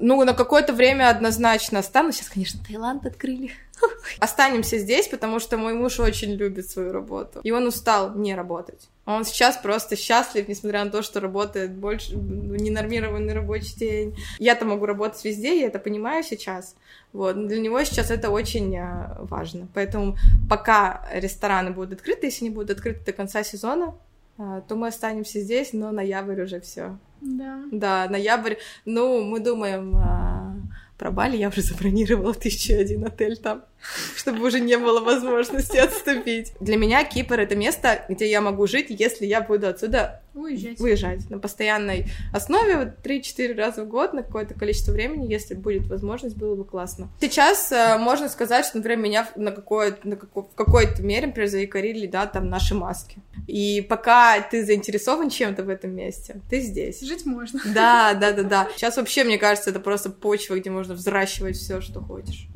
ну, 0.00 0.24
на 0.24 0.34
какое-то 0.34 0.72
время 0.72 1.10
однозначно 1.10 1.78
останусь. 1.78 2.16
Сейчас, 2.16 2.30
конечно, 2.30 2.60
Таиланд 2.66 3.06
открыли. 3.06 3.52
Останемся 4.18 4.78
здесь, 4.78 5.06
потому 5.06 5.38
что 5.38 5.56
мой 5.56 5.74
муж 5.74 6.00
очень 6.00 6.32
любит 6.32 6.68
свою 6.68 6.90
работу. 6.90 7.38
И 7.44 7.52
он 7.52 7.68
устал 7.68 8.16
не 8.16 8.34
работать. 8.34 8.88
Он 9.06 9.24
сейчас 9.24 9.56
просто 9.56 9.94
счастлив, 9.94 10.48
несмотря 10.48 10.84
на 10.84 10.90
то, 10.90 11.02
что 11.02 11.20
работает 11.20 11.72
больше, 11.72 12.16
ну, 12.16 12.56
ненормированный 12.56 13.32
рабочий 13.32 13.76
день. 13.76 14.18
Я-то 14.40 14.64
могу 14.64 14.86
работать 14.86 15.24
везде, 15.24 15.60
я 15.60 15.68
это 15.68 15.78
понимаю 15.78 16.24
сейчас. 16.24 16.74
Вот. 17.12 17.36
Но 17.36 17.46
для 17.46 17.60
него 17.60 17.82
сейчас 17.84 18.10
это 18.10 18.30
очень 18.30 18.76
а, 18.76 19.18
важно. 19.20 19.68
Поэтому 19.72 20.18
пока 20.50 21.08
рестораны 21.12 21.70
будут 21.70 21.92
открыты, 21.92 22.26
если 22.26 22.46
они 22.46 22.54
будут 22.54 22.70
открыты 22.70 23.04
до 23.04 23.12
конца 23.12 23.44
сезона, 23.44 23.94
то 24.38 24.76
мы 24.76 24.88
останемся 24.88 25.40
здесь, 25.40 25.72
но 25.72 25.90
ноябрь 25.90 26.42
уже 26.42 26.60
все. 26.60 26.96
Да. 27.20 27.60
Да, 27.72 28.08
ноябрь. 28.08 28.54
Ну, 28.84 29.24
мы 29.24 29.40
думаем 29.40 29.96
а, 29.96 30.56
про 30.96 31.10
Бали, 31.10 31.36
я 31.36 31.48
уже 31.48 31.62
забронировала 31.62 32.34
тысячу 32.34 32.74
один 32.74 33.04
отель 33.04 33.36
там, 33.36 33.64
чтобы 34.16 34.46
уже 34.46 34.60
не 34.60 34.76
было 34.76 35.00
возможности 35.00 35.76
отступить. 35.76 36.52
Для 36.60 36.76
меня 36.76 37.04
Кипр— 37.04 37.40
это 37.40 37.56
место, 37.56 38.04
где 38.08 38.28
я 38.28 38.40
могу 38.40 38.66
жить, 38.66 38.86
если 38.90 39.26
я 39.26 39.40
буду 39.40 39.68
отсюда 39.68 40.22
Уезжать. 40.34 40.78
выезжать 40.78 41.30
на 41.30 41.38
постоянной 41.38 42.06
основе, 42.32 42.76
вот 42.76 42.88
3-4 43.02 43.54
раза 43.54 43.84
в 43.84 43.88
год 43.88 44.12
на 44.12 44.22
какое-то 44.22 44.54
количество 44.54 44.92
времени, 44.92 45.30
если 45.30 45.54
будет 45.54 45.88
возможность, 45.88 46.36
было 46.36 46.54
бы 46.54 46.64
классно. 46.64 47.08
Сейчас 47.20 47.72
э, 47.72 47.98
можно 47.98 48.28
сказать, 48.28 48.64
что, 48.64 48.78
например, 48.78 48.98
меня 48.98 49.28
на, 49.36 49.50
какое 49.52 49.98
на 50.04 50.16
како 50.16 50.42
в 50.42 50.54
какой-то 50.54 51.02
мере, 51.02 51.28
например, 51.28 51.48
заикарили, 51.48 52.06
да, 52.06 52.26
там 52.26 52.48
наши 52.48 52.74
маски. 52.74 53.18
И 53.46 53.80
пока 53.80 54.40
ты 54.40 54.64
заинтересован 54.64 55.30
чем-то 55.30 55.64
в 55.64 55.68
этом 55.68 55.94
месте, 55.94 56.40
ты 56.50 56.60
здесь. 56.60 57.00
Жить 57.00 57.26
можно. 57.26 57.60
Да, 57.64 58.14
да, 58.14 58.32
да, 58.32 58.42
да. 58.42 58.68
Сейчас 58.76 58.96
вообще, 58.96 59.24
мне 59.24 59.38
кажется, 59.38 59.70
это 59.70 59.80
просто 59.80 60.10
почва, 60.10 60.58
где 60.58 60.70
можно 60.70 60.94
взращивать 60.94 61.56
все, 61.56 61.80
что 61.80 62.00
хочешь. 62.00 62.48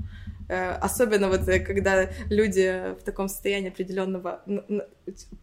Э, 0.53 0.73
Особенно 0.83 1.29
вот 1.29 1.49
э, 1.49 1.61
когда 1.61 2.11
люди 2.29 2.95
в 3.01 3.03
таком 3.05 3.29
состоянии 3.29 3.71
определенного 3.71 4.43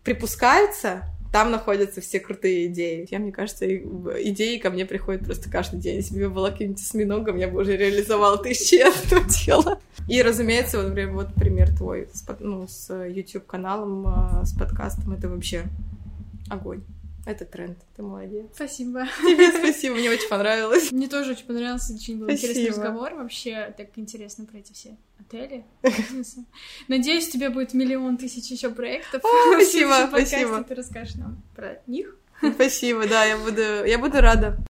припускаются, 0.04 1.04
там 1.32 1.50
находятся 1.50 2.00
все 2.00 2.20
крутые 2.20 2.68
идеи. 2.68 3.08
Я, 3.10 3.18
мне 3.18 3.32
кажется, 3.32 3.66
идеи 3.68 4.58
ко 4.58 4.70
мне 4.70 4.86
приходят 4.86 5.26
просто 5.26 5.50
каждый 5.50 5.80
день. 5.80 5.96
Если 5.96 6.14
бы 6.14 6.22
я 6.22 6.30
была 6.30 6.52
каким-нибудь 6.52 6.82
осьминогом, 6.82 7.38
я 7.38 7.48
бы 7.48 7.62
уже 7.62 7.76
реализовала 7.76 8.38
тысячи 8.38 8.76
этого 9.08 9.24
дела. 9.24 9.80
И, 10.08 10.22
разумеется, 10.22 10.78
вот, 10.78 10.90
например, 10.90 11.12
вот 11.14 11.34
пример 11.34 11.76
твой 11.76 12.08
с, 12.14 12.24
ну, 12.40 12.68
с 12.68 12.94
YouTube-каналом, 12.94 14.08
а, 14.08 14.46
с 14.46 14.54
подкастом. 14.54 15.14
Это 15.14 15.28
вообще 15.28 15.64
огонь. 16.50 16.84
Это 17.26 17.46
тренд. 17.46 17.78
Ты 17.96 18.02
молодец. 18.02 18.48
Спасибо. 18.54 19.06
Тебе 19.22 19.52
спасибо, 19.52 19.96
мне 19.96 20.10
очень 20.10 20.30
понравилось. 20.30 20.92
Мне 20.92 21.08
тоже 21.08 21.32
очень 21.32 21.46
понравился, 21.46 21.94
очень 21.94 22.18
был 22.18 22.30
интересный 22.30 22.66
Спасибо. 22.66 22.86
разговор. 22.86 23.14
Вообще 23.16 23.74
так 23.78 23.90
интересно 23.96 24.46
про 24.46 24.60
эти 24.60 24.74
все 24.74 24.98
отели, 25.20 25.66
бизнесы. 25.84 26.46
Надеюсь, 26.88 27.28
у 27.28 27.32
тебя 27.32 27.50
будет 27.50 27.74
миллион 27.74 28.18
тысяч 28.18 28.50
еще 28.50 28.70
проектов. 28.70 29.24
О, 29.24 29.54
спасибо, 29.54 30.06
спасибо. 30.08 30.64
Ты 30.64 30.76
расскажешь 30.76 31.16
нам 31.16 31.42
про 31.56 31.82
них. 31.88 32.16
Спасибо, 32.56 33.06
да, 33.06 33.26
я 33.26 33.38
буду, 33.38 33.62
я 33.86 33.98
буду 33.98 34.22
рада. 34.22 34.58